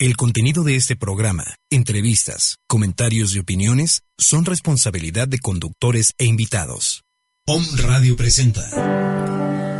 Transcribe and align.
El 0.00 0.16
contenido 0.16 0.62
de 0.62 0.76
este 0.76 0.94
programa, 0.94 1.56
entrevistas, 1.70 2.58
comentarios 2.68 3.34
y 3.34 3.40
opiniones 3.40 4.02
son 4.16 4.44
responsabilidad 4.44 5.26
de 5.26 5.40
conductores 5.40 6.14
e 6.18 6.24
invitados. 6.24 7.02
POM 7.44 7.64
Radio 7.78 8.14
presenta. 8.16 8.62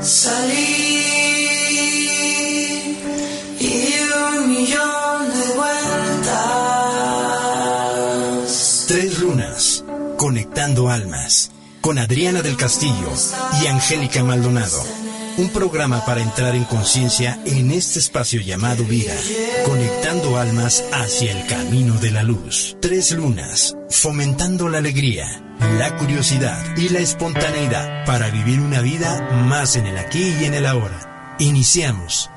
Salí 0.02 0.56
y 3.60 3.94
un 4.34 4.50
millón 4.50 5.30
de 5.30 5.54
vueltas. 5.54 6.34
Tres 8.88 9.20
lunas, 9.20 9.84
conectando 10.16 10.90
almas, 10.90 11.52
con 11.80 11.96
Adriana 11.96 12.42
del 12.42 12.56
Castillo 12.56 13.12
y 13.62 13.68
Angélica 13.68 14.24
Maldonado. 14.24 14.82
Un 15.38 15.50
programa 15.50 16.04
para 16.04 16.20
entrar 16.20 16.56
en 16.56 16.64
conciencia 16.64 17.38
en 17.46 17.70
este 17.70 18.00
espacio 18.00 18.40
llamado 18.40 18.82
vida, 18.82 19.14
conectando 19.64 20.36
almas 20.36 20.84
hacia 20.92 21.30
el 21.30 21.46
camino 21.46 21.94
de 21.94 22.10
la 22.10 22.24
luz. 22.24 22.76
Tres 22.80 23.12
lunas, 23.12 23.76
fomentando 23.88 24.68
la 24.68 24.78
alegría, 24.78 25.26
la 25.78 25.96
curiosidad 25.96 26.76
y 26.76 26.88
la 26.88 26.98
espontaneidad 26.98 28.04
para 28.04 28.30
vivir 28.30 28.58
una 28.58 28.80
vida 28.80 29.20
más 29.46 29.76
en 29.76 29.86
el 29.86 29.96
aquí 29.98 30.34
y 30.40 30.44
en 30.44 30.54
el 30.54 30.66
ahora. 30.66 31.36
Iniciamos. 31.38 32.28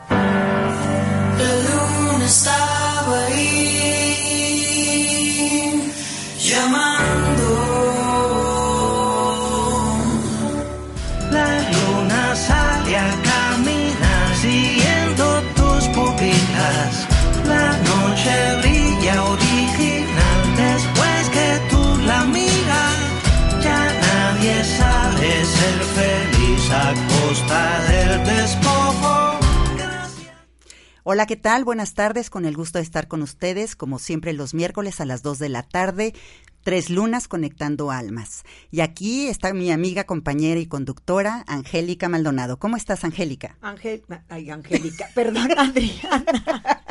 Hola, 31.04 31.26
¿qué 31.26 31.36
tal? 31.36 31.66
Buenas 31.66 31.96
tardes, 31.96 32.30
con 32.30 32.46
el 32.46 32.56
gusto 32.56 32.78
de 32.78 32.84
estar 32.84 33.08
con 33.08 33.24
ustedes, 33.24 33.76
como 33.76 33.98
siempre 33.98 34.34
los 34.34 34.54
miércoles 34.54 35.02
a 35.02 35.06
las 35.06 35.24
2 35.24 35.40
de 35.40 35.50
la 35.50 35.64
tarde, 35.64 36.14
Tres 36.64 36.90
Lunas 36.90 37.28
Conectando 37.28 37.90
Almas. 37.92 38.44
Y 38.70 38.82
aquí 38.82 39.28
está 39.28 39.54
mi 39.54 39.72
amiga, 39.72 40.04
compañera 40.04 40.60
y 40.60 40.68
conductora, 40.68 41.44
Angélica 41.48 42.08
Maldonado. 42.08 42.60
¿Cómo 42.60 42.78
estás, 42.78 43.04
Angélica? 43.04 43.58
Ángel, 43.62 44.04
ay, 44.30 44.50
Angélica, 44.52 45.10
perdón, 45.16 45.50
Adriana. 45.58 46.84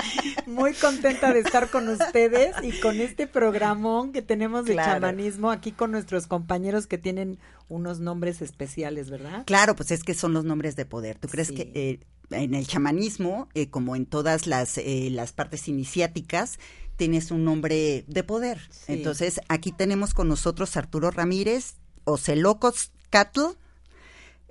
Muy 0.46 0.74
contenta 0.74 1.32
de 1.32 1.40
estar 1.40 1.70
con 1.70 1.88
ustedes 1.88 2.54
y 2.62 2.72
con 2.80 3.00
este 3.00 3.26
programón 3.26 4.12
que 4.12 4.22
tenemos 4.22 4.64
de 4.64 4.72
Claro. 4.72 4.94
chamanismo 4.94 5.50
aquí 5.50 5.70
con 5.72 5.92
nuestros 5.92 6.26
compañeros 6.26 6.86
que 6.86 6.98
tienen 6.98 7.38
unos 7.68 8.00
nombres 8.00 8.42
especiales, 8.42 9.10
¿verdad? 9.10 9.44
Claro, 9.46 9.76
pues 9.76 9.90
es 9.92 10.02
que 10.02 10.14
son 10.14 10.32
los 10.32 10.44
nombres 10.44 10.74
de 10.74 10.84
poder. 10.86 11.16
¿Tú 11.18 11.28
crees 11.28 11.48
Sí. 11.48 11.54
que 11.54 11.70
eh, 11.74 12.00
en 12.30 12.54
el 12.54 12.66
chamanismo, 12.66 13.48
eh, 13.54 13.68
como 13.70 13.94
en 13.94 14.06
todas 14.06 14.46
las, 14.46 14.78
eh, 14.78 15.08
las 15.12 15.32
partes 15.32 15.68
iniciáticas, 15.68 16.58
tienes 17.00 17.30
un 17.30 17.44
nombre 17.46 18.04
de 18.08 18.24
poder? 18.24 18.60
Sí. 18.70 18.92
Entonces, 18.92 19.40
aquí 19.48 19.72
tenemos 19.72 20.12
con 20.12 20.28
nosotros 20.28 20.76
Arturo 20.76 21.10
Ramírez, 21.10 21.76
Ocelocos 22.04 22.90
Cattle, 23.08 23.54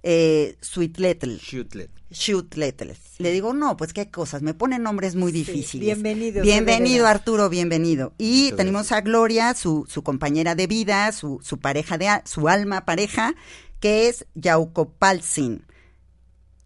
eh, 0.02 0.58
Sweet 0.60 0.98
Little. 0.98 1.38
Shootlet. 1.38 1.92
Shoot 2.10 2.56
Little. 2.56 2.96
Le 3.20 3.32
digo, 3.32 3.54
no, 3.54 3.78
pues 3.78 3.94
qué 3.94 4.10
cosas, 4.10 4.42
me 4.42 4.56
ponen 4.56 4.82
nombres 4.82 5.14
muy 5.16 5.32
Sí, 5.32 5.38
difíciles. 5.44 5.86
bienvenido, 5.86 6.42
Bienvenido, 6.42 7.04
veras. 7.04 7.20
Arturo, 7.20 7.50
bienvenido. 7.50 8.14
Y 8.18 8.46
Muchas 8.46 8.58
tenemos 8.58 8.92
a 8.92 9.02
Gloria, 9.02 9.54
su, 9.54 9.86
su 9.88 10.02
compañera 10.02 10.56
de 10.56 10.66
vida, 10.66 11.12
su, 11.12 11.40
su 11.44 11.60
pareja 11.60 12.00
de, 12.00 12.08
su 12.26 12.48
alma 12.50 12.84
pareja, 12.84 13.36
que 13.80 14.08
es 14.10 14.26
Yaucopalzin. 14.34 15.62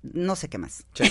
No 0.04 0.36
sé 0.36 0.50
qué 0.50 0.58
más. 0.58 0.84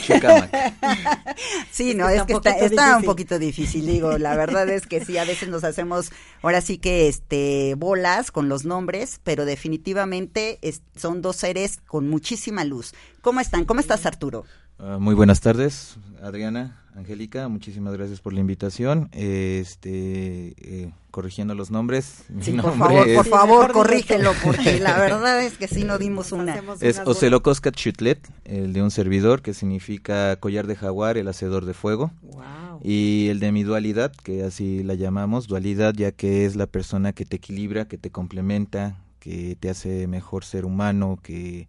Sí, 1.70 1.94
no, 1.94 2.08
es 2.08 2.16
está 2.20 2.26
que 2.26 2.34
un 2.34 2.38
está, 2.38 2.50
poquito 2.52 2.64
está 2.66 2.82
un 2.82 2.88
difícil. 2.90 3.06
poquito 3.06 3.38
difícil, 3.38 3.86
digo, 3.86 4.18
la 4.18 4.36
verdad 4.36 4.68
es 4.68 4.86
que 4.86 5.02
sí, 5.04 5.16
a 5.16 5.24
veces 5.24 5.48
nos 5.48 5.64
hacemos, 5.64 6.10
ahora 6.42 6.60
sí 6.60 6.76
que, 6.78 7.08
este, 7.08 7.74
bolas 7.76 8.30
con 8.30 8.48
los 8.50 8.64
nombres, 8.66 9.18
pero 9.24 9.44
definitivamente 9.46 10.58
es- 10.62 10.82
son 10.96 11.22
dos 11.22 11.36
seres 11.36 11.78
con 11.86 12.08
muchísima 12.08 12.64
luz. 12.64 12.92
¿Cómo 13.22 13.40
están? 13.40 13.64
¿Cómo 13.64 13.80
estás, 13.80 14.04
Arturo? 14.04 14.44
Ah, 14.78 14.98
muy 14.98 15.14
buenas 15.14 15.40
tardes, 15.40 15.96
Adriana, 16.20 16.82
Angélica, 16.94 17.48
muchísimas 17.48 17.94
gracias 17.94 18.20
por 18.20 18.32
la 18.32 18.40
invitación. 18.40 19.08
Este, 19.12 20.54
eh, 20.58 20.92
corrigiendo 21.10 21.54
los 21.54 21.70
nombres. 21.70 22.24
mi 22.28 22.42
Sí, 22.42 22.52
por 22.52 22.76
favor, 22.76 23.08
es, 23.08 23.16
por 23.16 23.26
favor, 23.26 23.72
corrígelo, 23.72 24.32
porque 24.44 24.80
la 24.80 24.98
verdad 24.98 25.42
es 25.42 25.56
que 25.56 25.68
sí 25.68 25.84
no 25.84 25.98
dimos 25.98 26.32
una. 26.32 26.60
Es. 26.80 27.00
Ocelocoscat 27.04 27.74
Chutlet, 27.74 28.28
el 28.44 28.72
de 28.72 28.82
un 28.82 28.90
servidor, 28.90 29.40
que 29.40 29.54
significa 29.54 30.36
collar 30.36 30.66
de 30.66 30.76
jaguar, 30.76 31.16
el 31.16 31.28
hacedor 31.28 31.64
de 31.64 31.74
fuego. 31.74 32.10
Wow. 32.22 32.80
Y 32.82 33.28
el 33.28 33.40
de 33.40 33.52
mi 33.52 33.62
dualidad, 33.62 34.12
que 34.24 34.42
así 34.42 34.82
la 34.82 34.94
llamamos, 34.94 35.46
dualidad, 35.46 35.94
ya 35.94 36.12
que 36.12 36.44
es 36.44 36.56
la 36.56 36.66
persona 36.66 37.12
que 37.12 37.24
te 37.24 37.36
equilibra, 37.36 37.86
que 37.86 37.98
te 37.98 38.10
complementa, 38.10 38.96
que 39.20 39.56
te 39.58 39.70
hace 39.70 40.08
mejor 40.08 40.44
ser 40.44 40.64
humano, 40.64 41.18
que 41.22 41.68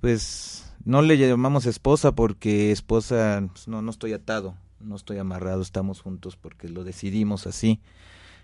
pues 0.00 0.67
no 0.84 1.02
le 1.02 1.18
llamamos 1.18 1.66
esposa 1.66 2.12
porque 2.12 2.72
esposa, 2.72 3.46
pues, 3.52 3.68
no, 3.68 3.82
no 3.82 3.90
estoy 3.90 4.12
atado, 4.12 4.54
no 4.80 4.96
estoy 4.96 5.18
amarrado, 5.18 5.62
estamos 5.62 6.00
juntos 6.00 6.36
porque 6.36 6.68
lo 6.68 6.84
decidimos 6.84 7.46
así. 7.46 7.80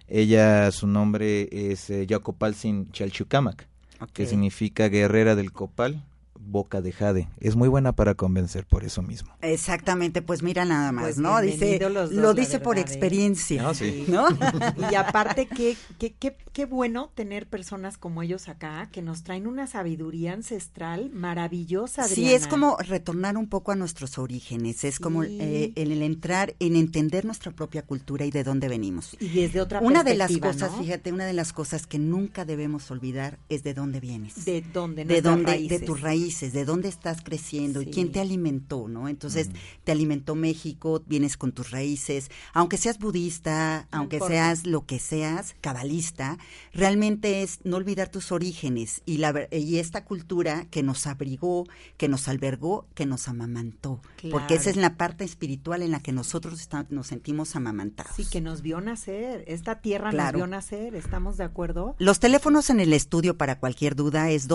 Ella, 0.07 0.71
su 0.71 0.87
nombre 0.87 1.49
es 1.51 1.89
eh, 1.91 2.07
Yacopalsin 2.07 2.91
Chalchucamac, 2.93 3.67
que 4.13 4.27
significa 4.27 4.89
guerrera 4.89 5.35
del 5.35 5.53
copal, 5.53 6.05
boca 6.47 6.81
de 6.81 6.93
jade. 6.93 7.29
Es 7.41 7.57
muy 7.57 7.69
buena 7.69 7.93
para 7.93 8.15
convencer 8.15 8.67
por 8.67 8.85
eso 8.85 9.03
mismo. 9.03 9.33
Exactamente, 9.43 10.23
pues 10.23 10.43
mira 10.43 10.65
nada 10.65 10.93
más, 10.93 11.05
Pues 11.05 11.19
¿no? 11.19 11.41
Dice, 11.41 11.79
dos, 11.79 12.13
lo 12.13 12.35
dice 12.35 12.59
por 12.61 12.77
verdad, 12.77 12.91
¿eh? 12.91 12.95
experiencia, 12.95 13.63
No, 13.63 13.75
sí. 13.75 14.05
¿no? 14.09 14.27
Y 14.91 14.95
aparte, 14.95 15.47
qué, 15.47 15.77
qué, 15.99 16.13
qué, 16.15 16.37
qué 16.53 16.65
bueno 16.67 17.11
tener 17.15 17.47
personas 17.49 17.99
como 17.99 18.23
ellos 18.23 18.49
acá 18.49 18.89
que 18.93 19.03
nos 19.03 19.23
traen 19.23 19.47
una 19.47 19.67
sabiduría 19.67 20.33
ancestral 20.33 21.11
maravillosa. 21.11 22.05
Sí, 22.05 22.13
Adriana. 22.23 22.37
es 22.37 22.47
como 22.47 22.77
retornar 22.79 23.37
un 23.37 23.49
poco 23.49 23.73
a 23.73 23.77
nuestros 23.77 24.19
orígenes, 24.19 24.85
es 24.85 24.99
como 25.01 25.23
Sí. 25.25 25.39
eh, 25.41 25.73
el, 25.77 25.93
el 25.93 26.03
entrar 26.03 26.55
en 26.61 26.77
entender 26.77 27.25
nuestra 27.25 27.51
propia 27.53 27.83
cultura 27.83 28.25
y 28.25 28.31
de 28.31 28.45
dónde 28.45 28.69
venimos. 28.69 29.17
Y 29.21 29.29
desde 29.29 29.61
otra 29.61 29.81
Una 29.81 30.03
de 30.05 30.15
las 30.15 30.37
cosas, 30.39 30.73
¿no? 30.73 30.79
fíjate, 30.83 31.13
una 31.13 31.25
de 31.25 31.33
las 31.33 31.53
cosas 31.53 31.87
que 31.87 31.99
nunca 31.99 32.45
debemos 32.45 32.91
olvidar 32.91 33.39
es 33.49 33.63
de 33.63 33.75
dónde 33.75 34.01
vienes. 34.01 34.45
De 34.45 34.61
dónde, 34.73 35.05
de 35.05 35.23
dónde, 35.23 35.53
de 35.53 35.59
raíces. 35.59 35.85
tus 35.85 36.01
raíces, 36.01 36.25
de 36.41 36.65
dónde 36.65 36.89
estás 36.89 37.23
creciendo 37.23 37.81
y 37.83 37.87
quién 37.87 38.13
te 38.13 38.21
alimentó, 38.21 38.89
¿no? 38.89 39.09
Entonces, 39.09 39.51
te 39.85 39.93
alimentó 39.93 40.35
México, 40.35 41.03
vienes 41.07 41.37
con 41.37 41.53
tus 41.53 41.71
raíces, 41.71 42.31
aunque 42.53 42.77
seas 42.77 42.99
budista, 42.99 43.89
No 43.93 43.99
aunque 43.99 44.17
importa. 44.17 44.35
seas 44.35 44.67
lo 44.67 44.85
que 44.87 44.99
seas, 44.99 45.55
cabalista, 45.61 46.39
realmente 46.73 47.43
es 47.43 47.61
no 47.65 47.77
olvidar 47.77 48.09
tus 48.09 48.33
orígenes 48.33 49.03
y 49.07 49.19
la 49.19 49.35
y 49.51 49.79
esta 49.79 50.05
cultura 50.05 50.67
que 50.71 50.83
nos 50.83 51.07
abrigó, 51.07 51.67
que 51.97 52.09
nos 52.09 52.29
albergó, 52.29 52.87
que 52.95 53.07
nos 53.07 53.29
amamantó, 53.29 54.01
porque 54.31 54.55
esa 54.55 54.71
es 54.71 54.77
la 54.77 54.97
parte 54.97 55.25
espiritual 55.25 55.83
en 55.83 55.91
la 55.91 56.01
que 56.01 56.13
nosotros 56.13 56.61
está- 56.61 56.87
nos 56.91 57.07
sentimos 57.09 57.57
amamantados. 57.57 58.13
Sí, 58.17 58.25
que 58.31 58.41
nos 58.41 58.63
vio 58.63 58.81
nacer. 58.81 59.45
Esta 59.47 59.81
tierra 59.81 60.11
Claro. 60.11 60.39
nos 60.39 60.47
vio 60.47 60.47
nacer. 60.49 60.95
¿Estamos 60.95 61.37
de 61.37 61.45
acuerdo? 61.45 61.95
Los 61.99 62.21
teléfonos 62.21 62.71
en 62.71 62.81
el 62.81 62.93
estudio 62.93 63.37
para 63.37 63.59
cualquier 63.59 63.95
duda 63.97 64.31
es 64.31 64.49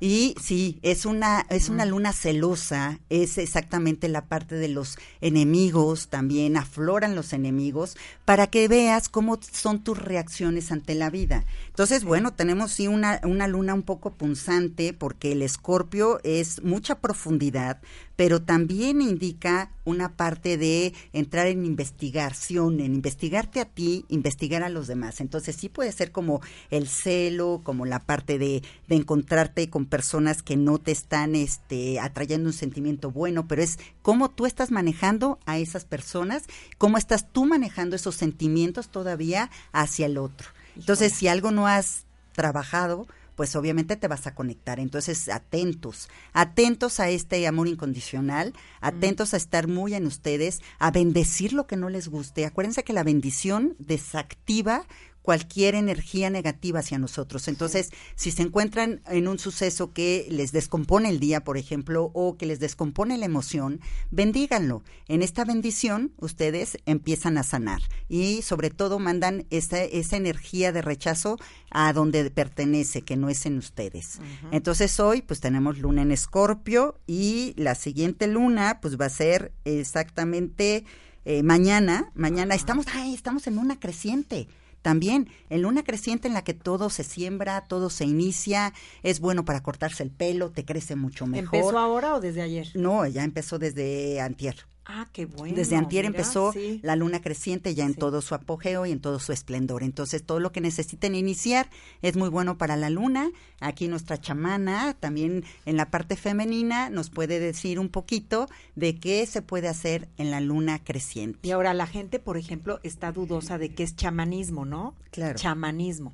Y 0.00 0.34
sí, 0.40 0.80
es 0.82 1.06
una, 1.06 1.46
es 1.48 1.68
una 1.68 1.84
luna 1.84 2.12
celosa, 2.12 2.98
es 3.08 3.38
exactamente 3.38 4.08
la 4.08 4.26
parte 4.26 4.56
de 4.56 4.66
los 4.68 4.98
enemigos, 5.20 6.08
también 6.08 6.56
afloran 6.56 7.14
los 7.14 7.32
enemigos, 7.32 7.96
para 8.24 8.48
que 8.48 8.66
veas 8.68 9.08
cómo 9.08 9.38
son 9.40 9.84
tus 9.84 9.98
reacciones 10.04 10.72
ante 10.72 10.94
la 10.94 11.10
vida. 11.10 11.44
Entonces, 11.68 12.04
bueno, 12.04 12.32
tenemos 12.32 12.72
sí 12.72 12.88
una, 12.88 13.20
una 13.24 13.48
luna 13.48 13.74
un 13.74 13.82
poco 13.82 14.14
punzante, 14.14 14.92
porque 14.92 15.32
el 15.32 15.42
escorpio 15.42 16.20
es 16.24 16.62
mucha 16.62 17.00
profundidad, 17.00 17.80
pero 18.22 18.40
también 18.40 19.02
indica 19.02 19.72
una 19.84 20.14
parte 20.14 20.56
de 20.56 20.94
entrar 21.12 21.48
en 21.48 21.66
investigación, 21.66 22.78
en 22.78 22.94
investigarte 22.94 23.60
a 23.60 23.64
ti, 23.64 24.04
investigar 24.08 24.62
a 24.62 24.68
los 24.68 24.86
demás. 24.86 25.20
Entonces 25.20 25.56
sí 25.56 25.68
puede 25.68 25.90
ser 25.90 26.12
como 26.12 26.40
el 26.70 26.86
celo, 26.86 27.62
como 27.64 27.84
la 27.84 27.98
parte 27.98 28.38
de, 28.38 28.62
de 28.86 28.94
encontrarte 28.94 29.68
con 29.70 29.86
personas 29.86 30.44
que 30.44 30.56
no 30.56 30.78
te 30.78 30.92
están 30.92 31.34
este, 31.34 31.98
atrayendo 31.98 32.48
un 32.48 32.52
sentimiento 32.52 33.10
bueno, 33.10 33.48
pero 33.48 33.60
es 33.60 33.80
cómo 34.02 34.30
tú 34.30 34.46
estás 34.46 34.70
manejando 34.70 35.40
a 35.44 35.58
esas 35.58 35.84
personas, 35.84 36.44
cómo 36.78 36.98
estás 36.98 37.32
tú 37.32 37.44
manejando 37.44 37.96
esos 37.96 38.14
sentimientos 38.14 38.88
todavía 38.88 39.50
hacia 39.72 40.06
el 40.06 40.16
otro. 40.16 40.46
Entonces, 40.76 41.12
si 41.12 41.26
algo 41.26 41.50
no 41.50 41.66
has 41.66 42.04
trabajado, 42.34 43.08
pues 43.34 43.56
obviamente 43.56 43.96
te 43.96 44.08
vas 44.08 44.26
a 44.26 44.34
conectar. 44.34 44.80
Entonces, 44.80 45.28
atentos, 45.28 46.08
atentos 46.32 47.00
a 47.00 47.08
este 47.08 47.46
amor 47.46 47.68
incondicional, 47.68 48.52
atentos 48.80 49.34
a 49.34 49.36
estar 49.36 49.68
muy 49.68 49.94
en 49.94 50.06
ustedes, 50.06 50.60
a 50.78 50.90
bendecir 50.90 51.52
lo 51.52 51.66
que 51.66 51.76
no 51.76 51.88
les 51.88 52.08
guste. 52.08 52.44
Acuérdense 52.44 52.84
que 52.84 52.92
la 52.92 53.04
bendición 53.04 53.74
desactiva 53.78 54.86
cualquier 55.22 55.74
energía 55.74 56.30
negativa 56.30 56.80
hacia 56.80 56.98
nosotros. 56.98 57.48
Entonces, 57.48 57.90
si 58.16 58.30
se 58.30 58.42
encuentran 58.42 59.00
en 59.06 59.28
un 59.28 59.38
suceso 59.38 59.92
que 59.92 60.26
les 60.28 60.52
descompone 60.52 61.08
el 61.08 61.20
día, 61.20 61.44
por 61.44 61.56
ejemplo, 61.56 62.10
o 62.12 62.36
que 62.36 62.46
les 62.46 62.60
descompone 62.60 63.16
la 63.16 63.26
emoción, 63.26 63.80
bendíganlo. 64.10 64.82
En 65.08 65.22
esta 65.22 65.44
bendición, 65.44 66.12
ustedes 66.18 66.76
empiezan 66.86 67.38
a 67.38 67.42
sanar 67.42 67.82
y 68.08 68.42
sobre 68.42 68.70
todo 68.70 68.98
mandan 68.98 69.46
esa, 69.50 69.82
esa 69.82 70.16
energía 70.16 70.72
de 70.72 70.82
rechazo 70.82 71.38
a 71.70 71.92
donde 71.92 72.28
pertenece, 72.30 73.02
que 73.02 73.16
no 73.16 73.28
es 73.28 73.46
en 73.46 73.58
ustedes. 73.58 74.18
Entonces, 74.50 74.98
hoy, 75.00 75.22
pues 75.22 75.40
tenemos 75.40 75.78
luna 75.78 76.02
en 76.02 76.12
escorpio 76.12 76.98
y 77.06 77.54
la 77.56 77.74
siguiente 77.74 78.26
luna, 78.26 78.80
pues 78.82 79.00
va 79.00 79.06
a 79.06 79.10
ser 79.10 79.52
exactamente... 79.64 80.84
eh, 81.24 81.44
mañana, 81.44 82.10
mañana 82.14 82.56
estamos, 82.56 82.86
ay, 82.92 83.14
estamos 83.14 83.46
en 83.46 83.54
luna 83.54 83.78
creciente 83.78 84.48
también 84.82 85.28
en 85.48 85.62
luna 85.62 85.84
creciente 85.84 86.28
en 86.28 86.34
la 86.34 86.42
que 86.42 86.54
todo 86.54 86.90
se 86.90 87.04
siembra, 87.04 87.62
todo 87.62 87.88
se 87.88 88.04
inicia, 88.04 88.74
es 89.02 89.20
bueno 89.20 89.44
para 89.44 89.62
cortarse 89.62 90.02
el 90.02 90.10
pelo, 90.10 90.50
te 90.50 90.64
crece 90.64 90.96
mucho 90.96 91.26
mejor. 91.26 91.54
¿Empezó 91.54 91.78
ahora 91.78 92.14
o 92.14 92.20
desde 92.20 92.42
ayer? 92.42 92.68
No, 92.74 93.06
ya 93.06 93.24
empezó 93.24 93.58
desde 93.58 94.20
antier. 94.20 94.56
Ah, 94.84 95.08
qué 95.12 95.26
bueno. 95.26 95.54
Desde 95.54 95.76
antier 95.76 96.04
mira, 96.04 96.16
empezó 96.18 96.52
sí. 96.52 96.80
la 96.82 96.96
luna 96.96 97.20
creciente 97.22 97.72
ya 97.74 97.84
en 97.84 97.92
Sí. 97.92 97.98
todo 98.00 98.20
su 98.20 98.34
apogeo 98.34 98.84
y 98.84 98.90
en 98.90 99.00
todo 99.00 99.20
su 99.20 99.32
esplendor. 99.32 99.84
Entonces, 99.84 100.24
todo 100.24 100.40
lo 100.40 100.50
que 100.50 100.60
necesiten 100.60 101.14
iniciar 101.14 101.70
es 102.02 102.16
muy 102.16 102.28
bueno 102.28 102.58
para 102.58 102.76
la 102.76 102.90
luna. 102.90 103.30
Aquí 103.60 103.86
nuestra 103.86 104.18
chamana, 104.20 104.94
también 104.98 105.44
en 105.66 105.76
la 105.76 105.90
parte 105.90 106.16
femenina, 106.16 106.90
nos 106.90 107.10
puede 107.10 107.38
decir 107.38 107.78
un 107.78 107.88
poquito 107.90 108.48
de 108.74 108.98
qué 108.98 109.24
se 109.26 109.40
puede 109.40 109.68
hacer 109.68 110.08
en 110.18 110.32
la 110.32 110.40
luna 110.40 110.80
creciente. 110.82 111.38
Y 111.46 111.52
ahora 111.52 111.74
la 111.74 111.86
gente, 111.86 112.18
por 112.18 112.36
ejemplo, 112.36 112.80
está 112.82 113.12
dudosa 113.12 113.58
de 113.58 113.72
que 113.72 113.84
es 113.84 113.94
chamanismo, 113.94 114.64
¿no? 114.64 114.94
Claro. 115.12 115.38
Chamanismo. 115.38 116.12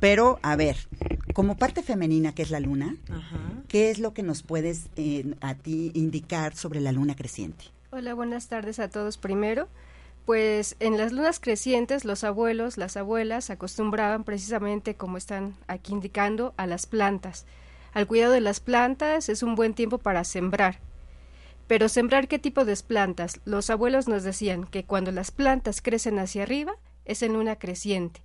Pero, 0.00 0.38
a 0.42 0.56
ver, 0.56 0.76
como 1.34 1.56
parte 1.56 1.82
femenina 1.82 2.32
que 2.34 2.42
es 2.42 2.50
la 2.50 2.60
luna, 2.60 2.96
Ajá. 3.08 3.38
¿qué 3.68 3.90
es 3.90 3.98
lo 3.98 4.14
que 4.14 4.22
nos 4.22 4.42
puedes 4.42 4.86
eh, 4.96 5.34
a 5.40 5.54
ti 5.54 5.90
indicar 5.94 6.56
sobre 6.56 6.80
la 6.80 6.90
luna 6.92 7.14
creciente? 7.14 7.64
Hola, 7.92 8.14
buenas 8.14 8.46
tardes 8.46 8.78
a 8.78 8.88
todos 8.88 9.16
primero. 9.16 9.66
Pues 10.24 10.76
en 10.78 10.96
las 10.96 11.10
lunas 11.10 11.40
crecientes 11.40 12.04
los 12.04 12.22
abuelos, 12.22 12.78
las 12.78 12.96
abuelas 12.96 13.50
acostumbraban 13.50 14.22
precisamente, 14.22 14.94
como 14.94 15.16
están 15.16 15.56
aquí 15.66 15.92
indicando, 15.92 16.54
a 16.56 16.68
las 16.68 16.86
plantas. 16.86 17.46
Al 17.92 18.06
cuidado 18.06 18.32
de 18.32 18.40
las 18.40 18.60
plantas 18.60 19.28
es 19.28 19.42
un 19.42 19.56
buen 19.56 19.74
tiempo 19.74 19.98
para 19.98 20.22
sembrar. 20.22 20.78
Pero 21.66 21.88
sembrar 21.88 22.28
qué 22.28 22.38
tipo 22.38 22.64
de 22.64 22.76
plantas? 22.76 23.40
Los 23.44 23.70
abuelos 23.70 24.06
nos 24.06 24.22
decían 24.22 24.68
que 24.68 24.84
cuando 24.84 25.10
las 25.10 25.32
plantas 25.32 25.82
crecen 25.82 26.20
hacia 26.20 26.44
arriba 26.44 26.74
es 27.06 27.24
en 27.24 27.32
luna 27.32 27.56
creciente. 27.56 28.22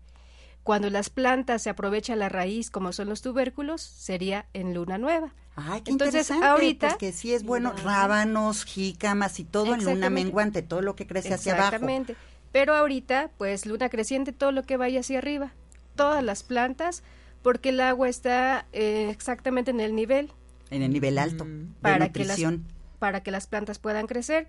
Cuando 0.62 0.92
las 0.92 1.10
plantas 1.10 1.64
se 1.64 1.72
aprovecha 1.72 2.16
la 2.16 2.30
raíz, 2.30 2.70
como 2.70 2.94
son 2.94 3.10
los 3.10 3.24
tubérculos, 3.24 3.82
sería 3.82 4.46
en 4.54 4.76
luna 4.76 5.00
nueva. 5.00 5.34
Ay, 5.56 5.82
qué 5.82 5.92
Entonces, 5.92 6.30
interesante, 6.30 6.46
ahorita- 6.46 6.90
porque 6.90 7.12
sí 7.14 7.34
es 7.34 7.44
bueno, 7.44 7.74
rábanos, 7.74 8.66
jícamas 8.66 9.40
y 9.40 9.46
todo 9.46 9.74
en 9.74 9.86
luna 9.86 10.10
menguante, 10.10 10.62
todo 10.62 10.82
lo 10.82 10.96
que 10.96 11.08
crece 11.08 11.34
hacia 11.34 11.54
abajo. 11.54 11.68
Exactamente. 11.76 12.16
Pero 12.52 12.74
ahorita, 12.76 13.32
pues 13.38 13.66
luna 13.66 13.90
creciente, 13.90 14.32
todo 14.34 14.52
lo 14.52 14.64
que 14.64 14.78
vaya 14.78 15.00
hacia 15.00 15.20
arriba, 15.20 15.54
todas 15.96 16.24
las 16.24 16.44
plantas, 16.44 17.04
porque 17.42 17.70
el 17.70 17.80
agua 17.82 18.10
está 18.10 18.66
eh, 18.74 19.08
exactamente 19.10 19.72
en 19.72 19.80
el 19.80 19.96
nivel 19.96 20.32
En 20.72 20.82
el 20.82 20.92
nivel 20.92 21.18
alto, 21.18 21.44
de 21.46 21.50
Mm, 21.52 21.74
para 21.82 22.10
que 22.12 22.26
las 22.26 22.42
para 23.00 23.22
que 23.24 23.32
las 23.32 23.48
plantas 23.48 23.78
puedan 23.80 24.08
crecer. 24.08 24.48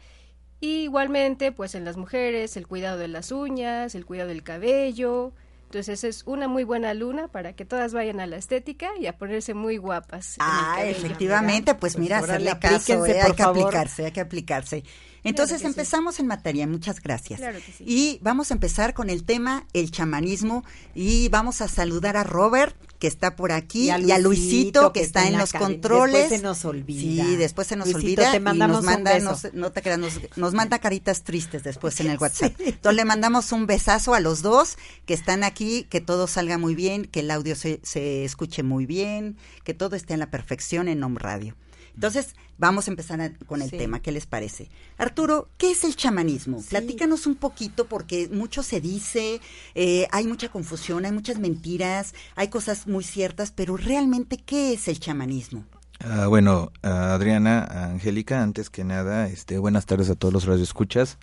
Y 0.61 0.85
igualmente, 0.85 1.53
pues 1.53 1.75
en 1.75 1.85
las 1.85 1.97
mujeres, 1.97 2.57
el 2.57 2.67
cuidado 2.67 2.97
de 2.99 3.09
las 3.09 3.31
uñas, 3.33 3.95
el 3.95 4.07
cuidado 4.07 4.29
del 4.31 4.43
cabello. 4.43 5.33
Entonces 5.67 6.05
es 6.05 6.23
una 6.27 6.49
muy 6.49 6.65
buena 6.65 6.95
luna 6.95 7.29
para 7.29 7.53
que 7.55 7.65
todas 7.65 7.93
vayan 7.93 8.21
a 8.21 8.27
la 8.27 8.37
estética 8.37 8.91
y 9.01 9.07
a 9.07 9.19
ponerse 9.19 9.53
muy 9.53 9.77
guapas. 9.79 10.37
Ah, 10.39 10.75
cabello. 10.77 10.97
efectivamente, 10.97 11.75
pues 11.75 11.95
Pues 11.95 11.99
mira, 11.99 12.21
órale, 12.21 12.51
hacerle 12.51 12.59
caso, 12.61 13.05
eh, 13.07 13.21
hay 13.21 13.33
que 13.33 13.43
favor. 13.43 13.63
aplicarse, 13.63 14.05
hay 14.07 14.13
que 14.13 14.21
aplicarse. 14.21 14.85
Entonces 15.25 15.61
sí. 15.61 15.67
empezamos 15.67 16.21
en 16.21 16.27
materia, 16.27 16.67
muchas 16.67 17.01
gracias. 17.03 17.41
Claro 17.41 17.59
que 17.65 17.73
sí. 17.73 17.85
Y 17.87 18.19
vamos 18.23 18.51
a 18.51 18.55
empezar 18.55 18.95
con 18.95 19.11
el 19.11 19.25
tema, 19.25 19.67
el 19.73 19.91
chamanismo, 19.91 20.65
y 20.95 21.29
vamos 21.29 21.61
a 21.61 21.69
saludar 21.69 22.17
a 22.17 22.25
Robert, 22.25 22.77
que 22.99 23.07
está 23.09 23.37
por 23.37 23.53
aquí, 23.53 23.87
y 23.87 24.11
a 24.11 24.19
Luisito, 24.19 24.93
que, 24.93 25.01
está, 25.01 25.27
en 25.29 25.37
los 25.37 25.53
cabina. 25.53 25.69
controles. 25.69 26.15
Después 26.31 26.41
se 26.41 26.47
nos 26.47 26.65
olvida. 26.65 27.25
Sí, 27.25 27.37
después 27.37 27.67
se 27.67 27.77
nos 27.77 27.89
Luisito, 27.93 28.23
olvida 28.23 28.31
te 28.31 28.37
y 28.39 28.41
mandamos 28.41 28.77
nos 28.77 28.87
un 28.87 28.93
manda, 28.93 29.13
beso. 29.15 29.31
no, 29.31 29.37
se- 29.37 29.51
no 29.53 29.73
te 29.73 29.83
creas, 29.83 29.99
nos, 29.99 30.21
nos 30.37 30.55
manda 30.55 30.79
caritas 30.79 31.23
tristes 31.23 31.63
después 31.65 31.99
en 32.01 32.09
el 32.11 32.19
WhatsApp. 32.21 32.53
Entonces 32.59 32.97
le 32.97 33.05
mandamos 33.05 33.53
un 33.53 33.67
besazo 33.67 34.15
a 34.15 34.21
los 34.21 34.41
dos 34.43 34.79
que 35.05 35.13
están 35.15 35.45
aquí, 35.45 35.87
que 35.91 36.01
todo 36.01 36.27
salga 36.27 36.57
muy 36.57 36.75
bien, 36.75 37.05
que 37.05 37.21
el 37.21 37.31
audio 37.31 37.55
se, 37.57 37.81
se 37.83 38.25
escuche 38.25 38.63
muy 38.63 38.87
bien, 38.87 39.37
que 39.65 39.75
todo 39.75 39.95
esté 39.97 40.15
en 40.15 40.21
la 40.21 40.31
perfección 40.31 40.89
en 40.89 41.03
Home 41.03 41.19
Radio. 41.19 41.55
Entonces, 41.97 42.37
vamos 42.59 42.87
a 42.87 42.91
empezar 42.93 43.21
a- 43.21 43.33
con 43.47 43.63
el 43.63 43.71
Sí. 43.71 43.79
tema, 43.79 44.01
¿qué 44.01 44.13
les 44.13 44.27
parece? 44.27 44.69
Arturo, 44.99 45.49
¿qué 45.57 45.71
es 45.73 45.83
el 45.83 45.97
chamanismo? 45.97 46.63
Platícanos 46.69 47.27
un 47.27 47.35
poquito 47.35 47.87
porque 47.87 48.29
mucho 48.31 48.63
se 48.63 48.81
dice, 48.81 49.41
eh, 49.75 50.07
hay 50.13 50.27
mucha 50.27 50.49
confusión, 50.51 51.05
hay 51.07 51.13
muchas 51.13 51.39
mentiras, 51.39 52.15
hay 52.37 52.49
cosas 52.49 52.87
muy 52.87 53.03
ciertas, 53.03 53.51
pero 53.51 53.77
realmente, 53.77 54.37
¿qué 54.37 54.75
es 54.75 54.89
el 54.89 55.01
chamanismo? 55.01 55.65
Ah, 56.01 56.27
bueno, 56.29 56.71
Adriana, 56.83 57.65
Angélica, 57.65 58.43
antes 58.43 58.69
que 58.69 58.85
nada, 58.85 59.29
este, 59.29 59.57
buenas 59.59 59.87
tardes 59.87 60.11
a 60.11 60.15
todos 60.15 60.35
los 60.35 60.45
radioescuchas. 60.45 61.17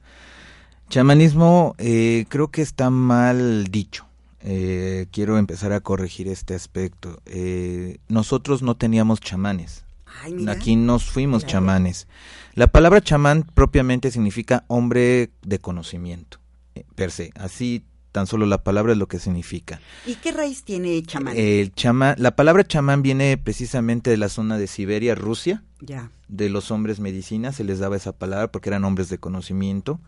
Chamanismo 0.89 1.75
eh, 1.77 2.25
creo 2.29 2.49
que 2.49 2.61
está 2.63 2.89
mal 2.89 3.65
dicho. 3.65 4.05
Eh, 4.41 5.07
quiero 5.11 5.37
empezar 5.37 5.71
a 5.71 5.79
corregir 5.79 6.27
este 6.27 6.53
aspecto. 6.53 7.21
Eh, 7.25 7.99
nosotros 8.09 8.61
no 8.61 8.75
teníamos 8.75 9.21
chamanes. 9.21 9.82
Ay, 10.21 10.33
mira. 10.33 10.53
Aquí 10.53 10.75
nos 10.75 11.05
fuimos 11.05 11.45
chamanes. 11.45 12.07
La 12.53 12.67
palabra 12.67 13.01
chamán 13.01 13.43
propiamente 13.43 14.11
significa 14.11 14.63
hombre 14.67 15.31
de 15.41 15.59
conocimiento, 15.59 16.39
eh, 16.75 16.85
per 16.95 17.11
se. 17.11 17.31
Así 17.35 17.85
tan 18.13 18.27
solo 18.27 18.45
la 18.45 18.63
palabra 18.63 18.93
es 18.93 18.99
lo 18.99 19.07
que 19.07 19.19
significa. 19.19 19.81
¿Y 20.05 20.15
qué 20.15 20.31
raíz 20.31 20.63
tiene 20.63 21.01
chamán? 21.01 21.35
El 21.35 21.73
chamán, 21.73 22.15
la 22.19 22.35
palabra 22.35 22.63
chamán 22.63 23.01
viene 23.01 23.37
precisamente 23.37 24.11
de 24.11 24.17
la 24.17 24.29
zona 24.29 24.57
de 24.57 24.67
Siberia, 24.67 25.15
Rusia, 25.15 25.63
ya. 25.81 26.11
de 26.27 26.49
los 26.49 26.69
hombres 26.69 26.99
medicina, 26.99 27.51
se 27.51 27.63
les 27.63 27.79
daba 27.79 27.97
esa 27.97 28.11
palabra 28.13 28.51
porque 28.51 28.69
eran 28.69 28.85
hombres 28.85 29.09
de 29.09 29.17
conocimiento. 29.17 29.99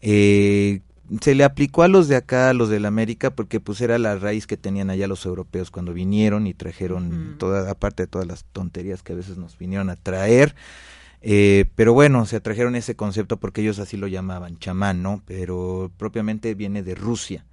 Eh, 0.00 0.80
se 1.20 1.34
le 1.34 1.44
aplicó 1.44 1.82
a 1.82 1.88
los 1.88 2.08
de 2.08 2.16
acá, 2.16 2.48
a 2.48 2.54
los 2.54 2.68
de 2.68 2.80
la 2.80 2.88
América, 2.88 3.30
porque 3.30 3.60
pues 3.60 3.80
era 3.80 3.98
la 3.98 4.16
raíz 4.16 4.46
que 4.46 4.56
tenían 4.56 4.90
allá 4.90 5.06
los 5.08 5.26
europeos 5.26 5.70
cuando 5.70 5.92
vinieron 5.92 6.46
y 6.46 6.54
trajeron 6.54 7.36
toda, 7.38 7.70
aparte 7.70 8.04
de 8.04 8.06
todas 8.06 8.26
las 8.26 8.44
tonterías 8.44 9.02
que 9.02 9.12
a 9.12 9.16
veces 9.16 9.36
nos 9.36 9.58
vinieron 9.58 9.90
a 9.90 9.96
traer. 9.96 10.54
Eh, 11.20 11.66
pero 11.76 11.92
bueno, 11.92 12.26
se 12.26 12.40
trajeron 12.40 12.74
ese 12.74 12.96
concepto 12.96 13.36
porque 13.36 13.60
ellos 13.60 13.78
así 13.78 13.96
lo 13.96 14.08
llamaban, 14.08 14.58
chamán, 14.58 15.02
¿no? 15.02 15.22
Pero 15.26 15.90
propiamente 15.96 16.54
viene 16.54 16.82
de 16.82 16.94
Rusia. 16.94 17.44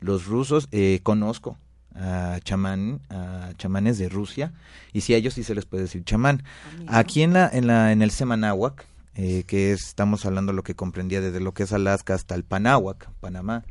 Los 0.00 0.26
rusos, 0.26 0.68
eh, 0.70 1.00
conozco 1.02 1.58
a 1.94 2.38
chamán, 2.44 3.00
a 3.10 3.50
chamanes 3.56 3.98
de 3.98 4.08
Rusia, 4.08 4.52
y 4.92 5.00
sí 5.00 5.14
a 5.14 5.16
ellos 5.16 5.34
sí 5.34 5.42
se 5.42 5.54
les 5.54 5.66
puede 5.66 5.84
decir 5.84 6.04
chamán. 6.04 6.42
Aquí 6.86 7.22
en 7.22 7.32
la, 7.32 7.50
en 7.52 7.66
la, 7.66 7.92
en 7.92 8.02
el 8.02 8.10
Semanáhuac, 8.10 8.86
eh, 9.18 9.42
que 9.48 9.72
es, 9.72 9.88
estamos 9.88 10.24
hablando 10.24 10.52
lo 10.52 10.62
que 10.62 10.76
comprendía 10.76 11.20
desde 11.20 11.40
lo 11.40 11.52
que 11.52 11.64
es 11.64 11.72
Alaska 11.72 12.14
hasta 12.14 12.36
el 12.36 12.44
Panáhuac, 12.44 13.10
Panamá, 13.20 13.64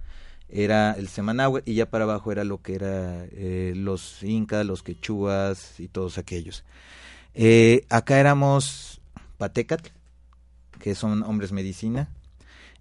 era 0.49 0.91
el 0.91 1.07
Semanáhuac 1.07 1.63
y 1.65 1.75
ya 1.75 1.89
para 1.89 2.03
abajo 2.03 2.33
era 2.33 2.43
lo 2.43 2.61
que 2.61 2.75
era 2.75 3.25
eh, 3.31 3.71
los 3.73 4.23
incas, 4.23 4.65
los 4.65 4.83
quechuas 4.83 5.79
y 5.79 5.87
todos 5.87 6.17
aquellos. 6.17 6.65
Eh, 7.33 7.85
acá 7.89 8.19
éramos 8.19 8.99
Patecatl, 9.37 9.89
que 10.79 10.95
son 10.95 11.23
hombres 11.23 11.53
medicina. 11.53 12.09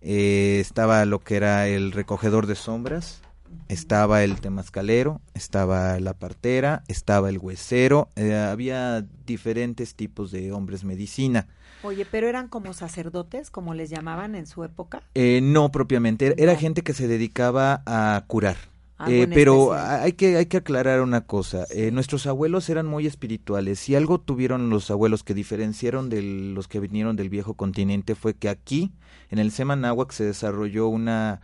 Eh, 0.01 0.59
estaba 0.61 1.05
lo 1.05 1.21
que 1.21 1.37
era 1.37 1.69
el 1.69 1.93
recogedor 1.93 2.49
de 2.49 2.57
sombras, 2.57 3.23
estaba 3.69 4.23
el 4.25 4.41
temazcalero, 4.41 5.21
estaba 5.35 5.99
la 6.01 6.15
partera, 6.15 6.83
estaba 6.89 7.29
el 7.29 7.39
huesero, 7.39 8.09
eh, 8.17 8.35
había 8.35 9.05
diferentes 9.27 9.95
tipos 9.95 10.31
de 10.31 10.53
hombres 10.53 10.85
medicina. 10.85 11.47
Oye, 11.83 12.07
pero 12.11 12.29
eran 12.29 12.49
como 12.49 12.73
sacerdotes, 12.73 13.51
como 13.51 13.75
les 13.75 13.91
llamaban 13.91 14.35
en 14.35 14.47
su 14.47 14.65
época. 14.65 15.03
Eh, 15.15 15.41
no 15.43 15.71
propiamente, 15.71 16.35
era 16.43 16.55
No. 16.55 16.59
gente 16.59 16.83
que 16.83 16.95
se 16.95 17.07
dedicaba 17.07 17.83
a 17.87 18.25
curar. 18.27 18.57
Algo 18.99 19.13
Eh, 19.25 19.29
pero 19.29 19.75
hay 19.75 20.15
que, 20.15 20.37
hay 20.39 20.47
que 20.47 20.57
aclarar 20.57 21.03
una 21.03 21.21
cosa. 21.21 21.67
eh, 21.71 21.91
nuestros 21.91 22.27
abuelos 22.27 22.71
eran 22.71 22.87
muy 22.87 23.07
espirituales. 23.07 23.79
Si 23.79 23.95
algo 23.95 24.19
tuvieron 24.19 24.71
los 24.71 24.91
abuelos 24.91 25.23
que 25.23 25.35
diferenciaron 25.35 26.09
de 26.09 26.23
los 26.23 26.67
que 26.67 26.81
vinieron 26.81 27.15
del 27.15 27.29
viejo 27.29 27.53
continente 27.55 28.15
fue 28.15 28.33
que 28.33 28.49
aquí, 28.49 28.91
en 29.31 29.39
el 29.39 29.51
Semanáhuac, 29.53 30.13
se 30.13 30.25
desarrolló 30.25 30.89
una 30.89 31.43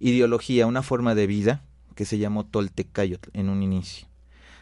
ideología, 0.00 0.66
una 0.66 0.82
forma 0.82 1.14
de 1.14 1.26
vida 1.26 1.62
que 1.94 2.04
se 2.04 2.18
llamó 2.18 2.44
Toltecayotl 2.44 3.30
en 3.32 3.48
un 3.48 3.62
inicio. 3.62 4.06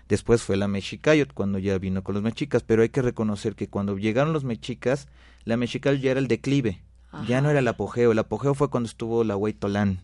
Después 0.08 0.42
fue 0.42 0.56
la 0.56 0.68
Mexicayot 0.68 1.32
cuando 1.32 1.58
ya 1.58 1.78
vino 1.78 2.02
con 2.02 2.14
los 2.14 2.22
mexicas, 2.22 2.62
pero 2.62 2.82
hay 2.82 2.90
que 2.90 3.02
reconocer 3.02 3.54
que 3.54 3.68
cuando 3.68 3.96
llegaron 3.96 4.32
los 4.32 4.44
mexicas, 4.44 5.08
la 5.44 5.56
Mexicayot 5.56 6.00
ya 6.00 6.10
era 6.10 6.20
el 6.20 6.28
declive, 6.28 6.82
ya 7.26 7.40
no 7.40 7.50
era 7.50 7.60
el 7.60 7.68
apogeo. 7.68 8.12
El 8.12 8.18
apogeo 8.18 8.54
fue 8.54 8.68
cuando 8.68 8.88
estuvo 8.88 9.24
la 9.24 9.36
Huaytolán, 9.36 10.02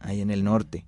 ahí 0.00 0.20
en 0.20 0.30
el 0.30 0.44
norte. 0.44 0.86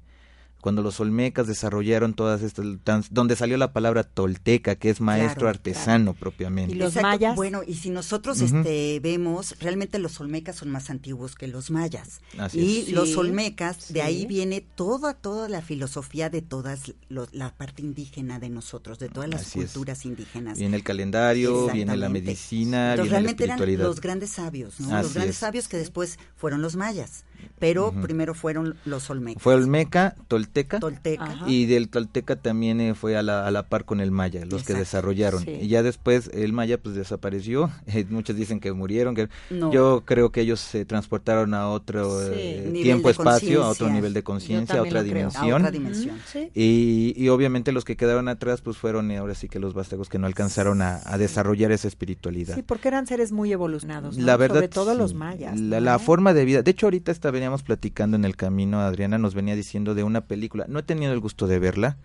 Cuando 0.64 0.80
los 0.80 0.99
olmecas 0.99 1.47
desarrollaron 1.47 2.14
todas 2.14 2.40
estas, 2.40 2.64
donde 3.11 3.37
salió 3.37 3.59
la 3.59 3.75
palabra 3.75 4.02
tolteca, 4.02 4.76
que 4.76 4.88
es 4.88 4.99
maestro 5.02 5.40
Claro, 5.40 5.49
artesano 5.50 6.14
propiamente. 6.14 6.75
¿Y 6.75 6.78
los 6.78 6.97
mayas? 6.97 7.37
Bueno, 7.37 7.61
y 7.66 7.75
si 7.75 7.90
nosotros 7.90 8.40
este, 8.40 8.99
vemos, 9.00 9.56
realmente 9.61 9.99
los 9.99 10.18
olmecas 10.21 10.56
son 10.56 10.71
más 10.71 10.88
antiguos 10.88 11.35
que 11.35 11.49
los 11.49 11.71
mayas. 11.71 12.23
Así 12.38 12.61
y 12.61 12.78
es. 12.78 12.88
los 12.92 13.11
Sí, 13.11 13.16
olmecas, 13.16 13.92
de 13.92 14.00
ahí 14.00 14.25
viene 14.25 14.62
toda, 14.62 15.12
toda 15.12 15.50
la 15.50 15.61
filosofía 15.61 16.30
de 16.30 16.40
todas, 16.40 16.94
los- 17.11 17.35
la 17.35 17.54
parte 17.54 17.83
indígena 17.83 18.38
de 18.38 18.49
nosotros, 18.49 18.99
de 18.99 19.11
todas 19.11 19.28
las 19.28 19.42
Así 19.42 19.61
es. 19.61 19.66
culturas 19.66 20.06
indígenas. 20.06 20.59
Viene 20.59 20.78
el 20.78 20.83
calendario, 20.83 21.66
viene 21.75 21.94
la 21.99 22.09
medicina, 22.09 22.92
Entonces, 22.92 23.02
viene 23.02 23.04
la 23.04 23.11
realmente 23.11 23.44
eran 23.44 23.56
espiritualidad. 23.59 23.85
los 23.87 24.00
grandes 24.00 24.30
sabios, 24.30 24.80
¿no? 24.80 24.94
Así 24.97 25.02
los 25.02 25.12
grandes 25.12 25.37
es. 25.37 25.40
sabios 25.40 25.68
que 25.68 25.76
después 25.76 26.18
fueron 26.37 26.62
los 26.62 26.75
mayas, 26.75 27.25
pero 27.58 27.92
primero 28.02 28.34
fueron 28.34 28.76
los 28.84 29.08
olmecas. 29.10 29.42
Fue 29.42 29.54
olmeca, 29.54 30.14
tolteca, 30.28 30.80
Tolteca. 30.80 31.24
Ajá. 31.24 31.44
y 31.48 31.66
del 31.66 31.88
tolteca 31.88 32.36
también 32.36 32.80
eh, 32.80 32.94
fue 32.94 33.16
a 33.16 33.22
la, 33.22 33.46
a 33.46 33.50
la 33.50 33.64
par 33.68 33.84
con 33.84 34.00
el 34.00 34.10
maya, 34.10 34.44
los 34.46 34.62
que 34.64 34.74
desarrollaron. 34.74 35.42
Sí. 35.44 35.50
Y 35.62 35.68
ya 35.68 35.82
después 35.82 36.30
el 36.32 36.52
maya 36.52 36.78
pues 36.78 36.94
desapareció, 36.94 37.70
eh, 37.86 38.04
muchos 38.10 38.36
dicen 38.36 38.60
que 38.60 38.72
murieron, 38.72 39.14
que 39.14 39.28
No. 39.50 39.72
yo 39.72 40.02
creo 40.04 40.30
que 40.30 40.40
ellos 40.42 40.60
se 40.60 40.84
transportaron 40.84 41.54
a 41.54 41.68
otro 41.68 42.20
Sí. 42.20 42.32
eh, 42.34 42.70
tiempo, 42.82 43.10
espacio, 43.10 43.62
a 43.64 43.68
otro 43.68 43.88
nivel 43.90 44.12
de 44.14 44.22
conciencia, 44.22 44.78
a 44.78 44.82
otra. 44.82 45.00
A 45.00 45.02
dimensión. 45.02 45.52
otra 45.60 45.70
dimensión. 45.70 46.18
Sí. 46.30 46.50
Y, 46.54 47.14
y 47.16 47.28
obviamente 47.28 47.72
los 47.72 47.84
que 47.84 47.96
quedaron 47.96 48.28
atrás 48.28 48.60
pues 48.60 48.76
fueron 48.76 49.10
eh, 49.10 49.18
ahora 49.18 49.34
sí 49.34 49.48
que 49.48 49.58
los 49.58 49.74
vástagos 49.74 50.08
que 50.08 50.18
no 50.18 50.26
alcanzaron 50.26 50.82
a, 50.82 51.00
a 51.04 51.18
desarrollar 51.18 51.72
esa 51.72 51.88
espiritualidad. 51.88 52.54
Sí, 52.54 52.62
porque 52.62 52.88
eran 52.88 53.06
seres 53.06 53.32
muy 53.32 53.52
evolucionados, 53.52 54.16
¿no? 54.16 54.24
La 54.24 54.36
verdad, 54.36 54.56
Sobre 54.56 54.68
todo 54.68 54.92
sí. 54.92 54.98
los 54.98 55.14
mayas. 55.14 55.58
La, 55.60 55.80
¿no? 55.80 55.84
la 55.84 55.98
forma 55.98 56.32
de 56.34 56.44
vida. 56.44 56.62
De 56.62 56.70
hecho, 56.70 56.86
ahorita 56.86 57.12
está, 57.12 57.30
veníamos 57.35 57.62
platicando 57.62 58.17
en 58.17 58.25
el 58.25 58.37
camino. 58.37 58.81
Adriana 58.81 59.19
nos 59.19 59.35
venía 59.35 59.55
diciendo 59.55 59.95
de 59.95 60.03
una 60.05 60.23
película. 60.23 60.64
No 60.69 60.79
he 60.79 60.83
tenido 60.83 61.12
el 61.12 61.21
gusto 61.21 61.47
de 61.47 61.59
verla. 61.59 61.99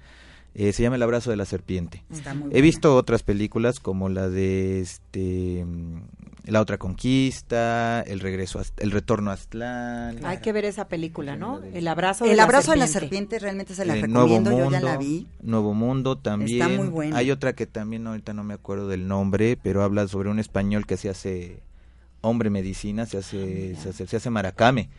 eh, 0.55 0.73
se 0.73 0.81
llama 0.83 0.95
El 0.97 1.03
abrazo 1.03 1.29
de 1.29 1.37
la 1.37 1.45
serpiente. 1.45 2.03
Está 2.11 2.33
muy 2.33 2.47
He 2.47 2.49
buena. 2.49 2.61
visto 2.63 2.95
otras 2.97 3.23
películas 3.23 3.79
como 3.79 4.09
la 4.09 4.27
de 4.29 4.81
este 4.81 5.63
mm, 5.65 6.01
La 6.45 6.59
otra 6.61 6.77
conquista, 6.79 8.01
El 8.01 8.19
regreso, 8.19 8.59
a 8.59 8.63
El 8.77 8.89
retorno 8.91 9.29
a 9.29 9.35
Aztlán. 9.35 10.25
Hay 10.25 10.39
que 10.39 10.51
ver 10.51 10.65
esa 10.65 10.87
película, 10.87 11.35
¿no? 11.35 11.61
El 11.73 11.87
abrazo 11.87 12.25
de 12.25 12.31
El 12.31 12.37
la 12.37 12.43
abrazo 12.43 12.71
de 12.71 12.77
la 12.77 12.87
serpiente. 12.87 13.35
serpiente 13.37 13.39
realmente 13.39 13.75
se 13.75 13.85
la 13.85 13.95
eh, 13.95 14.07
Nuevo 14.07 14.27
recomiendo, 14.39 14.51
yo 14.51 14.57
ya 14.57 14.63
Mundo, 14.79 14.79
la 14.87 14.97
vi. 14.97 15.27
Nuevo 15.43 15.73
Mundo 15.75 16.17
también. 16.17 16.61
Está 16.63 16.75
muy 16.81 16.87
buena. 16.89 17.17
Hay 17.17 17.29
otra 17.29 17.53
que 17.53 17.67
también 17.67 18.07
ahorita 18.07 18.33
no 18.33 18.43
me 18.43 18.55
acuerdo 18.55 18.87
del 18.87 19.07
nombre, 19.07 19.57
pero 19.61 19.83
habla 19.83 20.07
sobre 20.07 20.29
un 20.29 20.39
español 20.39 20.87
que 20.87 20.97
se 20.97 21.09
hace 21.09 21.61
hombre 22.21 22.49
medicina, 22.49 23.05
se 23.05 23.19
hace, 23.19 23.75
Ah, 23.77 23.81
se 23.83 23.89
hace, 23.89 24.07
se 24.07 24.17
hace 24.17 24.29
maracame 24.31 24.89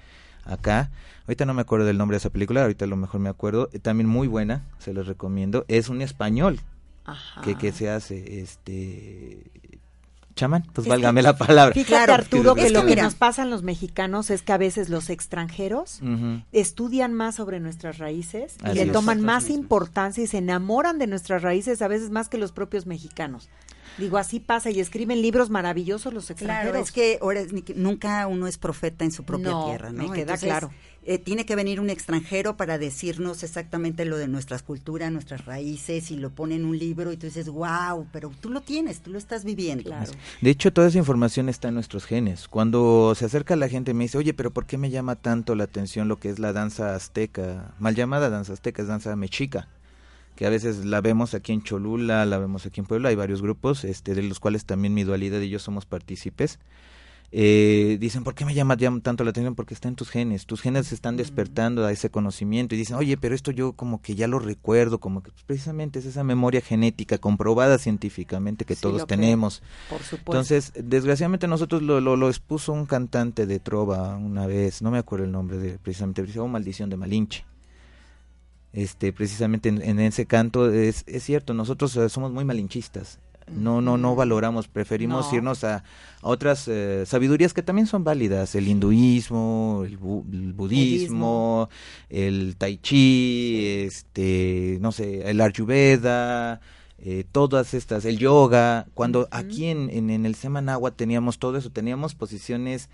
acá. 0.51 0.91
Ahorita 1.27 1.45
no 1.47 1.55
me 1.55 1.63
acuerdo 1.63 1.87
del 1.87 1.99
nombre 1.99 2.15
de 2.17 2.19
esa 2.19 2.31
película, 2.31 2.63
ahorita 2.63 2.85
a 2.85 2.89
lo 2.89 2.97
mejor 2.97 3.21
me 3.21 3.29
acuerdo. 3.29 3.69
Eh, 3.73 3.79
También 3.79 4.09
muy 4.09 4.27
buena, 4.29 4.65
se 4.79 4.93
los 4.93 5.07
recomiendo. 5.07 5.65
Es 5.69 5.89
un 5.89 6.03
español 6.03 6.61
Ajá. 7.05 7.41
que, 7.43 7.57
que 7.57 7.73
se 7.73 7.89
hace, 7.91 8.41
este... 8.41 9.43
Chamán, 10.37 10.63
pues 10.73 10.87
Es 10.87 10.91
válgame 10.91 11.21
que- 11.21 11.25
la 11.25 11.37
palabra. 11.37 11.75
Fíjate, 11.75 11.89
Claro, 11.89 12.15
Arturo, 12.15 12.55
que 12.55 12.63
es 12.63 12.67
que 12.69 12.73
lo 12.73 12.81
que 12.83 12.87
mira- 12.91 13.03
nos 13.03 13.15
pasa 13.15 13.43
en 13.43 13.51
los 13.51 13.63
mexicanos 13.63 14.31
es 14.31 14.43
que 14.43 14.53
a 14.53 14.59
veces 14.59 14.89
los 14.89 15.11
extranjeros 15.11 16.01
estudian 16.53 17.13
más 17.13 17.35
sobre 17.35 17.61
nuestras 17.61 17.99
raíces 17.99 18.57
y 18.71 18.75
le 18.75 18.83
es. 18.85 18.93
toman 18.93 19.21
más 19.21 19.45
mismos. 19.45 19.59
importancia 19.61 20.25
y 20.25 20.27
se 20.29 20.39
enamoran 20.39 20.99
de 20.99 21.09
nuestras 21.09 21.43
raíces 21.43 21.83
a 21.83 21.89
veces 21.89 22.11
más 22.11 22.29
que 22.29 22.39
los 22.39 22.53
propios 22.53 22.87
mexicanos. 22.87 23.51
Digo, 23.99 24.17
así 24.19 24.41
pasa 24.41 24.71
y 24.71 24.81
escriben 24.81 25.21
libros 25.21 25.51
maravillosos 25.51 26.15
los 26.15 26.31
extranjeros. 26.31 26.71
Claro, 26.73 26.85
es 26.85 26.93
que 26.93 27.19
ahora 27.21 27.41
es 27.41 27.53
ni 27.53 27.63
que- 27.63 27.75
nunca 27.75 28.27
uno 28.27 28.47
es 28.47 28.57
profeta 28.57 29.05
en 29.05 29.13
su 29.13 29.25
propia 29.25 29.51
No, 29.51 29.67
tierra, 29.67 29.93
¿no? 29.93 30.09
me 30.09 30.15
queda 30.15 30.37
claro. 30.39 30.71
eh, 31.05 31.19
tiene 31.19 31.45
que 31.45 31.55
venir 31.57 31.81
un 31.81 31.91
extranjero 31.91 32.57
para 32.57 32.79
decirnos 32.79 33.43
exactamente 33.43 34.05
lo 34.05 34.17
de 34.17 34.29
nuestras 34.29 34.63
culturas, 34.63 35.11
nuestras 35.13 35.45
raíces, 35.45 36.11
y 36.11 36.17
lo 36.17 36.31
pone 36.31 36.55
en 36.55 36.65
un 36.65 36.79
libro 36.79 37.13
y 37.13 37.17
tú 37.17 37.27
dices, 37.27 37.49
wow, 37.49 38.07
pero 38.13 38.31
tú 38.41 38.49
lo 38.51 38.61
tienes, 38.63 39.01
tú 39.01 39.11
lo 39.11 39.19
estás 39.19 39.45
viviendo. 39.45 39.85
Claro. 39.91 40.13
De 40.41 40.51
hecho, 40.51 40.73
toda 40.73 40.89
esa 40.89 40.99
información 40.99 41.49
está 41.49 41.69
en 41.69 41.75
nuestros 41.75 42.05
genes. 42.07 42.49
Cuando 42.49 43.15
se 43.17 43.25
acerca 43.27 43.57
la 43.57 43.69
gente 43.69 43.93
me 43.95 44.05
dice, 44.05 44.17
oye, 44.19 44.33
pero 44.35 44.51
¿por 44.51 44.67
qué 44.67 44.79
me 44.79 44.91
llama 44.91 45.17
tanto 45.17 45.55
la 45.55 45.65
atención 45.65 46.09
lo 46.09 46.19
que 46.19 46.31
es 46.31 46.39
la 46.39 46.53
danza 46.53 46.95
azteca? 46.95 47.75
Mal 47.79 47.95
llamada 47.95 48.31
danza 48.31 48.53
azteca, 48.53 48.81
es 48.83 48.89
danza 48.89 49.15
mexica. 49.17 49.69
Que 50.41 50.47
a 50.47 50.49
veces 50.49 50.87
la 50.87 51.03
vemos 51.03 51.35
aquí 51.35 51.53
en 51.53 51.61
Cholula, 51.61 52.25
la 52.25 52.39
vemos 52.39 52.65
aquí 52.65 52.81
en 52.81 52.87
Puebla, 52.87 53.11
hay 53.11 53.15
varios 53.15 53.43
grupos, 53.43 53.85
este, 53.85 54.15
de 54.15 54.23
los 54.23 54.41
cuales 54.41 54.65
también 54.65 54.95
mi 54.95 55.05
dualidad 55.05 55.39
y 55.43 55.51
yo 55.51 55.59
somos 55.59 55.85
partícipes. 55.85 56.59
Eh, 57.31 57.99
dicen, 58.01 58.25
¿por 58.25 58.35
qué 58.35 58.47
me 58.47 58.55
llama, 58.55 58.79
tanto 59.03 59.23
la 59.23 59.33
atención? 59.33 59.55
Porque 59.55 59.75
está 59.75 59.89
en 59.89 59.97
tus 59.97 60.09
genes, 60.09 60.47
tus 60.47 60.63
genes 60.63 60.87
se 60.87 60.95
están 60.95 61.19
despertando 61.19 61.85
a 61.85 61.93
ese 61.93 62.09
conocimiento 62.09 62.75
y 62.75 62.79
dicen, 62.79 62.97
oye, 62.97 63.19
pero 63.19 63.35
esto 63.35 63.51
yo 63.51 63.75
como 63.75 64.01
que 64.01 64.15
ya 64.15 64.29
lo 64.29 64.39
recuerdo, 64.39 64.99
como 64.99 65.23
que 65.23 65.31
pues, 65.31 65.45
precisamente 65.45 65.99
es 65.99 66.07
esa 66.07 66.25
memoria 66.25 66.63
genética 66.63 67.19
comprobada 67.19 67.77
científicamente 67.77 68.65
que 68.65 68.77
Sí, 68.77 68.81
todos 68.81 69.07
tenemos. 69.07 69.63
Por 69.91 70.01
supuesto. 70.01 70.33
Entonces, 70.33 70.73
desgraciadamente 70.75 71.49
nosotros 71.49 71.83
lo, 71.83 72.01
lo, 72.01 72.17
lo 72.17 72.31
expuso 72.31 72.73
un 72.73 72.87
cantante 72.87 73.45
de 73.45 73.59
trova 73.59 74.17
una 74.17 74.47
vez, 74.47 74.81
no 74.81 74.91
me 74.91 74.97
acuerdo 74.97 75.27
el 75.27 75.33
nombre 75.33 75.59
de 75.59 75.79
precisamente, 75.79 76.23
pero 76.23 76.33
se 76.33 76.39
llama 76.39 76.53
Maldición 76.53 76.89
de 76.89 76.97
Malinche. 76.97 77.50
Este, 78.73 79.13
precisamente 79.13 79.69
en, 79.69 79.83
en 79.83 79.99
ese 80.01 80.27
canto 80.27 80.71
es, 80.73 81.03
es 81.07 81.25
cierto, 81.25 81.55
nosotros 81.55 81.97
eh, 81.97 82.09
somos 82.09 82.31
muy 82.33 82.45
malinchistas. 82.45 83.19
No, 83.53 83.81
no, 83.81 83.97
no 83.99 84.15
valoramos, 84.15 84.69
preferimos 84.69 85.27
No. 85.33 85.37
irnos 85.39 85.65
a, 85.65 85.79
a 85.79 85.83
otras 86.23 86.69
eh, 86.69 87.03
sabidurías 87.05 87.53
que 87.53 87.65
también 87.65 87.89
son 87.89 88.05
válidas, 88.05 88.55
el 88.55 88.69
hinduismo, 88.69 89.83
el, 89.85 89.99
bu- 89.99 90.23
el 90.33 90.53
budismo, 90.53 91.69
el 92.11 92.55
tai 92.57 92.77
chi, 92.77 93.83
este, 93.87 94.79
no 94.81 94.93
sé, 94.93 95.29
el 95.29 95.41
ayurveda, 95.41 96.61
eh, 97.01 97.25
todas 97.33 97.75
estas, 97.75 98.05
el 98.05 98.19
yoga, 98.19 98.87
cuando 98.95 99.27
aquí 99.33 99.67
en, 99.67 99.91
en, 99.91 100.11
en 100.11 100.27
el 100.27 100.37
Semanagua 100.37 100.93
teníamos 100.93 101.39
todo 101.41 101.57
eso, 101.59 101.71
teníamos 101.71 102.15
posiciones 102.15 102.89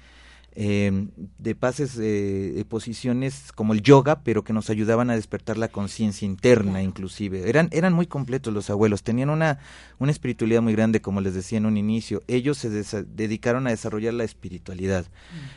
eh, 0.58 1.08
de 1.38 1.54
pases, 1.54 1.98
eh, 1.98 2.52
de 2.56 2.64
posiciones 2.64 3.52
como 3.54 3.74
el 3.74 3.82
yoga, 3.82 4.20
pero 4.24 4.42
que 4.42 4.54
nos 4.54 4.70
ayudaban 4.70 5.10
a 5.10 5.14
despertar 5.14 5.58
la 5.58 5.68
conciencia 5.68 6.24
interna, 6.24 6.82
inclusive. 6.82 7.48
Eran, 7.50 7.68
eran 7.72 7.92
muy 7.92 8.06
completos 8.06 8.54
los 8.54 8.70
abuelos, 8.70 9.02
tenían 9.02 9.28
una, 9.28 9.58
una 9.98 10.10
espiritualidad 10.10 10.62
muy 10.62 10.72
grande, 10.72 11.02
como 11.02 11.20
les 11.20 11.34
decía 11.34 11.58
en 11.58 11.66
un 11.66 11.76
inicio. 11.76 12.22
Ellos 12.26 12.56
se 12.56 12.70
dedicaron 13.04 13.66
a 13.66 13.70
desarrollar 13.70 14.14
la 14.14 14.24
espiritualidad, 14.24 15.04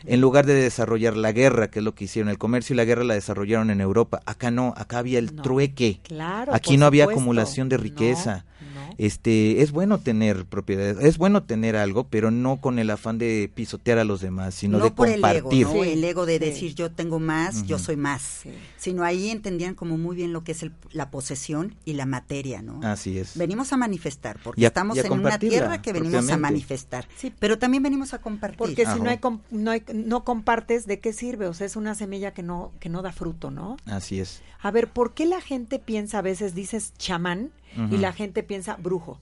en 0.06 0.20
lugar 0.20 0.46
de 0.46 0.53
desarrollar 0.56 1.15
la 1.15 1.32
guerra, 1.32 1.70
que 1.70 1.79
es 1.79 1.86
lo 1.86 1.96
que 1.96 2.03
hicieron. 2.03 2.29
El 2.29 2.38
comercio 2.38 2.74
y 2.74 2.77
la 2.77 2.84
guerra 2.86 3.06
la 3.06 3.13
desarrollaron 3.13 3.70
en 3.70 3.79
Europa. 3.79 4.22
Acá 4.25 4.51
no, 4.51 4.74
acá 4.75 4.98
había 5.00 5.20
el 5.20 5.34
No. 5.34 5.41
trueque. 5.44 6.01
Claro, 6.03 6.53
Aquí 6.53 6.75
no 6.75 6.86
había 6.86 7.06
supuesto. 7.06 7.22
acumulación 7.22 7.70
de 7.70 7.77
riqueza. 7.77 8.44
no. 8.59 8.59
Este, 9.00 9.62
es 9.62 9.72
bueno 9.72 9.98
tener 10.00 10.44
propiedades, 10.46 10.98
es 11.01 11.18
bueno 11.18 11.41
tener 11.44 11.77
algo, 11.77 12.03
pero 12.10 12.32
no 12.32 12.58
con 12.58 12.79
el 12.79 12.89
afán 12.89 13.18
de 13.18 13.50
pisotear 13.56 13.98
a 13.98 14.03
los 14.03 14.20
demás, 14.20 14.53
sino 14.56 14.77
no 14.77 14.84
de 14.84 14.91
por 14.91 15.08
el 15.08 15.24
ego, 15.24 15.24
compartir. 15.50 15.68
¿no? 15.68 15.72
Sí, 15.74 15.79
el 15.91 16.03
ego 16.03 16.25
de 16.25 16.34
sí. 16.34 16.39
decir 16.39 16.75
yo 16.75 16.91
tengo 16.91 17.18
más, 17.18 17.65
yo 17.65 17.79
soy 17.79 17.96
más, 17.96 18.22
Sí. 18.44 18.50
sino 18.77 19.03
ahí 19.06 19.29
entendían 19.29 19.74
como 19.74 19.98
muy 19.98 20.18
bien 20.18 20.34
lo 20.34 20.44
que 20.44 20.51
es 20.51 20.63
el- 20.63 20.74
la 20.91 21.10
posesión 21.12 21.75
y 21.86 21.94
la 21.94 22.06
materia, 22.06 22.62
¿no? 22.62 22.82
Así 22.84 23.18
es. 23.18 23.38
Venimos 23.38 23.72
a 23.72 23.77
manifestar, 23.77 24.38
porque 24.44 24.65
a- 24.65 24.68
estamos 24.68 24.98
en 24.98 25.12
una 25.13 25.39
tierra 25.39 25.82
que 25.82 25.94
venimos 25.94 26.29
a 26.29 26.36
manifestar, 26.38 27.08
Sí. 27.15 27.32
pero 27.39 27.58
también 27.58 27.82
venimos 27.84 28.13
a 28.13 28.18
compartir. 28.20 28.58
Porque 28.58 28.86
si 28.86 29.00
no 29.00 29.10
hay, 29.10 29.20
no 29.50 29.72
hay 29.72 29.82
no 29.94 30.25
compartes, 30.25 30.86
¿de 30.88 31.00
qué 31.00 31.13
sirve? 31.13 31.48
O 31.48 31.53
sea, 31.53 31.65
es 31.65 31.77
una 31.77 31.96
semilla 31.96 32.34
que 32.34 32.44
no 32.44 32.74
que 32.82 32.89
no 32.89 33.01
da 33.01 33.13
fruto, 33.13 33.50
¿no? 33.50 33.77
Así 33.86 34.20
es. 34.20 34.41
A 34.62 34.72
ver, 34.72 34.89
¿por 34.91 35.13
qué 35.13 35.25
la 35.25 35.39
gente 35.39 35.79
piensa 35.79 36.20
a 36.20 36.22
veces 36.22 36.53
dices 36.53 36.91
chamán 36.98 37.51
y 37.92 37.98
la 37.98 38.14
gente 38.14 38.44
piensa 38.44 38.76
brujo? 38.78 39.20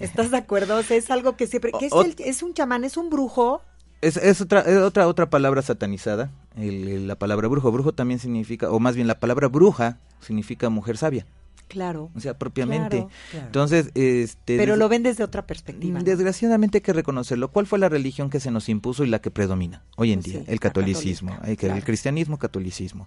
¿Estás 0.00 0.30
de 0.30 0.36
acuerdo? 0.38 0.76
O 0.78 0.82
sea, 0.82 0.96
es 0.96 1.10
algo 1.10 1.36
que 1.36 1.46
siempre 1.46 1.72
¿qué 1.78 1.86
es, 1.86 1.92
el- 1.92 2.14
es 2.18 2.42
un 2.42 2.54
chamán, 2.54 2.84
es 2.84 2.96
un 2.96 3.10
brujo. 3.10 3.60
Es, 4.00 4.16
es 4.16 4.40
otra, 4.40 4.60
es 4.60 4.78
otra, 4.78 5.08
otra 5.08 5.28
palabra 5.28 5.60
satanizada 5.62 6.30
el- 6.56 6.88
el- 6.88 7.06
la 7.08 7.16
palabra 7.18 7.48
brujo. 7.48 7.70
Brujo 7.72 7.92
también 7.92 8.20
significa, 8.20 8.70
o 8.70 8.78
más 8.80 8.94
bien 8.94 9.06
la 9.06 9.18
palabra 9.18 9.48
bruja 9.48 9.98
significa 10.20 10.68
mujer 10.70 10.96
sabia, 10.96 11.26
Claro. 11.66 12.10
o 12.16 12.20
sea, 12.20 12.38
propiamente. 12.38 12.98
Claro. 12.98 13.10
Claro. 13.30 13.46
Entonces, 13.46 13.86
este... 13.94 14.56
Pero 14.56 14.76
lo 14.76 14.88
ven 14.88 15.02
desde 15.02 15.22
otra 15.24 15.46
perspectiva. 15.46 15.98
¿no? 15.98 16.04
Desgraciadamente 16.04 16.78
hay 16.78 16.82
que 16.82 16.92
reconocerlo. 16.92 17.50
¿Cuál 17.50 17.66
fue 17.66 17.78
la 17.78 17.88
religión 17.88 18.30
que 18.30 18.40
se 18.40 18.50
nos 18.50 18.68
impuso 18.68 19.04
y 19.04 19.08
la 19.08 19.20
que 19.20 19.30
predomina 19.30 19.82
hoy 19.96 20.12
en 20.12 20.20
Pues 20.20 20.32
día? 20.32 20.40
sí, 20.44 20.50
el 20.52 20.60
catolicismo, 20.60 21.36
que- 21.44 21.56
claro. 21.56 21.74
el 21.76 21.84
cristianismo, 21.84 22.38
catolicismo. 22.38 23.06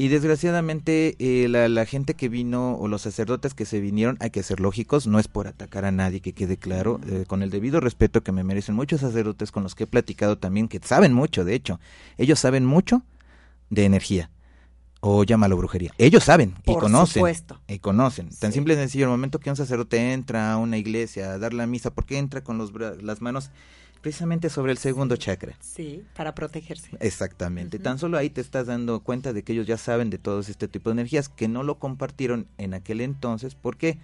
Y 0.00 0.06
desgraciadamente 0.06 1.16
eh, 1.18 1.48
la, 1.48 1.68
la 1.68 1.84
gente 1.84 2.14
que 2.14 2.28
vino 2.28 2.76
o 2.76 2.86
los 2.86 3.02
sacerdotes 3.02 3.52
que 3.54 3.64
se 3.66 3.80
vinieron, 3.80 4.16
hay 4.20 4.30
que 4.30 4.44
ser 4.44 4.60
lógicos, 4.60 5.08
no 5.08 5.18
es 5.18 5.26
por 5.26 5.48
atacar 5.48 5.84
a 5.84 5.90
nadie, 5.90 6.20
que 6.20 6.32
quede 6.34 6.56
claro, 6.56 7.00
eh, 7.08 7.24
con 7.26 7.42
el 7.42 7.50
debido 7.50 7.80
respeto 7.80 8.22
que 8.22 8.30
me 8.30 8.44
merecen 8.44 8.76
muchos 8.76 9.00
sacerdotes 9.00 9.50
con 9.50 9.64
los 9.64 9.74
que 9.74 9.84
he 9.84 9.86
platicado 9.88 10.38
también, 10.38 10.68
que 10.68 10.78
saben 10.84 11.12
mucho, 11.12 11.44
de 11.44 11.54
hecho, 11.56 11.80
ellos 12.16 12.38
saben 12.38 12.64
mucho 12.64 13.02
de 13.70 13.86
energía. 13.86 14.30
O 15.00 15.24
llámalo 15.24 15.56
brujería. 15.56 15.92
Ellos 15.98 16.22
saben 16.22 16.54
y 16.62 16.72
Por 16.72 16.80
conocen. 16.80 17.14
supuesto. 17.14 17.60
Y 17.66 17.80
conocen. 17.80 18.28
Tan 18.38 18.52
Sí. 18.52 18.56
simple 18.58 18.74
y 18.74 18.76
sencillo, 18.76 19.04
el 19.06 19.10
momento 19.10 19.40
que 19.40 19.50
un 19.50 19.56
sacerdote 19.56 20.12
entra 20.12 20.52
a 20.52 20.58
una 20.58 20.76
iglesia 20.78 21.32
a 21.32 21.38
dar 21.38 21.54
la 21.54 21.66
misa, 21.66 21.90
¿por 21.92 22.04
qué 22.06 22.18
entra 22.18 22.44
con 22.44 22.56
los 22.56 22.72
bra- 22.72 23.00
las 23.00 23.20
manos 23.20 23.50
precisamente 24.00 24.48
sobre 24.50 24.72
el 24.72 24.78
segundo 24.78 25.16
chakra? 25.16 25.54
Sí, 25.60 26.02
para 26.16 26.34
protegerse. 26.34 26.90
Exactamente. 27.00 27.78
Tan 27.78 27.98
solo 27.98 28.16
ahí 28.18 28.30
te 28.30 28.40
estás 28.40 28.66
dando 28.66 29.00
cuenta 29.00 29.32
de 29.32 29.42
que 29.42 29.52
ellos 29.52 29.66
ya 29.66 29.76
saben 29.76 30.10
de 30.10 30.18
todos 30.18 30.48
este 30.48 30.68
tipo 30.68 30.90
de 30.90 30.94
energías, 30.94 31.28
que 31.28 31.48
no 31.48 31.62
lo 31.62 31.78
compartieron 31.78 32.46
en 32.58 32.74
aquel 32.74 33.00
entonces. 33.00 33.54
¿Por 33.54 33.76
qué? 33.76 33.98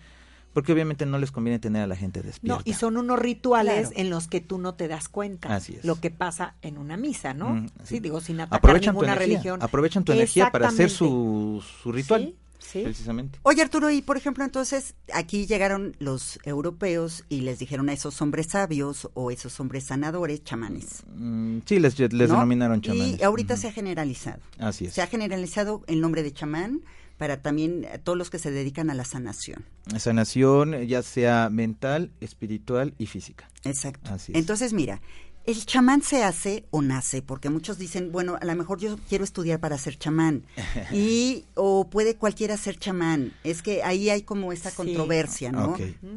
Porque 0.53 0.73
obviamente 0.73 1.05
no 1.05 1.19
les 1.19 1.33
conviene 1.33 1.59
tener 1.59 1.83
a 1.83 1.87
la 1.89 1.97
gente 1.97 2.23
despierta. 2.23 2.59
No, 2.59 2.63
y 2.65 2.75
son 2.75 2.97
unos 2.97 3.19
rituales 3.19 3.89
Claro. 3.89 4.01
en 4.01 4.11
los 4.11 4.29
que 4.29 4.41
tú 4.41 4.59
no 4.59 4.75
te 4.75 4.87
das 4.87 5.09
cuenta. 5.09 5.53
Así 5.55 5.75
es. 5.77 5.85
Lo 5.85 5.97
que 6.01 6.11
pasa 6.13 6.55
en 6.63 6.79
una 6.79 6.97
misa, 6.97 7.35
¿no? 7.35 7.49
Mm, 7.55 7.67
sí. 7.69 7.73
sí. 7.85 8.01
digo, 8.01 8.21
sin 8.21 8.39
atacar 8.41 8.59
aprovechan 8.59 8.95
tu 8.95 9.01
ninguna 9.01 9.15
energía, 9.15 9.35
religión. 9.37 9.63
aprovechan 9.63 10.05
tu 10.05 10.13
energía 10.13 10.51
para 10.53 10.69
hacer 10.69 10.91
su, 10.91 11.61
su 11.83 11.91
ritual, 11.91 12.23
Sí, 12.23 12.37
sí. 12.67 12.83
precisamente. 12.83 13.39
Oye 13.43 13.63
Arturo, 13.63 13.91
y 13.91 14.03
por 14.03 14.17
ejemplo 14.17 14.45
entonces 14.45 14.95
aquí 15.13 15.47
llegaron 15.47 15.97
los 15.99 16.39
europeos 16.45 17.25
y 17.29 17.41
les 17.41 17.59
dijeron 17.59 17.89
a 17.89 17.93
esos 17.93 18.21
hombres 18.23 18.49
sabios 18.51 19.09
o 19.15 19.31
esos 19.31 19.59
hombres 19.61 19.87
sanadores 19.87 20.43
chamanes. 20.45 21.03
Mm, 21.15 21.59
sí, 21.67 21.79
les, 21.79 21.99
les 21.99 22.13
¿no? 22.13 22.35
denominaron 22.35 22.81
chamanes. 22.81 23.21
Y 23.21 23.23
ahorita 23.23 23.57
se 23.57 23.69
ha 23.69 23.73
generalizado. 23.73 24.41
Así 24.59 24.87
es. 24.87 24.95
Se 24.95 25.03
ha 25.03 25.07
generalizado 25.07 25.83
el 25.87 26.01
nombre 26.01 26.23
de 26.23 26.33
chamán 26.33 26.83
para 27.17 27.43
también 27.43 27.85
eh, 27.85 27.99
todos 28.03 28.19
los 28.19 28.31
que 28.31 28.39
se 28.39 28.51
dedican 28.51 28.91
a 28.91 28.95
la 28.95 29.05
sanación. 29.05 29.65
Sanación, 29.99 30.83
ya 30.83 31.03
sea 31.03 31.49
mental, 31.51 32.11
espiritual 32.21 32.95
y 32.99 33.07
física. 33.07 33.49
Exacto. 33.65 34.13
Así 34.13 34.33
es. 34.33 34.39
Entonces, 34.39 34.73
mira, 34.73 35.01
el 35.47 35.67
chamán 35.67 36.01
se 36.03 36.25
hace 36.25 36.65
o 36.71 36.81
nace, 36.81 37.21
porque 37.21 37.51
muchos 37.51 37.77
dicen, 37.79 38.11
bueno, 38.13 38.37
a 38.41 38.45
lo 38.45 38.55
mejor 38.57 38.79
yo 38.79 38.97
quiero 39.09 39.25
estudiar 39.25 39.61
para 39.61 39.77
ser 39.77 39.99
chamán. 39.99 40.45
y, 40.93 41.45
o 41.55 41.89
puede 41.91 42.17
cualquiera 42.17 42.57
ser 42.57 42.79
chamán. 42.79 43.33
Es 43.45 43.61
que 43.63 43.83
ahí 43.83 44.09
hay 44.11 44.23
como 44.23 44.53
esa 44.53 44.71
Sí. 44.71 44.77
controversia, 44.77 45.53
¿no? 45.53 45.77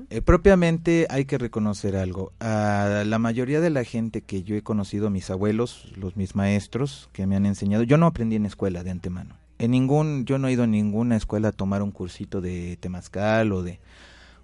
Eh, 0.10 0.22
propiamente 0.22 1.08
hay 1.10 1.26
que 1.26 1.38
reconocer 1.38 1.96
algo. 1.96 2.32
A 2.40 3.04
la 3.06 3.20
mayoría 3.20 3.60
de 3.60 3.70
la 3.70 3.84
gente 3.84 4.22
que 4.22 4.44
yo 4.44 4.56
he 4.56 4.62
conocido, 4.64 5.10
mis 5.10 5.30
abuelos, 5.30 5.92
los 5.96 6.16
mis 6.16 6.36
maestros 6.36 7.10
que 7.12 7.28
me 7.28 7.36
han 7.36 7.46
enseñado, 7.46 7.84
yo 7.84 7.98
no 7.98 8.06
aprendí 8.08 8.38
en 8.38 8.46
escuela 8.46 8.84
de 8.84 8.92
antemano. 8.92 9.36
En 9.60 9.72
ningún, 9.72 10.24
yo 10.26 10.38
no 10.38 10.48
he 10.48 10.54
ido 10.54 10.64
a 10.64 10.68
ninguna 10.68 11.18
escuela 11.18 11.48
a 11.50 11.52
tomar 11.52 11.82
un 11.82 11.92
cursito 11.92 12.42
de 12.42 12.78
temazcal 12.80 13.52
o 13.52 13.64
de 13.64 13.80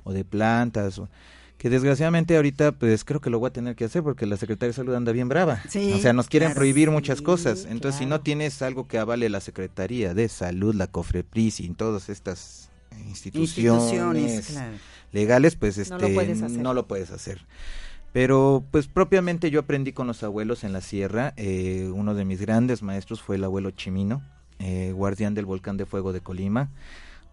o 0.04 0.12
de 0.12 0.25
plantas, 0.25 1.00
o- 1.00 1.08
que 1.57 1.69
desgraciadamente 1.69 2.36
ahorita 2.36 2.74
pues 2.74 3.05
creo 3.05 3.22
que 3.22 3.29
lo 3.29 3.39
voy 3.39 3.48
a 3.48 3.53
tener 3.53 3.75
que 3.75 3.86
hacer 3.86 4.03
porque 4.03 4.25
la 4.25 4.36
Secretaría 4.38 4.69
de 4.69 4.74
Salud 4.74 4.95
anda 4.95 5.12
bien 5.13 5.29
brava. 5.29 5.62
Sí, 5.69 5.93
o 5.93 5.98
sea, 5.98 6.12
nos 6.13 6.27
quieren 6.27 6.48
claro. 6.50 6.60
prohibir 6.60 6.91
muchas 6.91 7.19
Sí, 7.19 7.24
cosas. 7.24 7.65
Entonces, 7.69 8.00
si 8.00 8.05
no 8.05 8.22
tienes 8.22 8.62
algo 8.62 8.88
que 8.88 8.98
avale 8.98 9.29
la 9.29 9.39
Secretaría 9.39 10.13
de 10.13 10.27
Salud, 10.29 10.75
la 10.75 10.88
COFREPRIS 10.88 11.62
y 11.62 11.69
todas 11.69 12.10
estas 12.10 12.69
instituciones, 13.07 13.81
Instituciones, 13.83 14.48
claro. 14.48 14.74
legales, 15.13 15.55
pues 15.55 15.77
No 15.77 15.83
este 15.83 16.00
lo 16.00 16.13
puedes 16.13 16.41
hacer. 16.41 16.60
no 16.60 16.74
lo 16.74 16.86
puedes 16.88 17.12
hacer. 17.12 17.45
Pero 18.12 18.63
pues 18.69 18.88
propiamente 18.88 19.50
yo 19.50 19.62
aprendí 19.62 19.91
con 19.93 20.05
los 20.07 20.22
abuelos 20.24 20.63
en 20.63 20.74
la 20.74 20.81
sierra. 20.81 21.33
eh, 21.38 21.89
uno 21.93 22.13
de 22.13 22.25
mis 22.25 22.41
grandes 22.41 22.83
maestros 22.83 23.22
fue 23.22 23.38
el 23.38 23.43
abuelo 23.43 23.72
Chimino, 23.72 24.22
eh, 24.60 24.91
guardián 24.93 25.33
del 25.33 25.45
volcán 25.45 25.77
de 25.77 25.86
fuego 25.86 26.13
de 26.13 26.22
Colima. 26.22 26.69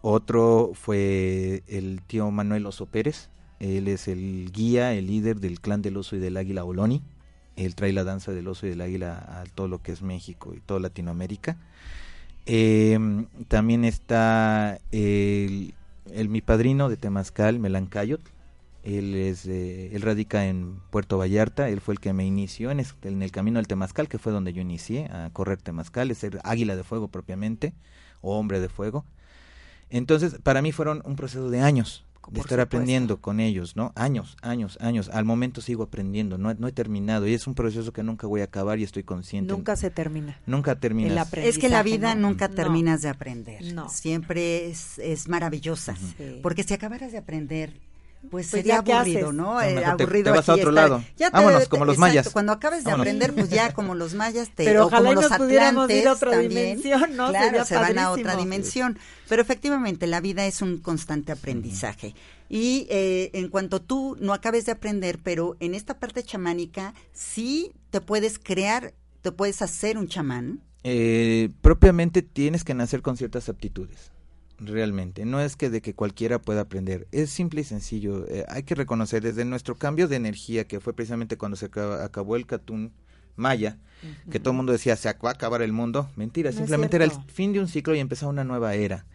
Otro 0.03 0.71
fue 0.75 1.63
el 1.67 2.01
tío 2.07 2.31
Manuel 2.31 2.65
Oso 2.67 2.87
Pérez. 2.87 3.29
Él 3.61 3.89
es 3.89 4.09
el 4.09 4.51
guía, 4.53 4.95
el 4.95 5.07
líder 5.07 5.39
del 5.39 5.61
clan 5.61 5.83
del 5.83 5.99
oso 5.99 6.17
y 6.17 6.19
del 6.19 6.39
águila 6.39 6.65
Oloni. 6.65 7.03
Él 7.57 7.75
trae 7.75 7.93
la 7.93 8.05
danza 8.05 8.33
del 8.33 8.49
oso 8.49 8.67
y 8.67 8.71
del 8.71 8.81
águila 8.81 9.19
a 9.19 9.45
todo 9.55 9.69
lo 9.69 9.83
que 9.83 9.93
es 9.93 10.01
México 10.01 10.55
y 10.57 10.61
toda 10.61 10.81
Latinoamérica. 10.81 11.59
Eh, 12.47 12.99
también 13.49 13.85
está 13.85 14.81
el, 14.91 15.75
mi 16.29 16.41
padrino 16.41 16.89
de 16.89 16.97
Temazcal, 16.97 17.59
Melancayot. 17.59 18.23
Él 18.83 19.15
es, 19.15 19.45
eh, 19.45 19.95
él 19.95 20.01
radica 20.01 20.47
en 20.47 20.81
Puerto 20.91 21.19
Vallarta. 21.19 21.69
Él 21.69 21.83
fue 21.83 21.93
el 21.93 22.01
que 22.01 22.15
me 22.15 22.25
inició 22.25 22.71
en, 22.71 22.81
el 22.81 23.31
camino 23.31 23.59
del 23.59 23.67
Temazcal, 23.67 24.09
que 24.09 24.19
fue 24.19 24.33
donde 24.33 24.55
yo 24.55 24.63
inicié 24.63 25.05
a 25.13 25.29
correr 25.35 25.61
Temazcal, 25.61 26.11
es 26.11 26.17
ser 26.17 26.41
águila 26.45 26.77
de 26.77 26.83
fuego 26.83 27.09
propiamente, 27.09 27.75
o 28.23 28.39
hombre 28.39 28.59
de 28.59 28.71
fuego. 28.71 29.05
Entonces, 29.91 30.39
para 30.43 30.63
mí 30.63 30.73
fueron 30.73 31.03
un 31.05 31.17
proceso 31.17 31.51
de 31.51 31.61
años 31.61 32.05
de 32.31 32.41
estar 32.41 32.59
supuesto. 32.59 32.63
aprendiendo 32.63 33.21
con 33.21 33.41
ellos, 33.41 33.77
¿no? 33.77 33.93
Años, 33.97 34.37
años, 34.43 34.79
años. 34.81 35.09
Al 35.13 35.25
momento 35.25 35.61
sigo 35.61 35.83
aprendiendo, 35.83 36.39
no, 36.39 36.51
he- 36.51 36.55
no 36.55 36.69
he 36.69 36.73
terminado 36.73 37.27
y 37.27 37.35
es 37.35 37.47
un 37.47 37.55
proceso 37.55 37.93
que 37.93 38.03
nunca 38.03 38.27
voy 38.27 38.41
a 38.41 38.45
acabar 38.45 38.79
y 38.79 38.85
estoy 38.85 39.03
consciente. 39.03 39.53
Nunca 39.53 39.77
se 39.77 39.91
termina. 39.91 40.39
nunca 40.47 40.77
terminas. 40.79 41.33
el 41.35 41.45
Es 41.45 41.59
que 41.59 41.69
la 41.69 41.83
vida 41.83 42.15
¿no? 42.15 42.29
nunca 42.29 42.49
No. 42.49 42.55
terminas 42.55 43.03
de 43.03 43.09
aprender. 43.09 43.75
No. 43.75 43.89
Siempre 43.89 44.69
es, 44.71 44.99
es 44.99 45.29
maravillosa. 45.29 45.97
Sí. 45.97 46.39
Porque 46.43 46.63
si 46.63 46.75
acabaras 46.75 47.13
de 47.13 47.19
aprender, 47.19 47.81
pues, 48.21 48.31
Pues 48.31 48.47
sería 48.49 48.77
ya, 48.77 48.83
¿qué 48.85 48.93
aburrido? 48.93 49.33
¿no? 49.33 49.61
Eh, 49.63 49.75
te- 49.77 49.85
aburrido 49.85 50.25
te 50.25 50.31
vas 50.39 50.49
a 50.49 50.53
aquí 50.53 50.61
otro 50.61 50.71
estar. 50.73 50.91
lado. 50.91 51.05
Ya 51.17 51.31
te- 51.31 51.37
Vámonos, 51.37 51.63
te- 51.63 51.69
como 51.69 51.85
los 51.85 51.95
exacto, 51.95 52.01
mayas. 52.17 52.29
Cuando 52.31 52.53
acabes 52.53 52.81
de 52.85 52.91
Vámonos. 52.91 53.07
aprender, 53.07 53.35
pues 53.35 53.49
ya 53.51 53.73
como 53.73 53.95
los 53.95 54.15
mayas, 54.15 54.51
te, 54.55 54.65
Pero 54.65 54.85
o 54.85 54.87
ojalá 54.87 55.09
como 55.09 55.13
y 55.13 55.15
los 55.23 55.31
nos 55.31 55.39
pudiéramos 55.39 55.91
ir 55.91 56.07
a 56.09 56.13
otra 56.13 56.31
también. 56.33 56.51
dimensión, 56.79 57.17
¿no? 57.17 57.29
Claro, 57.31 57.47
Sería 57.47 57.65
se 57.65 57.75
van 57.77 57.99
a 57.99 58.11
otra 58.11 58.37
dimensión. 58.37 58.99
Pero 59.29 59.43
efectivamente, 59.43 60.07
la 60.07 60.21
vida 60.21 60.47
es 60.47 60.61
un 60.63 60.79
constante 60.79 61.33
aprendizaje. 61.33 62.15
Y 62.49 62.87
eh, 62.91 63.31
en 63.33 63.49
cuanto 63.49 63.81
tú 63.81 64.17
no 64.21 64.33
acabes 64.35 64.67
de 64.67 64.73
aprender, 64.73 65.19
pero 65.23 65.57
en 65.61 65.75
esta 65.75 65.99
parte 65.99 66.23
chamánica, 66.23 66.95
sí 67.13 67.73
te 67.91 68.01
puedes 68.01 68.39
crear, 68.39 68.93
te 69.23 69.33
puedes 69.33 69.63
hacer 69.63 69.97
un 69.99 70.09
chamán. 70.09 70.61
Eh, 70.83 71.51
propiamente 71.63 72.23
tienes 72.23 72.65
que 72.65 72.75
nacer 72.75 73.03
con 73.03 73.17
ciertas 73.17 73.49
aptitudes. 73.49 74.11
Realmente, 74.61 75.25
no 75.25 75.41
es 75.41 75.57
que 75.57 75.71
de 75.71 75.81
que 75.81 75.95
cualquiera 75.95 76.39
pueda 76.39 76.63
aprender, 76.63 77.07
es 77.13 77.31
simple 77.31 77.63
y 77.63 77.65
sencillo. 77.65 78.27
Eh, 78.29 78.45
hay 78.49 78.63
que 78.63 78.75
reconocer 78.75 79.23
desde 79.23 79.47
nuestro 79.47 79.77
cambio 79.77 80.07
de 80.07 80.17
energía, 80.17 80.65
que 80.65 80.81
fue 80.81 80.93
precisamente 80.93 81.39
cuando 81.39 81.57
se 81.57 81.67
acabó 81.67 82.37
el 82.37 82.47
Catún 82.47 82.93
Maya, 83.37 83.79
que 84.31 84.39
todo 84.39 84.51
el 84.51 84.59
mundo 84.59 84.73
decía 84.73 84.97
se 84.97 85.11
va 85.13 85.31
a 85.31 85.33
acabar 85.33 85.63
el 85.63 85.73
mundo. 85.73 86.11
Mentira, 86.17 86.51
No 86.51 86.59
simplemente 86.59 86.97
era 86.97 87.07
el 87.07 87.13
fin 87.29 87.55
de 87.55 87.61
un 87.61 87.69
ciclo 87.69 87.95
y 87.95 88.01
empezaba 88.01 88.31
una 88.31 88.45
nueva 88.45 88.75
era. 88.75 89.07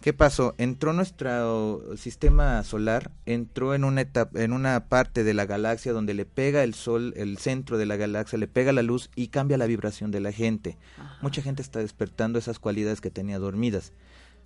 ¿Qué 0.00 0.12
pasó? 0.12 0.54
Entró 0.58 0.92
nuestro 0.92 1.96
sistema 1.96 2.62
solar, 2.62 3.10
entró 3.24 3.74
en 3.74 3.84
una 3.84 4.02
etapa, 4.02 4.42
en 4.42 4.52
una 4.52 4.86
parte 4.86 5.24
de 5.24 5.32
la 5.32 5.46
galaxia 5.46 5.92
donde 5.92 6.12
le 6.12 6.26
pega 6.26 6.62
el 6.62 6.74
sol, 6.74 7.14
el 7.16 7.38
centro 7.38 7.78
de 7.78 7.86
la 7.86 7.96
galaxia, 7.96 8.38
le 8.38 8.48
pega 8.48 8.72
la 8.72 8.82
luz 8.82 9.10
y 9.16 9.28
cambia 9.28 9.56
la 9.56 9.66
vibración 9.66 10.10
de 10.10 10.20
la 10.20 10.32
gente. 10.32 10.76
Mucha 11.22 11.40
gente 11.40 11.62
está 11.62 11.78
despertando 11.78 12.38
esas 12.38 12.58
cualidades 12.58 13.00
que 13.00 13.10
tenía 13.10 13.38
dormidas. 13.38 13.92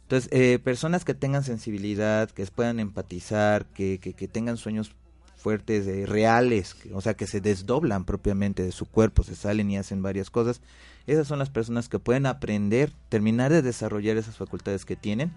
Entonces, 0.08 0.30
eh, 0.32 0.58
personas 0.58 1.04
que 1.04 1.12
tengan 1.12 1.44
sensibilidad, 1.44 2.30
que 2.30 2.46
puedan 2.46 2.80
empatizar, 2.80 3.66
que, 3.66 3.98
que, 3.98 4.14
que 4.14 4.26
tengan 4.26 4.56
sueños 4.56 4.92
fuertes, 5.36 5.86
eh, 5.86 6.06
reales, 6.06 6.72
que- 6.72 6.94
o 6.94 7.02
sea, 7.02 7.12
que 7.12 7.26
se 7.26 7.42
desdoblan 7.42 8.06
propiamente 8.06 8.62
de 8.62 8.72
su 8.72 8.86
cuerpo, 8.86 9.22
se 9.22 9.36
salen 9.36 9.70
y 9.70 9.76
hacen 9.76 10.00
varias 10.02 10.30
cosas, 10.30 10.62
esas 11.06 11.28
son 11.28 11.38
las 11.38 11.50
personas 11.50 11.90
que 11.90 11.98
pueden 11.98 12.24
aprender, 12.24 12.90
terminar 13.10 13.52
de 13.52 13.60
desarrollar 13.60 14.16
esas 14.16 14.38
facultades 14.38 14.86
que 14.86 14.96
tienen 14.96 15.30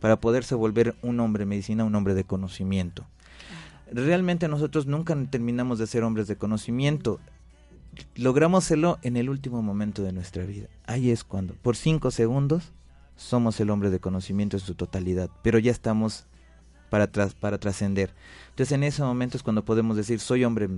para 0.00 0.18
poderse 0.20 0.56
volver 0.56 0.96
un 1.02 1.20
hombre 1.20 1.42
de 1.42 1.46
medicina, 1.46 1.84
un 1.84 1.94
hombre 1.94 2.14
de 2.14 2.24
conocimiento. 2.24 3.06
Realmente 3.92 4.48
nosotros 4.48 4.86
nunca 4.86 5.16
terminamos 5.30 5.78
de 5.78 5.86
ser 5.86 6.02
hombres 6.02 6.26
de 6.26 6.34
conocimiento. 6.34 7.20
Logramos 8.16 8.64
serlo 8.64 8.98
en 9.02 9.16
el 9.16 9.30
último 9.30 9.62
momento 9.62 10.02
de 10.02 10.12
nuestra 10.12 10.44
vida. 10.44 10.66
Ahí 10.84 11.12
es 11.12 11.22
cuando, 11.22 11.54
por 11.54 11.76
cinco 11.76 12.10
segundos, 12.10 12.72
somos 13.16 13.58
el 13.60 13.70
hombre 13.70 13.90
de 13.90 14.00
conocimiento 14.00 14.56
en 14.56 14.62
su 14.62 14.74
totalidad, 14.74 15.30
pero 15.42 15.58
ya 15.58 15.70
estamos 15.70 16.26
para, 16.90 17.06
tras, 17.06 17.34
para 17.34 17.58
trascender. 17.58 18.14
Entonces 18.50 18.72
en 18.72 18.84
ese 18.84 19.02
momento 19.02 19.36
es 19.36 19.42
cuando 19.42 19.64
podemos 19.64 19.96
decir, 19.96 20.20
soy 20.20 20.44
hombre 20.44 20.68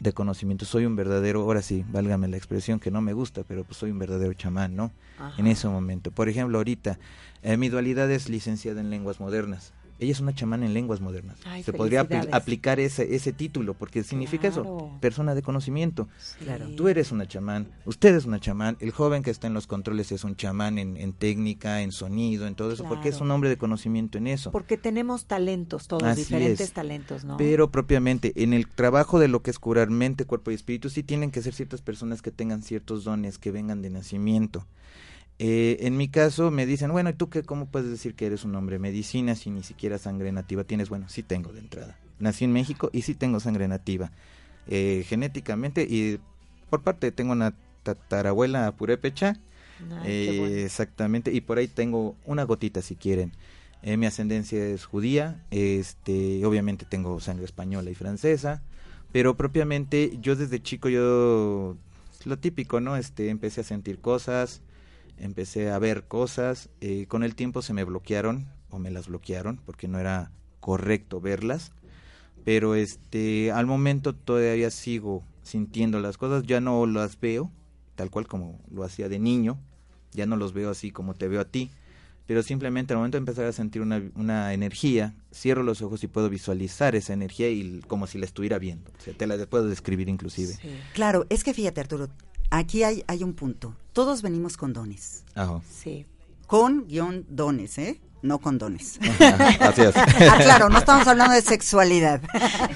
de 0.00 0.12
conocimiento, 0.12 0.64
soy 0.64 0.84
un 0.84 0.96
verdadero, 0.96 1.42
ahora 1.42 1.62
sí, 1.62 1.84
válgame 1.88 2.26
la 2.26 2.36
expresión 2.36 2.80
que 2.80 2.90
no 2.90 3.00
me 3.00 3.12
gusta, 3.12 3.44
pero 3.46 3.62
pues 3.62 3.76
soy 3.76 3.92
un 3.92 3.98
verdadero 3.98 4.32
chamán, 4.34 4.74
¿no? 4.74 4.90
Ajá. 5.18 5.34
En 5.38 5.46
ese 5.46 5.68
momento. 5.68 6.10
Por 6.10 6.28
ejemplo, 6.28 6.58
ahorita, 6.58 6.98
eh, 7.42 7.56
mi 7.56 7.68
dualidad 7.68 8.10
es 8.10 8.28
licenciada 8.28 8.80
en 8.80 8.90
lenguas 8.90 9.20
modernas. 9.20 9.72
Ella 10.02 10.12
es 10.12 10.20
una 10.20 10.34
chamana 10.34 10.66
en 10.66 10.74
lenguas 10.74 11.00
modernas. 11.00 11.38
Ay, 11.44 11.62
Se 11.62 11.72
podría 11.72 12.00
aplicar 12.32 12.80
ese, 12.80 13.14
ese 13.14 13.32
título, 13.32 13.74
porque 13.74 14.02
significa 14.02 14.50
Claro. 14.50 14.76
eso, 14.78 14.98
persona 15.00 15.34
de 15.34 15.42
conocimiento. 15.42 16.08
Claro. 16.40 16.68
Tú 16.76 16.88
eres 16.88 17.12
una 17.12 17.26
chamán, 17.26 17.68
usted 17.84 18.14
es 18.14 18.24
una 18.24 18.40
chamán, 18.40 18.76
el 18.80 18.90
joven 18.90 19.22
que 19.22 19.30
está 19.30 19.46
en 19.46 19.54
los 19.54 19.66
controles 19.66 20.10
es 20.12 20.24
un 20.24 20.36
chamán 20.36 20.78
en, 20.78 20.96
en 20.96 21.12
técnica, 21.12 21.82
en 21.82 21.92
sonido, 21.92 22.46
en 22.46 22.54
todo 22.54 22.72
eso, 22.72 22.84
porque 22.84 23.08
es 23.08 23.20
un 23.20 23.30
hombre 23.30 23.48
de 23.48 23.56
conocimiento 23.56 24.18
en 24.18 24.26
eso. 24.26 24.50
Porque 24.50 24.76
tenemos 24.76 25.26
talentos, 25.26 25.86
todos 25.88 26.02
Así 26.02 26.22
diferentes 26.22 26.60
es. 26.60 26.72
talentos, 26.72 27.24
¿no? 27.24 27.36
Pero 27.36 27.70
propiamente, 27.70 28.32
en 28.42 28.52
el 28.52 28.66
trabajo 28.68 29.18
de 29.18 29.28
lo 29.28 29.42
que 29.42 29.50
es 29.50 29.58
curar 29.58 29.90
mente, 29.90 30.24
cuerpo 30.24 30.50
y 30.50 30.54
espíritu, 30.54 30.90
sí 30.90 31.02
tienen 31.02 31.30
que 31.30 31.42
ser 31.42 31.54
ciertas 31.54 31.80
personas 31.82 32.22
que 32.22 32.30
tengan 32.30 32.62
ciertos 32.62 33.04
dones, 33.04 33.38
que 33.38 33.50
vengan 33.52 33.82
de 33.82 33.90
nacimiento. 33.90 34.66
Eh, 35.38 35.78
en 35.86 35.96
mi 35.96 36.08
caso 36.08 36.50
me 36.50 36.66
dicen, 36.66 36.92
bueno, 36.92 37.10
¿y 37.10 37.14
tú 37.14 37.28
qué, 37.28 37.42
cómo 37.42 37.66
puedes 37.66 37.90
decir 37.90 38.14
que 38.14 38.26
eres 38.26 38.44
un 38.44 38.54
hombre 38.54 38.78
medicina 38.78 39.34
si 39.34 39.50
ni 39.50 39.62
siquiera 39.62 39.98
sangre 39.98 40.30
nativa 40.32 40.64
tienes? 40.64 40.88
Bueno, 40.88 41.08
sí 41.08 41.22
tengo 41.22 41.52
de 41.52 41.60
entrada. 41.60 41.98
Nací 42.20 42.44
en 42.44 42.52
México 42.52 42.90
y 42.92 43.02
sí 43.02 43.14
tengo 43.14 43.40
sangre 43.40 43.66
nativa. 43.66 44.12
Eh, 44.68 45.04
genéticamente 45.08 45.82
y 45.88 46.20
por 46.70 46.82
parte 46.82 47.10
tengo 47.10 47.32
una 47.32 47.54
tatarabuela 47.82 48.70
purépecha. 48.72 49.40
Ay, 49.90 50.04
Eh, 50.04 50.38
bueno. 50.38 50.54
Exactamente, 50.56 51.32
y 51.32 51.40
por 51.40 51.58
ahí 51.58 51.66
tengo 51.66 52.14
una 52.24 52.44
gotita 52.44 52.82
si 52.82 52.94
quieren. 52.94 53.32
Eh, 53.82 53.96
mi 53.96 54.06
ascendencia 54.06 54.64
es 54.64 54.84
judía, 54.84 55.44
este, 55.50 56.44
obviamente 56.46 56.86
tengo 56.88 57.18
sangre 57.18 57.46
española 57.46 57.90
y 57.90 57.96
francesa, 57.96 58.62
pero 59.10 59.36
propiamente 59.36 60.16
yo 60.20 60.36
desde 60.36 60.62
chico 60.62 60.88
yo 60.88 61.76
lo 62.24 62.38
típico, 62.38 62.80
¿no? 62.80 62.96
Este, 62.96 63.28
empecé 63.28 63.62
a 63.62 63.64
sentir 63.64 63.98
cosas, 64.00 64.62
empecé 65.18 65.70
a 65.70 65.78
ver 65.78 66.04
cosas, 66.04 66.70
eh, 66.80 67.06
con 67.06 67.22
el 67.22 67.34
tiempo 67.34 67.62
se 67.62 67.72
me 67.72 67.84
bloquearon 67.84 68.48
o 68.70 68.78
me 68.78 68.90
las 68.90 69.08
bloquearon 69.08 69.60
porque 69.64 69.88
no 69.88 69.98
era 69.98 70.30
correcto 70.60 71.20
verlas, 71.20 71.72
pero 72.44 72.74
este, 72.74 73.52
al 73.52 73.66
momento 73.66 74.14
todavía 74.14 74.70
sigo 74.70 75.22
sintiendo 75.42 76.00
las 76.00 76.18
cosas, 76.18 76.44
ya 76.44 76.60
no 76.60 76.86
las 76.86 77.18
veo 77.20 77.50
tal 77.94 78.10
cual 78.10 78.26
como 78.26 78.60
lo 78.70 78.84
hacía 78.84 79.08
de 79.08 79.18
niño, 79.18 79.58
ya 80.12 80.26
no 80.26 80.36
los 80.36 80.52
veo 80.52 80.70
así 80.70 80.90
como 80.90 81.14
te 81.14 81.28
veo 81.28 81.40
a 81.40 81.44
ti, 81.44 81.70
pero 82.26 82.42
simplemente 82.42 82.92
al 82.92 82.98
momento 82.98 83.16
de 83.16 83.20
empezar 83.20 83.44
a 83.44 83.52
sentir 83.52 83.82
una, 83.82 84.02
una 84.14 84.54
energía, 84.54 85.14
cierro 85.32 85.62
los 85.62 85.82
ojos 85.82 86.02
y 86.04 86.06
puedo 86.06 86.28
visualizar 86.28 86.94
esa 86.94 87.12
energía 87.12 87.48
y 87.50 87.80
como 87.86 88.06
si 88.06 88.18
la 88.18 88.26
estuviera 88.26 88.58
viendo, 88.58 88.90
te 89.16 89.26
la 89.26 89.36
puedo 89.46 89.68
describir 89.68 90.08
inclusive. 90.08 90.58
Claro, 90.94 91.26
es 91.28 91.44
que 91.44 91.54
fíjate 91.54 91.80
Arturo, 91.80 92.08
aquí 92.52 92.84
hay, 92.84 93.02
hay 93.06 93.24
un 93.24 93.32
punto. 93.32 93.74
Todos 93.92 94.22
venimos 94.22 94.56
con 94.56 94.72
dones. 94.72 95.24
Ajá. 95.34 95.60
Sí. 95.68 96.06
Con 96.46 96.86
guion 96.86 97.24
dones, 97.28 97.78
¿eh? 97.78 98.00
No 98.22 98.38
con 98.38 98.58
dones. 98.58 98.98
Ajá, 99.02 99.48
así 99.68 99.82
es. 99.82 99.96
Ah, 99.96 100.38
claro, 100.40 100.68
no 100.68 100.78
estamos 100.78 101.06
hablando 101.06 101.34
de 101.34 101.42
sexualidad. 101.42 102.20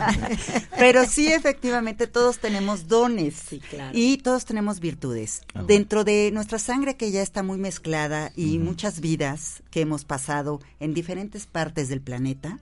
Pero 0.79 1.07
sí, 1.07 1.33
efectivamente, 1.33 2.07
todos 2.07 2.39
tenemos 2.39 2.89
dones. 2.89 3.35
Sí, 3.49 3.61
claro. 3.61 3.91
Y 3.95 4.19
todos 4.19 4.45
tenemos 4.45 4.81
virtudes. 4.81 5.43
Ajá. 5.55 5.65
Dentro 5.65 6.05
de 6.05 6.31
nuestra 6.33 6.59
sangre 6.59 6.97
que 6.97 7.11
ya 7.13 7.23
está 7.23 7.43
muy 7.43 7.59
mezclada 7.59 8.33
y 8.35 8.59
muchas 8.59 9.01
vidas 9.01 9.63
que 9.71 9.83
hemos 9.83 10.05
pasado 10.05 10.61
en 10.81 10.95
diferentes 10.95 11.47
partes 11.47 11.89
del 11.89 12.01
planeta, 12.01 12.59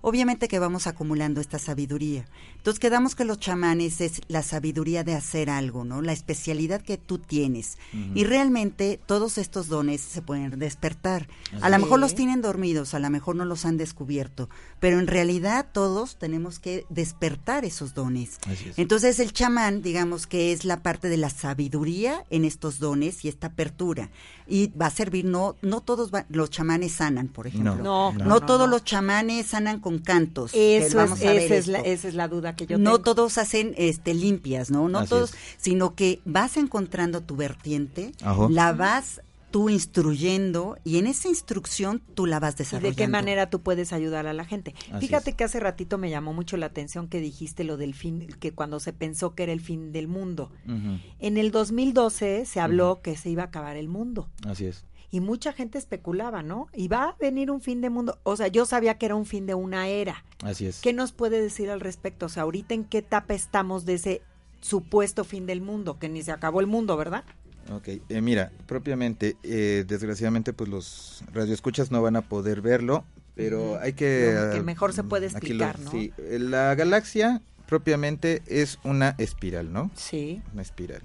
obviamente 0.00 0.48
que 0.48 0.58
vamos 0.58 0.86
acumulando 0.86 1.40
esta 1.40 1.58
sabiduría. 1.58 2.24
Entonces 2.56 2.78
quedamos 2.78 3.14
que 3.14 3.24
los 3.24 3.38
chamanes 3.38 4.00
es 4.00 4.20
la 4.28 4.42
sabiduría 4.42 5.04
de 5.04 5.14
hacer 5.14 5.50
algo, 5.50 5.84
¿no? 5.84 6.02
La 6.02 6.12
especialidad 6.12 6.82
que 6.82 6.98
tú 6.98 7.18
tienes. 7.18 7.78
Y 8.14 8.24
realmente 8.24 9.00
todos 9.04 9.38
estos 9.38 9.68
dones 9.68 10.00
se 10.00 10.22
pueden 10.22 10.58
despertar. 10.58 11.28
A 11.60 11.68
lo 11.68 11.78
mejor 11.78 12.00
los 12.00 12.14
tienen 12.22 12.40
dormidos, 12.40 12.94
a 12.94 13.00
lo 13.00 13.10
mejor 13.10 13.34
no 13.34 13.44
los 13.44 13.64
han 13.64 13.76
descubierto, 13.76 14.48
pero 14.78 15.00
en 15.00 15.08
realidad 15.08 15.66
todos 15.72 16.16
tenemos 16.20 16.60
que 16.60 16.86
despertar 16.88 17.64
esos 17.64 17.94
dones. 17.94 18.38
Así 18.46 18.68
es. 18.68 18.78
Entonces 18.78 19.18
el 19.18 19.32
chamán, 19.32 19.82
digamos 19.82 20.28
que 20.28 20.52
es 20.52 20.64
la 20.64 20.84
parte 20.84 21.08
de 21.08 21.16
la 21.16 21.30
sabiduría 21.30 22.24
en 22.30 22.44
estos 22.44 22.78
dones 22.78 23.24
y 23.24 23.28
esta 23.28 23.48
apertura. 23.48 24.10
Y 24.46 24.68
va 24.80 24.86
a 24.86 24.90
servir, 24.90 25.24
no, 25.24 25.56
no 25.62 25.80
todos 25.80 26.12
va- 26.14 26.26
los 26.28 26.48
chamanes 26.50 26.92
sanan, 26.92 27.26
por 27.26 27.48
ejemplo. 27.48 27.74
No, 27.74 28.12
No, 28.12 28.24
no, 28.24 28.40
todos 28.40 28.60
no. 28.60 28.66
los 28.68 28.84
chamanes 28.84 29.48
sanan 29.48 29.80
con 29.80 29.98
cantos. 29.98 30.52
Eso 30.54 30.96
vamos 30.98 31.20
es, 31.22 31.26
a 31.26 31.32
ver 31.32 31.42
esa, 31.42 31.54
es 31.56 31.66
la, 31.66 31.78
esto. 31.78 31.90
esa 31.90 32.08
es 32.08 32.14
la 32.14 32.28
duda 32.28 32.54
que 32.54 32.66
yo 32.68 32.78
no 32.78 32.98
tengo. 32.98 33.02
todos 33.02 33.36
hacen 33.38 33.74
este 33.76 34.14
limpias, 34.14 34.70
¿no? 34.70 34.88
No 34.88 35.00
Así 35.00 35.08
todos, 35.10 35.32
es. 35.34 35.38
sino 35.58 35.96
que 35.96 36.20
vas 36.24 36.56
encontrando 36.56 37.20
tu 37.22 37.34
vertiente, 37.34 38.12
Ajá. 38.22 38.46
la 38.48 38.72
vas 38.74 39.20
tú 39.52 39.70
instruyendo 39.70 40.76
y 40.82 40.98
en 40.98 41.06
esa 41.06 41.28
instrucción 41.28 42.00
tú 42.14 42.26
la 42.26 42.40
vas 42.40 42.54
¿Y 42.54 42.58
desarrollando. 42.58 42.90
de 42.90 42.96
qué 42.96 43.08
manera 43.08 43.48
tú 43.50 43.60
puedes 43.62 43.92
ayudar 43.92 44.26
a 44.26 44.32
la 44.32 44.44
gente? 44.44 44.74
Así 44.90 45.06
Fíjate 45.06 45.30
es. 45.30 45.36
que 45.36 45.44
hace 45.44 45.60
ratito 45.60 45.98
me 45.98 46.10
llamó 46.10 46.32
mucho 46.32 46.56
la 46.56 46.66
atención 46.66 47.06
que 47.06 47.20
dijiste 47.20 47.62
lo 47.62 47.76
del 47.76 47.94
fin, 47.94 48.26
que 48.40 48.52
cuando 48.52 48.80
se 48.80 48.92
pensó 48.92 49.34
que 49.36 49.44
era 49.44 49.52
el 49.52 49.60
fin 49.60 49.92
del 49.92 50.08
mundo. 50.08 50.50
Ujú. 50.66 50.98
En 51.20 51.36
el 51.36 51.52
2012 51.52 52.44
se 52.46 52.60
habló 52.60 53.00
que 53.02 53.16
se 53.16 53.30
iba 53.30 53.44
a 53.44 53.46
acabar 53.46 53.76
el 53.76 53.88
mundo. 53.88 54.28
Así 54.46 54.64
es. 54.66 54.84
Y 55.10 55.20
mucha 55.20 55.52
gente 55.52 55.76
especulaba, 55.76 56.42
¿no? 56.42 56.68
Y 56.74 56.88
va 56.88 57.04
a 57.10 57.16
venir 57.20 57.50
un 57.50 57.60
fin 57.60 57.82
de 57.82 57.90
mundo. 57.90 58.18
O 58.22 58.34
sea, 58.34 58.48
yo 58.48 58.64
sabía 58.64 58.96
que 58.96 59.04
era 59.06 59.14
un 59.14 59.26
fin 59.26 59.44
de 59.46 59.54
una 59.54 59.86
era. 59.88 60.24
Así 60.42 60.64
es. 60.66 60.80
¿Qué 60.80 60.94
nos 60.94 61.12
puede 61.12 61.40
decir 61.42 61.70
al 61.70 61.80
respecto? 61.80 62.26
O 62.26 62.28
sea, 62.30 62.44
ahorita 62.44 62.72
en 62.72 62.84
qué 62.84 62.98
etapa 62.98 63.34
estamos 63.34 63.84
de 63.84 63.94
ese 63.94 64.22
supuesto 64.62 65.24
fin 65.24 65.44
del 65.44 65.60
mundo, 65.60 65.98
que 65.98 66.08
ni 66.08 66.22
se 66.22 66.32
acabó 66.32 66.60
el 66.60 66.66
mundo, 66.66 66.96
¿verdad? 66.96 67.24
Ok, 67.70 67.88
eh, 68.08 68.20
mira, 68.20 68.50
propiamente, 68.66 69.36
eh, 69.42 69.84
desgraciadamente, 69.86 70.52
pues 70.52 70.68
los 70.68 71.22
radioescuchas 71.32 71.90
no 71.90 72.02
van 72.02 72.16
a 72.16 72.22
poder 72.22 72.60
verlo, 72.60 73.04
pero 73.34 73.78
hay 73.80 73.92
que... 73.94 74.34
Ah, 74.58 74.62
mejor 74.62 74.92
se 74.92 75.04
puede 75.04 75.26
aquí 75.28 75.52
lo- 75.54 75.64
explicar, 75.66 75.78
¿no? 75.80 75.90
Sí, 75.90 76.12
eh, 76.18 76.38
la 76.40 76.74
galaxia 76.74 77.40
propiamente 77.66 78.42
es 78.46 78.78
una 78.84 79.14
espiral, 79.18 79.72
¿no? 79.72 79.90
Sí. 79.94 80.42
Una 80.52 80.62
espiral. 80.62 81.02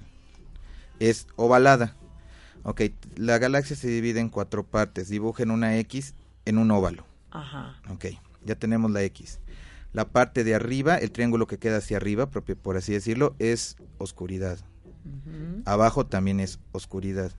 Es 0.98 1.26
ovalada. 1.36 1.94
Ok, 2.64 2.82
la 3.16 3.38
galaxia 3.38 3.76
se 3.76 3.88
divide 3.88 4.20
en 4.20 4.28
cuatro 4.28 4.64
partes, 4.64 5.08
dibujen 5.08 5.50
una 5.50 5.78
X 5.78 6.14
en 6.44 6.58
un 6.58 6.70
óvalo. 6.70 7.06
Ajá. 7.30 7.80
Ok, 7.88 8.06
ya 8.44 8.56
tenemos 8.56 8.90
la 8.90 9.02
X. 9.04 9.38
La 9.94 10.06
parte 10.08 10.44
de 10.44 10.54
arriba, 10.54 10.96
el 10.96 11.12
triángulo 11.12 11.46
que 11.46 11.58
queda 11.58 11.78
hacia 11.78 11.96
arriba, 11.96 12.30
propio- 12.30 12.56
por 12.56 12.76
así 12.76 12.92
decirlo, 12.92 13.34
es 13.38 13.76
oscuridad. 13.96 14.58
Abajo 15.64 16.06
también 16.06 16.40
es 16.40 16.58
oscuridad. 16.72 17.32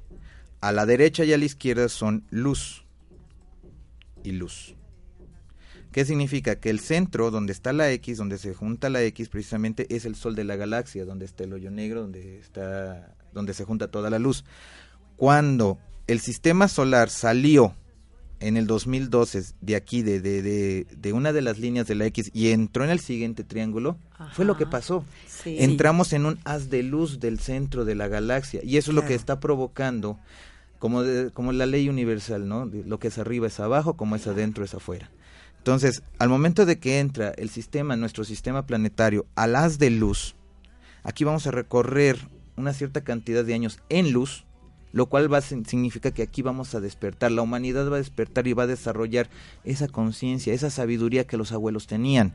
A 0.62 0.72
la 0.72 0.86
derecha 0.86 1.24
y 1.24 1.34
a 1.34 1.38
la 1.38 1.46
izquierda 1.46 1.90
son 1.90 2.26
luz 2.30 2.86
y 4.24 4.32
luz. 4.32 4.76
¿Qué 5.92 6.06
significa? 6.06 6.60
Que 6.60 6.70
el 6.70 6.80
centro, 6.80 7.32
donde 7.32 7.52
está 7.52 7.74
la 7.74 7.92
X, 7.92 8.18
donde 8.18 8.38
se 8.38 8.54
junta 8.54 8.90
la 8.90 9.02
X, 9.04 9.30
precisamente 9.30 9.88
es 9.96 10.06
el 10.06 10.16
sol 10.16 10.36
de 10.36 10.44
la 10.44 10.56
galaxia, 10.56 11.06
donde 11.06 11.26
está 11.26 11.46
el 11.46 11.54
hoyo 11.54 11.72
negro, 11.72 12.02
donde 12.02 12.40
está, 12.40 13.16
donde 13.34 13.54
se 13.54 13.66
junta 13.66 13.90
toda 13.90 14.10
la 14.12 14.20
luz. 14.20 14.46
Cuando 15.16 15.80
el 16.06 16.20
sistema 16.20 16.68
solar 16.68 17.10
salió 17.10 17.76
en 18.40 18.58
el 18.58 18.68
2012 18.68 19.44
de 19.62 19.76
aquí, 19.76 20.02
de, 20.02 20.22
de, 20.22 20.42
de, 20.42 20.88
de 20.96 21.14
una 21.14 21.34
de 21.34 21.42
las 21.42 21.58
líneas 21.60 21.88
de 21.88 21.96
la 21.96 22.06
X, 22.06 22.32
y 22.34 22.50
entró 22.50 22.84
en 22.84 22.90
el 22.90 23.00
siguiente 23.00 23.44
triángulo, 23.44 23.98
fue 24.34 24.46
lo 24.46 24.58
que 24.58 24.66
pasó 24.66 25.04
Sí. 25.28 25.58
entramos 25.60 26.12
en 26.14 26.26
un 26.26 26.38
haz 26.44 26.70
de 26.70 26.84
luz 26.84 27.20
del 27.20 27.40
centro 27.40 27.86
de 27.86 27.96
la 27.96 28.08
galaxia 28.10 28.60
y 28.64 28.76
eso 28.78 28.92
es 28.92 28.96
lo 28.96 29.06
que 29.06 29.16
está 29.16 29.40
provocando 29.40 30.20
como 30.80 31.04
de- 31.04 31.32
como 31.32 31.52
la 31.52 31.66
ley 31.66 31.88
universal, 31.90 32.48
¿no? 32.48 32.66
Lo 32.66 33.00
que 33.00 33.08
es 33.10 33.18
arriba 33.18 33.48
es 33.48 33.60
abajo, 33.60 33.96
como 33.98 34.16
es 34.16 34.28
adentro 34.28 34.64
es 34.66 34.74
afuera. 34.74 35.10
Entonces, 35.58 36.04
al 36.20 36.30
momento 36.30 36.66
de 36.66 36.80
que 36.80 37.00
entra 37.00 37.30
el 37.32 37.50
sistema, 37.50 37.96
nuestro 37.98 38.24
sistema 38.24 38.66
planetario, 38.66 39.26
al 39.36 39.56
haz 39.58 39.78
de 39.78 39.90
luz, 39.90 40.36
aquí 41.04 41.24
vamos 41.26 41.48
a 41.48 41.52
recorrer 41.52 42.18
una 42.56 42.74
cierta 42.74 43.02
cantidad 43.04 43.44
de 43.44 43.54
años 43.54 43.80
en 43.90 44.12
luz, 44.14 44.46
lo 44.92 45.06
cual 45.08 45.32
va 45.32 45.38
a 45.38 45.42
significa 45.42 46.12
que 46.12 46.24
aquí 46.24 46.42
vamos 46.42 46.74
a 46.76 46.80
despertar, 46.80 47.32
la 47.32 47.42
humanidad 47.42 47.90
va 47.92 47.96
a 47.96 48.00
despertar 48.00 48.48
y 48.48 48.54
va 48.54 48.64
a 48.64 48.68
desarrollar 48.68 49.30
esa 49.64 49.88
conciencia, 49.88 50.54
esa 50.54 50.70
sabiduría 50.70 51.26
que 51.28 51.38
los 51.38 51.52
abuelos 51.52 51.88
tenían. 51.88 52.34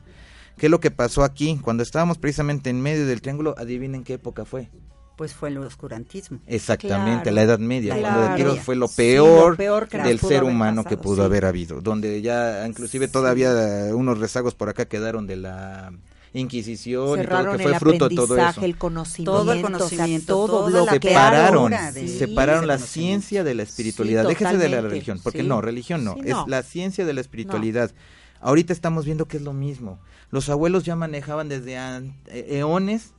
¿Qué 0.56 0.66
es 0.66 0.70
lo 0.70 0.78
que 0.80 0.90
pasó 0.92 1.24
aquí? 1.24 1.58
Cuando 1.62 1.82
estábamos 1.82 2.18
precisamente 2.18 2.70
en 2.70 2.80
medio 2.80 3.06
del 3.06 3.20
triángulo, 3.20 3.54
adivinen 3.58 4.04
qué 4.04 4.14
época 4.14 4.44
fue. 4.44 4.68
Pues 5.16 5.32
fue 5.32 5.48
el 5.48 5.58
oscurantismo. 5.58 6.40
Exactamente, 6.46 7.22
Claro. 7.24 7.34
la 7.36 7.42
Edad 7.42 7.58
Media. 7.60 7.96
Claro. 7.96 8.34
Cuando 8.36 8.56
fue 8.62 8.74
lo 8.76 8.88
Sí, 8.88 8.94
peor, 8.96 9.50
lo 9.52 9.56
peor 9.56 9.88
del 9.88 10.18
ser 10.18 10.42
humano 10.42 10.84
que 10.84 10.96
pudo 10.96 11.16
sí. 11.16 11.22
haber 11.22 11.44
habido. 11.44 11.80
Donde 11.80 12.20
ya, 12.20 12.66
inclusive 12.66 13.06
Sí. 13.06 13.12
todavía 13.12 13.50
unos 13.94 14.18
rezagos 14.18 14.54
por 14.56 14.68
acá 14.68 14.86
quedaron 14.86 15.26
de 15.28 15.36
la 15.36 15.92
Inquisición 16.36 17.20
y 17.22 17.26
todo 17.26 17.52
que 17.52 17.62
fue 17.62 17.72
el 17.72 17.78
fruto 17.78 18.08
de 18.08 18.16
todo 18.16 18.36
eso. 18.36 18.64
el 18.64 18.76
conocimiento, 18.76 19.32
Todo 19.32 19.52
el 19.52 19.58
o 19.58 19.60
sea, 19.60 19.70
conocimiento, 19.70 20.26
todo 20.46 20.68
lo 20.70 20.84
separaron, 20.86 21.72
apertura 21.72 21.92
de- 21.92 22.08
Sí, 22.08 22.18
separaron 22.18 22.66
la 22.66 22.78
ciencia 22.78 23.44
de 23.44 23.54
la 23.54 23.62
espiritualidad. 23.62 24.22
Sí, 24.24 24.28
Déjese 24.30 24.58
de 24.58 24.68
la 24.68 24.80
religión, 24.80 25.20
porque 25.22 25.42
sí. 25.42 25.46
no, 25.48 25.60
religión 25.60 26.04
no, 26.04 26.14
Sí, 26.14 26.20
es 26.24 26.30
no. 26.30 26.44
la 26.48 26.62
ciencia 26.62 27.06
de 27.06 27.12
la 27.14 27.20
espiritualidad. 27.20 27.92
Ahorita 28.40 28.72
estamos 28.72 29.04
viendo 29.04 29.26
que 29.26 29.36
es 29.38 29.42
lo 29.42 29.52
mismo. 29.52 30.00
Los 30.30 30.48
abuelos 30.48 30.82
ya 30.84 30.96
manejaban 30.96 31.48
desde 31.48 31.78
an- 31.78 32.14
e- 32.26 32.58
eones 32.58 33.12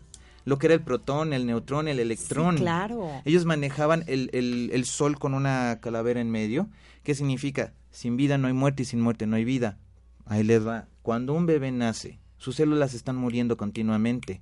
lo 0.44 0.60
que 0.60 0.68
era 0.68 0.74
el 0.76 0.82
protón, 0.82 1.34
el 1.34 1.48
neutrón, 1.48 1.88
el 1.88 2.00
electrón. 2.00 2.58
Sí, 2.58 2.62
claro. 2.64 3.10
Ellos 3.26 3.46
manejaban 3.46 4.04
el, 4.08 4.30
el, 4.34 4.70
el 4.74 4.86
sol 4.86 5.18
con 5.18 5.34
una 5.34 5.80
calavera 5.82 6.20
en 6.22 6.30
medio. 6.30 6.68
¿Qué 7.04 7.16
significa? 7.16 7.74
Sin 7.92 8.18
vida 8.18 8.38
no 8.38 8.48
hay 8.48 8.54
muerte 8.54 8.84
y 8.84 8.86
sin 8.86 9.00
muerte 9.02 9.26
no 9.26 9.38
hay 9.38 9.46
vida. 9.46 9.78
Ahí 10.26 10.44
les 10.44 10.68
va. 10.68 10.88
Cuando 11.02 11.34
un 11.34 11.46
bebé 11.48 11.72
nace, 11.72 12.20
sus 12.38 12.56
células 12.56 12.94
están 12.94 13.16
muriendo 13.16 13.58
continuamente. 13.58 14.42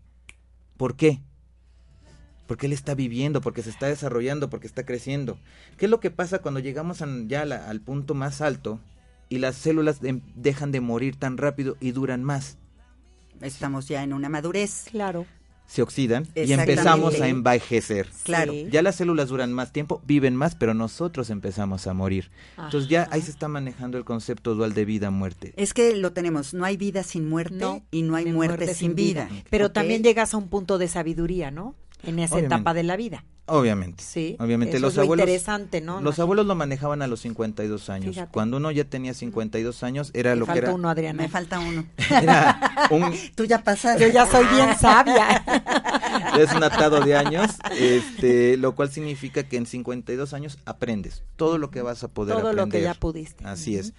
¿Por 0.78 0.96
qué? 0.96 1.22
Porque 2.48 2.66
él 2.66 2.74
está 2.74 2.94
viviendo, 2.96 3.42
porque 3.42 3.64
se 3.64 3.70
está 3.70 3.88
desarrollando, 3.88 4.50
porque 4.50 4.68
está 4.68 4.86
creciendo. 4.86 5.38
¿Qué 5.78 5.86
es 5.86 5.92
lo 5.92 6.00
que 6.00 6.12
pasa 6.12 6.40
cuando 6.40 6.60
llegamos 6.60 7.02
a- 7.02 7.08
ya 7.28 7.46
la- 7.46 7.70
al 7.70 7.80
punto 7.80 8.16
más 8.16 8.42
alto 8.42 8.80
y 9.30 9.38
las 9.38 9.56
células 9.56 10.02
de- 10.02 10.22
dejan 10.36 10.72
de 10.72 10.82
morir 10.82 11.16
tan 11.16 11.38
rápido 11.38 11.78
y 11.80 11.92
duran 11.92 12.24
más? 12.24 12.58
Estamos 13.42 13.88
ya 13.88 14.04
en 14.04 14.14
una 14.14 14.30
madurez. 14.30 14.86
Claro. 14.92 15.26
Se 15.66 15.82
oxidan 15.82 16.28
y 16.36 16.52
empezamos 16.54 17.20
a 17.20 17.28
envejecer. 17.28 18.08
Claro. 18.24 18.52
Sí. 18.52 18.68
Ya 18.72 18.82
las 18.82 18.96
células 18.96 19.30
duran 19.30 19.54
más 19.54 19.72
tiempo, 19.72 20.02
viven 20.06 20.36
más, 20.36 20.56
pero 20.56 20.74
nosotros 20.74 21.30
empezamos 21.30 21.88
a 21.88 21.94
morir. 21.94 22.30
Entonces 22.58 22.90
ya 22.90 23.08
ahí 23.12 23.22
se 23.22 23.32
está 23.32 23.48
manejando 23.48 23.98
el 23.98 24.06
concepto 24.06 24.56
dual 24.56 24.74
de 24.74 24.86
vida-muerte. 24.86 25.54
Es 25.58 25.74
que 25.74 25.96
lo 25.96 26.14
tenemos, 26.14 26.54
no 26.54 26.66
hay 26.66 26.78
vida 26.78 27.04
sin 27.04 27.28
muerte 27.28 27.56
No, 27.56 27.82
y 27.92 28.04
no 28.04 28.16
hay 28.16 28.26
muerte, 28.26 28.74
sin 28.74 28.94
vida. 28.94 29.30
Pero 29.50 29.72
también 29.72 30.04
llegas 30.04 30.34
a 30.34 30.38
un 30.38 30.48
punto 30.48 30.78
de 30.78 30.88
sabiduría, 30.88 31.50
¿no? 31.50 31.76
En 32.04 32.20
esa 32.20 32.36
Obviamente. 32.36 32.56
etapa 32.56 32.74
de 32.74 32.84
la 32.84 32.98
vida. 32.98 33.24
Obviamente. 33.46 34.02
Sí. 34.02 34.38
Obviamente 34.40 34.78
Eso 34.78 34.86
los 34.86 34.94
es 34.94 34.98
lo 34.98 35.04
abuelos 35.04 35.24
interesante, 35.26 35.82
¿no? 35.82 36.00
Los 36.00 36.18
abuelos 36.20 36.46
lo 36.46 36.56
manejaban 36.56 37.02
a 37.02 37.08
los 37.08 37.20
52 37.22 37.90
años. 37.90 38.16
Fíjate. 38.16 38.32
Cuando 38.32 38.56
uno 38.58 38.72
ya 38.72 38.86
tenía 38.86 39.14
52 39.14 39.84
años 39.84 40.12
era 40.14 40.30
Me 40.32 40.38
lo 40.38 40.46
que 40.46 40.52
falta 40.54 40.66
era 40.68 40.74
uno, 40.74 40.90
Adriana. 40.90 41.22
Me 41.24 41.28
falta 41.30 41.60
uno. 41.60 41.86
era 42.10 42.88
un 42.90 43.14
Tú 43.36 43.44
ya 43.44 43.62
pasas. 43.62 44.00
Yo 44.00 44.08
ya 44.08 44.26
soy 44.26 44.46
bien 44.46 44.70
sabia. 44.80 45.44
es 46.40 46.54
un 46.54 46.64
atado 46.64 47.02
de 47.02 47.18
años, 47.18 47.52
este, 47.78 48.56
lo 48.56 48.76
cual 48.76 48.90
significa 48.92 49.44
que 49.44 49.58
en 49.58 49.66
52 49.66 50.34
años 50.34 50.58
aprendes 50.66 51.24
todo 51.36 51.58
lo 51.58 51.70
que 51.70 51.82
vas 51.82 52.04
a 52.04 52.08
poder 52.08 52.36
Todo 52.38 52.48
aprender. 52.50 52.66
lo 52.66 52.72
que 52.72 52.82
ya 52.82 52.94
pudiste. 52.94 53.44
Así 53.46 53.76
es. 53.76 53.94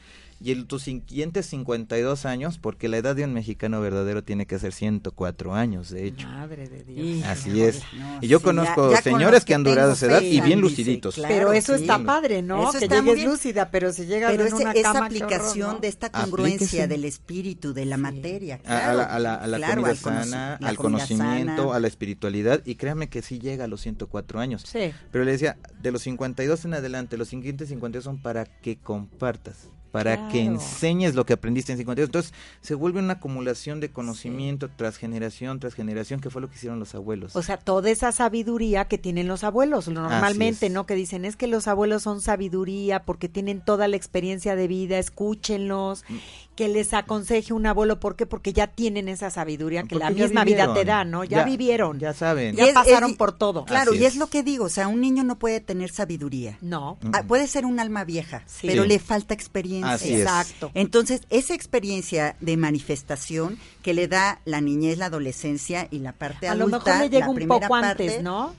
Y 0.44 0.52
en 0.52 0.66
tus 0.66 0.82
siguientes 0.82 1.46
52 1.46 2.26
años, 2.26 2.58
porque 2.58 2.88
la 2.88 2.98
edad 2.98 3.16
de 3.16 3.24
un 3.24 3.32
mexicano 3.32 3.80
verdadero 3.80 4.22
tiene 4.22 4.44
que 4.46 4.58
ser 4.58 4.74
104 4.74 5.54
años, 5.54 5.88
de 5.88 6.06
hecho. 6.06 6.28
Madre 6.28 6.68
de 6.68 6.84
Dios. 6.84 6.98
Híjole, 7.06 7.24
Así 7.26 7.62
es. 7.62 7.80
no, 7.96 8.18
y 8.20 8.28
yo 8.28 8.38
sí, 8.40 8.44
conozco 8.44 8.90
ya- 8.90 8.96
ya 8.98 9.02
con 9.02 9.12
señores 9.14 9.44
que 9.46 9.54
han 9.54 9.64
durado 9.64 9.92
esa 9.92 10.04
edad 10.06 10.20
y 10.20 10.40
bien 10.42 10.60
luciditos. 10.60 11.14
claro, 11.14 11.34
Pero 11.34 11.52
eso 11.54 11.76
sí. 11.76 11.84
está 11.84 11.98
padre, 12.04 12.42
¿no? 12.42 12.68
Eso 12.68 12.78
que 12.78 12.84
está 12.84 12.96
muy 12.96 13.04
llegues 13.12 13.16
bien. 13.20 13.30
lúcida, 13.30 13.70
pero 13.70 13.90
si 13.92 14.04
Pero 14.04 14.28
en 14.28 14.40
ese- 14.40 14.54
una 14.54 14.72
esa 14.72 14.92
cama, 14.92 15.08
qué 15.08 15.16
horror, 15.16 15.32
aplicación 15.32 15.72
¿no? 15.76 15.78
de 15.80 15.88
esta 15.88 16.06
Aplíquese. 16.08 16.30
congruencia 16.30 16.86
del 16.88 17.04
espíritu, 17.06 17.72
de 17.72 17.84
la 17.86 17.96
materia, 17.96 18.56
A- 18.56 18.58
a, 18.58 18.60
claro, 18.60 18.96
la, 18.98 19.04
a 19.04 19.18
la- 19.18 19.34
a 19.36 19.46
la 19.46 19.56
claro, 19.56 19.80
comida 19.82 19.94
sana, 19.96 20.58
la 20.60 20.68
al 20.68 20.76
conocimiento, 20.76 21.62
sana. 21.62 21.74
a 21.76 21.80
la 21.80 21.88
espiritualidad, 21.88 22.60
y 22.66 22.74
créame 22.74 23.08
que 23.08 23.22
sí 23.22 23.38
llega 23.38 23.64
a 23.64 23.66
los 23.68 23.80
104 23.80 24.40
años. 24.40 24.62
Sí. 24.70 24.92
Pero 25.10 25.24
le 25.24 25.32
decía, 25.32 25.56
de 25.80 25.90
los 25.90 26.02
52 26.02 26.66
en 26.66 26.74
adelante, 26.74 27.16
los 27.16 27.28
siguientes 27.28 27.70
52 27.70 28.04
son 28.04 28.20
para 28.20 28.44
que 28.44 28.76
compartas, 28.76 29.70
para 29.94 30.26
que 30.26 30.42
enseñes 30.42 31.14
lo 31.14 31.24
que 31.24 31.34
aprendiste 31.34 31.70
en 31.70 31.78
52. 31.78 32.08
Entonces, 32.08 32.34
se 32.60 32.74
vuelve 32.74 32.98
una 32.98 33.12
acumulación 33.12 33.78
de 33.78 33.92
conocimiento 33.92 34.68
tras 34.68 34.96
generación, 34.96 35.60
tras 35.60 35.74
generación, 35.74 36.18
que 36.18 36.30
fue 36.30 36.42
lo 36.42 36.48
que 36.50 36.56
hicieron 36.56 36.80
los 36.80 36.96
abuelos. 36.96 37.36
O 37.36 37.42
sea, 37.42 37.58
toda 37.58 37.88
esa 37.90 38.10
sabiduría 38.10 38.86
que 38.86 38.98
tienen 38.98 39.28
los 39.28 39.44
abuelos, 39.44 39.86
normalmente. 39.86 40.68
¿no? 40.68 40.84
Que 40.84 40.96
dicen, 40.96 41.24
es 41.24 41.36
que 41.36 41.46
los 41.46 41.68
abuelos 41.68 42.02
son 42.02 42.20
sabiduría 42.20 43.04
porque 43.04 43.28
tienen 43.28 43.60
toda 43.64 43.86
la 43.86 43.94
experiencia 43.94 44.56
de 44.56 44.66
vida, 44.66 44.98
escúchenlos, 44.98 46.02
Mm. 46.08 46.16
Que 46.56 46.68
les 46.68 46.94
aconseje 46.94 47.52
un 47.52 47.66
abuelo, 47.66 47.98
¿por 48.00 48.14
qué? 48.16 48.26
Porque 48.26 48.52
ya 48.52 48.68
tienen 48.68 49.08
esa 49.08 49.30
sabiduría 49.30 49.82
que 49.82 49.96
la 49.96 50.06
Porque 50.08 50.22
misma 50.22 50.44
vida 50.44 50.72
te 50.72 50.84
da, 50.84 51.04
¿no? 51.04 51.24
Ya, 51.24 51.38
Ya- 51.38 51.44
vivieron. 51.44 51.98
ya 51.98 52.12
saben. 52.14 52.54
Ya 52.54 52.66
es- 52.66 52.74
pasaron 52.74 53.10
es- 53.12 53.16
por 53.16 53.32
todo. 53.32 53.64
Claro, 53.64 53.90
Así 53.92 54.00
y 54.00 54.04
es 54.04 54.12
es. 54.14 54.18
lo 54.18 54.28
que 54.28 54.42
digo, 54.42 54.66
o 54.66 54.68
sea, 54.68 54.86
un 54.88 55.00
niño 55.00 55.24
no 55.24 55.38
puede 55.38 55.60
tener 55.60 55.90
sabiduría. 55.90 56.56
No. 56.60 56.98
Ah, 57.12 57.24
puede 57.26 57.46
ser 57.48 57.66
un 57.66 57.80
alma 57.80 58.04
vieja, 58.04 58.42
Sí. 58.46 58.66
pero 58.68 58.82
Sí. 58.84 58.88
le 58.88 58.98
falta 58.98 59.34
experiencia. 59.34 59.92
Así 59.94 60.14
es. 60.14 60.20
Exacto. 60.20 60.70
Entonces, 60.74 61.22
esa 61.30 61.54
experiencia 61.54 62.36
de 62.40 62.56
manifestación 62.56 63.58
que 63.82 63.94
le 63.94 64.08
da 64.08 64.40
la 64.44 64.60
niñez, 64.60 64.98
la 64.98 65.06
adolescencia 65.06 65.88
y 65.90 65.98
la 65.98 66.12
parte 66.12 66.48
A 66.48 66.54
lo 66.54 66.64
adulta, 66.66 66.78
mejor 66.78 67.02
le 67.02 67.10
llega 67.10 67.26
la 67.26 67.30
un 67.30 67.36
primera 67.36 67.60
poco 67.68 67.80
parte, 67.80 68.04
antes, 68.08 68.22
¿no? 68.22 68.54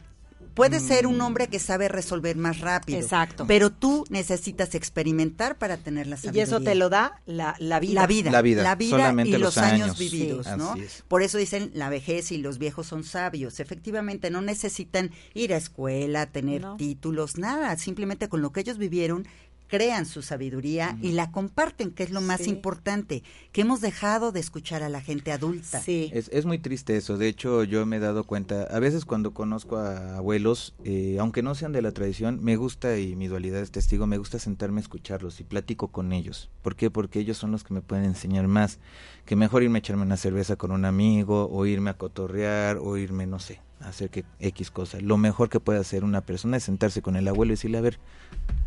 Puede 0.55 0.79
ser 0.79 1.05
Mm. 1.05 1.09
un 1.11 1.21
hombre 1.21 1.47
que 1.47 1.59
sabe 1.59 1.87
resolver 1.89 2.35
más 2.37 2.59
rápido. 2.61 2.97
Exacto. 2.99 3.45
Pero 3.45 3.69
tú 3.71 4.05
necesitas 4.09 4.73
experimentar 4.73 5.57
para 5.57 5.77
tener 5.77 6.07
la 6.07 6.15
Y 6.15 6.19
sabiduría. 6.19 6.43
eso 6.43 6.61
te 6.61 6.73
lo 6.75 6.89
da 6.89 7.21
la, 7.25 7.55
la 7.59 7.79
vida. 7.79 8.01
La 8.01 8.07
vida, 8.07 8.31
La 8.31 8.41
vida, 8.41 8.75
solamente 8.89 9.29
y 9.29 9.33
los, 9.33 9.41
los 9.41 9.57
años, 9.57 9.81
años. 9.83 9.99
vividos, 9.99 10.45
Sí. 10.47 10.53
¿no? 10.57 10.75
Es. 10.75 11.03
Por 11.07 11.21
eso 11.21 11.37
dicen 11.37 11.71
la 11.73 11.89
vejez 11.89 12.31
y 12.31 12.37
los 12.37 12.57
viejos 12.57 12.87
son 12.87 13.03
sabios. 13.03 13.59
Efectivamente, 13.59 14.29
no 14.31 14.41
necesitan 14.41 15.11
ir 15.33 15.53
a 15.53 15.57
escuela, 15.57 16.25
tener 16.27 16.61
No. 16.61 16.77
títulos, 16.77 17.37
nada. 17.37 17.77
Simplemente 17.77 18.29
con 18.29 18.41
lo 18.41 18.51
que 18.51 18.61
ellos 18.61 18.77
vivieron 18.77 19.27
crean 19.67 20.05
su 20.05 20.21
sabiduría 20.21 20.97
y 21.01 21.13
la 21.13 21.31
comparten, 21.31 21.91
que 21.91 22.03
es 22.03 22.11
lo 22.11 22.21
más 22.21 22.41
Sí. 22.41 22.49
importante, 22.49 23.23
que 23.51 23.61
hemos 23.61 23.81
dejado 23.81 24.31
de 24.31 24.39
escuchar 24.39 24.83
a 24.83 24.89
la 24.89 25.01
gente 25.01 25.31
adulta. 25.31 25.79
Sí. 25.81 26.09
Es, 26.13 26.29
es 26.31 26.45
muy 26.45 26.59
triste 26.59 26.95
eso. 26.97 27.17
De 27.17 27.27
hecho, 27.27 27.63
yo 27.63 27.85
me 27.85 27.97
he 27.97 27.99
dado 27.99 28.23
cuenta, 28.25 28.63
a 28.63 28.79
veces 28.79 29.05
cuando 29.05 29.33
conozco 29.33 29.77
a 29.77 30.17
abuelos, 30.17 30.75
eh, 30.83 31.17
aunque 31.19 31.41
no 31.41 31.55
sean 31.55 31.71
de 31.71 31.81
la 31.81 31.91
tradición, 31.91 32.39
me 32.43 32.55
gusta, 32.55 32.97
y 32.97 33.15
mi 33.15 33.27
dualidad 33.27 33.61
es 33.61 33.71
testigo, 33.71 34.05
me 34.07 34.17
gusta 34.17 34.37
sentarme 34.39 34.79
a 34.79 34.83
escucharlos 34.83 35.39
y 35.39 35.43
platico 35.43 35.87
con 35.87 36.13
ellos. 36.13 36.49
¿Por 36.61 36.75
qué? 36.75 36.89
Porque 36.91 37.19
ellos 37.19 37.37
son 37.37 37.51
los 37.51 37.63
que 37.63 37.73
me 37.73 37.81
pueden 37.81 38.05
enseñar 38.05 38.47
más. 38.47 38.79
Que 39.25 39.35
mejor 39.35 39.63
irme 39.63 39.77
a 39.77 39.79
echarme 39.79 40.03
una 40.03 40.17
cerveza 40.17 40.55
con 40.55 40.71
un 40.71 40.85
amigo, 40.85 41.49
o 41.51 41.65
irme 41.65 41.89
a 41.89 41.95
cotorrear, 41.97 42.77
o 42.77 42.97
irme, 42.97 43.25
no 43.25 43.39
sé, 43.39 43.59
a 43.81 43.87
hacer 43.89 44.09
que 44.11 44.23
X 44.39 44.69
cosa. 44.69 44.99
Lo 45.01 45.17
mejor 45.17 45.49
que 45.49 45.59
puede 45.59 45.79
hacer 45.79 46.03
una 46.03 46.21
persona 46.21 46.57
es 46.57 46.63
sentarse 46.63 47.01
con 47.01 47.15
el 47.15 47.27
abuelo 47.27 47.51
y 47.51 47.55
decirle, 47.55 47.79
a 47.79 47.81
ver, 47.81 47.97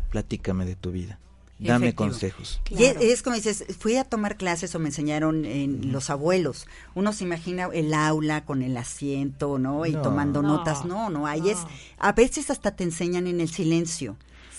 platícame 0.09 0.65
de 0.65 0.75
tu 0.75 0.91
vida. 0.91 1.19
Dame 1.61 1.87
Efectivo. 1.87 2.07
consejos. 2.09 2.61
Y 2.69 2.85
es, 2.85 3.21
como 3.21 3.35
dices, 3.35 3.65
fui 3.77 3.97
a 3.97 4.05
tomar 4.05 4.37
clases 4.37 4.73
o 4.75 4.79
me 4.79 4.87
enseñaron 4.87 5.43
en 5.43 5.91
los 5.91 6.09
abuelos. 6.09 6.67
Uno 6.95 7.11
se 7.11 7.25
imagina 7.25 7.67
el 7.73 7.93
aula 7.93 8.45
con 8.45 8.61
el 8.61 8.77
asiento, 8.77 9.59
¿no? 9.59 9.85
Y 9.85 9.91
No. 9.91 10.01
tomando 10.01 10.41
No, 10.41 10.55
notas. 10.55 10.85
No, 10.85 11.09
no, 11.09 11.27
ahí 11.27 11.41
no. 11.41 11.49
es, 11.49 11.57
a 11.97 12.13
veces 12.13 12.49
hasta 12.49 12.71
te 12.77 12.85
enseñan 12.85 13.27
en 13.27 13.41
el 13.41 13.49
silencio. 13.49 14.15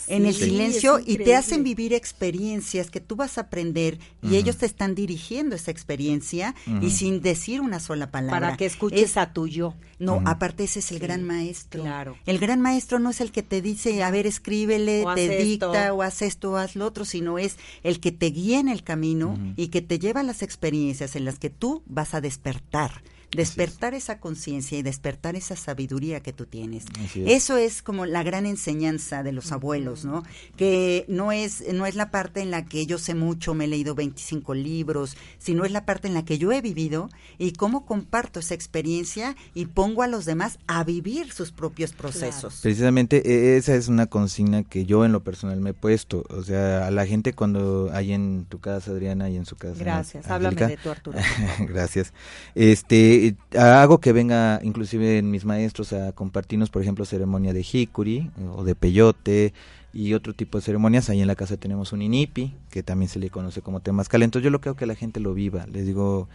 En 0.09 0.27
el 0.27 0.35
Sí, 0.35 0.45
silencio 0.45 0.99
y 1.05 1.17
te 1.19 1.37
hacen 1.37 1.63
vivir 1.63 1.93
experiencias 1.93 2.91
que 2.91 3.01
tú 3.01 3.17
vas 3.17 3.39
a 3.39 3.43
aprender 3.43 3.99
y 4.23 4.37
ellos 4.37 4.57
te 4.57 4.67
están 4.67 4.95
dirigiendo 4.95 5.55
esa 5.57 5.71
experiencia 5.71 6.55
y 6.83 6.91
sin 6.91 7.21
decir 7.21 7.61
una 7.61 7.81
sola 7.81 8.11
palabra. 8.11 8.41
Para 8.41 8.57
que 8.57 8.67
escuches 8.67 9.01
Es- 9.03 9.17
a 9.17 9.33
tu 9.33 9.47
yo. 9.47 9.75
no, 9.99 10.23
aparte 10.25 10.65
ese 10.65 10.79
es 10.81 10.91
el 10.91 10.99
Sí, 10.99 11.03
gran 11.03 11.25
maestro. 11.25 11.83
claro. 11.83 12.17
El 12.27 12.39
gran 12.39 12.61
maestro 12.61 12.99
no 12.99 13.11
es 13.11 13.21
el 13.21 13.31
que 13.33 13.43
te 13.43 13.61
dice, 13.63 14.03
a 14.03 14.11
ver, 14.11 14.27
escríbele, 14.27 15.05
O 15.07 15.15
te 15.15 15.25
esto. 15.27 15.45
dicta 15.73 15.95
o 15.95 16.03
haz 16.03 16.23
esto 16.23 16.53
o 16.53 16.57
haz 16.57 16.75
lo 16.77 16.87
otro, 16.87 17.05
sino 17.05 17.39
es 17.39 17.57
el 17.83 18.01
que 18.01 18.13
te 18.13 18.27
guía 18.27 18.59
en 18.61 18.69
el 18.69 18.83
camino 18.83 19.39
y 19.57 19.69
que 19.69 19.83
te 19.83 19.99
lleva 19.99 20.21
a 20.21 20.25
las 20.25 20.43
experiencias 20.43 21.17
en 21.17 21.25
las 21.25 21.39
que 21.39 21.51
tú 21.51 21.83
vas 21.87 22.15
a 22.15 22.21
despertar. 22.21 23.03
Despertar 23.33 23.95
esa 23.95 24.19
conciencia 24.19 24.79
y 24.79 24.83
despertar 24.83 25.37
esa 25.37 25.57
sabiduría 25.57 26.21
que 26.21 26.33
tú 26.33 26.47
tienes. 26.47 26.85
Es. 27.05 27.17
Eso 27.17 27.57
es 27.57 27.83
como 27.83 28.07
la 28.07 28.23
gran 28.23 28.47
enseñanza 28.47 29.23
de 29.23 29.33
los 29.33 29.53
abuelos, 29.53 30.05
¿no? 30.05 30.25
Que 30.57 31.05
no 31.09 31.33
es, 31.33 31.65
no 31.73 31.87
es 31.87 31.95
la 31.95 32.11
parte 32.11 32.41
en 32.41 32.51
la 32.51 32.65
que 32.67 32.87
yo 32.87 32.99
sé 32.99 33.15
mucho, 33.15 33.55
me 33.55 33.65
he 33.65 33.69
leído 33.69 33.95
25 33.95 34.55
libros, 34.55 35.17
sino 35.39 35.65
es 35.65 35.73
la 35.73 35.85
parte 35.85 36.09
en 36.09 36.15
la 36.15 36.25
que 36.25 36.39
yo 36.39 36.53
he 36.53 36.61
vivido 36.61 37.09
y 37.39 37.53
cómo 37.53 37.87
comparto 37.87 38.41
esa 38.41 38.55
experiencia 38.55 39.37
y 39.55 39.67
pongo 39.67 40.03
a 40.03 40.07
los 40.07 40.25
demás 40.25 40.59
a 40.67 40.85
vivir 40.85 41.33
sus 41.33 41.53
propios 41.53 41.93
procesos. 41.93 42.61
Precisamente 42.63 43.23
e- 43.25 43.57
esa 43.57 43.75
es 43.75 43.89
una 43.89 44.07
consigna 44.07 44.63
que 44.65 44.85
yo 44.87 45.05
en 45.05 45.13
lo 45.13 45.23
personal 45.23 45.61
me 45.61 45.71
he 45.71 45.75
puesto. 45.75 46.25
O 46.31 46.43
sea, 46.43 46.87
a 46.87 46.91
la 46.91 47.07
gente 47.07 47.33
cuando 47.33 47.91
hay 47.93 48.13
en 48.13 48.45
tu 48.49 48.59
casa, 48.59 48.91
Adriana, 48.91 49.31
y 49.31 49.37
en 49.37 49.47
su 49.47 49.57
casa. 49.57 49.77
Gracias. 49.79 50.29
Háblame 50.31 50.67
de 50.67 50.77
tu 50.77 50.91
Arturo. 50.91 51.19
Gracias. 51.61 52.13
Este, 52.55 53.20
hago 53.59 53.99
que 53.99 54.13
venga 54.13 54.61
inclusive 54.63 55.19
en 55.19 55.31
mis 55.31 55.45
maestros 55.45 55.93
a 55.93 56.13
compartirnos, 56.13 56.71
por 56.71 56.83
ejemplo, 56.83 57.05
ceremonia 57.05 57.53
de 57.53 57.63
jicuri 57.63 58.31
o 58.57 58.65
de 58.65 58.75
peyote 58.75 59.53
y 59.93 60.15
otro 60.15 60.35
tipo 60.35 60.59
de 60.59 60.63
ceremonias. 60.63 61.11
Ahí 61.11 61.21
en 61.21 61.27
la 61.27 61.35
casa 61.37 61.57
tenemos 61.57 61.93
un 61.93 62.03
inipi, 62.03 62.55
que 62.71 62.83
también 62.83 63.09
se 63.09 63.19
le 63.19 63.31
conoce 63.31 63.61
como 63.63 63.81
temazcal. 63.81 64.23
Entonces 64.23 64.45
yo 64.45 64.51
lo 64.51 64.61
que 64.61 64.69
hago 64.69 64.77
que 64.79 64.87
la 64.87 64.95
gente 64.95 65.21
lo 65.21 65.35
viva. 65.35 65.67
Les 65.67 65.87
digo, 65.87 66.29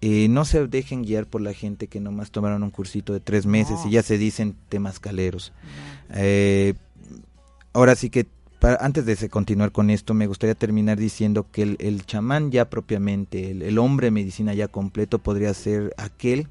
eh, 0.00 0.28
no 0.28 0.44
se 0.44 0.66
dejen 0.66 1.02
guiar 1.02 1.26
por 1.26 1.40
la 1.40 1.52
gente 1.54 1.86
que 1.86 2.00
nomás 2.00 2.30
tomaron 2.30 2.62
un 2.62 2.70
cursito 2.70 3.12
de 3.12 3.20
tres 3.20 3.46
meses 3.46 3.78
No. 3.82 3.88
y 3.88 3.92
ya 3.92 4.02
se 4.02 4.18
dicen 4.18 4.54
temazcaleros. 4.68 5.52
Eh, 6.14 6.74
ahora 7.72 7.94
sí 7.94 8.10
que 8.10 8.26
antes 8.62 9.06
de 9.06 9.28
continuar 9.28 9.72
con 9.72 9.90
esto, 9.90 10.14
me 10.14 10.26
gustaría 10.26 10.54
terminar 10.54 10.98
diciendo 10.98 11.46
que 11.50 11.76
el, 11.78 12.06
chamán 12.06 12.50
ya 12.50 12.70
propiamente, 12.70 13.50
el, 13.50 13.78
hombre 13.78 14.10
medicina 14.10 14.54
ya 14.54 14.68
completo 14.68 15.18
podría 15.18 15.52
ser 15.52 15.92
aquel 15.96 16.46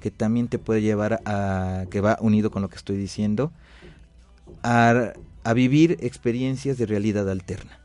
que 0.00 0.10
también 0.10 0.48
te 0.48 0.58
puede 0.58 0.82
llevar 0.82 1.20
a, 1.24 1.84
que 1.90 2.00
va 2.00 2.18
unido 2.20 2.50
con 2.50 2.62
lo 2.62 2.68
que 2.68 2.76
estoy 2.76 2.96
diciendo, 2.96 3.52
a 4.64 5.12
vivir 5.54 5.98
experiencias 6.00 6.78
de 6.78 6.86
realidad 6.86 7.28
alterna. 7.30 7.78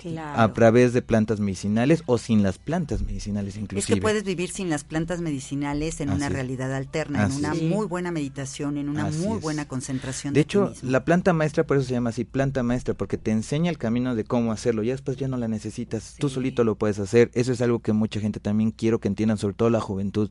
Claro. 0.00 0.40
a 0.40 0.52
través 0.54 0.92
de 0.94 1.02
plantas 1.02 1.40
medicinales 1.40 2.02
o 2.06 2.16
sin 2.16 2.42
las 2.42 2.58
plantas 2.58 3.02
medicinales 3.02 3.54
Es 3.56 3.60
inclusive. 3.62 3.96
que 3.96 4.00
puedes 4.02 4.24
vivir 4.24 4.50
sin 4.50 4.70
las 4.70 4.82
plantas 4.84 5.20
medicinales 5.20 6.00
en 6.00 6.08
Así 6.08 6.16
una 6.16 6.26
es. 6.28 6.32
realidad 6.32 6.74
alterna, 6.74 7.26
en 7.26 7.32
una 7.32 7.52
es. 7.52 7.62
muy 7.62 7.86
buena 7.86 8.10
meditación, 8.10 8.78
en 8.78 8.88
una 8.88 9.06
Así 9.06 9.18
muy 9.26 9.36
es. 9.36 9.42
buena 9.42 9.68
concentración. 9.68 10.32
De 10.32 10.40
ti 10.40 10.44
hecho, 10.44 10.72
la 10.82 11.04
planta 11.04 11.32
maestra 11.34 11.66
por 11.66 11.76
eso 11.76 11.86
se 11.86 11.92
llama 11.92 12.10
así, 12.10 12.24
planta 12.24 12.62
maestra, 12.62 12.94
porque 12.94 13.18
te 13.18 13.30
enseña 13.30 13.70
el 13.70 13.76
camino 13.78 14.14
de 14.14 14.24
cómo 14.24 14.52
hacerlo. 14.52 14.82
Ya 14.82 14.92
después 14.92 15.16
ya 15.18 15.28
no 15.28 15.36
la 15.36 15.48
necesitas, 15.48 16.16
tú 16.18 16.28
solito 16.30 16.64
lo 16.64 16.76
puedes 16.76 16.98
hacer. 16.98 17.30
Eso 17.34 17.52
es 17.52 17.60
algo 17.60 17.80
que 17.80 17.92
mucha 17.92 18.20
gente 18.20 18.40
también 18.40 18.70
quiero 18.70 19.00
que 19.00 19.08
entiendan, 19.08 19.36
sobre 19.38 19.54
todo 19.54 19.68
la 19.70 19.80
juventud. 19.80 20.30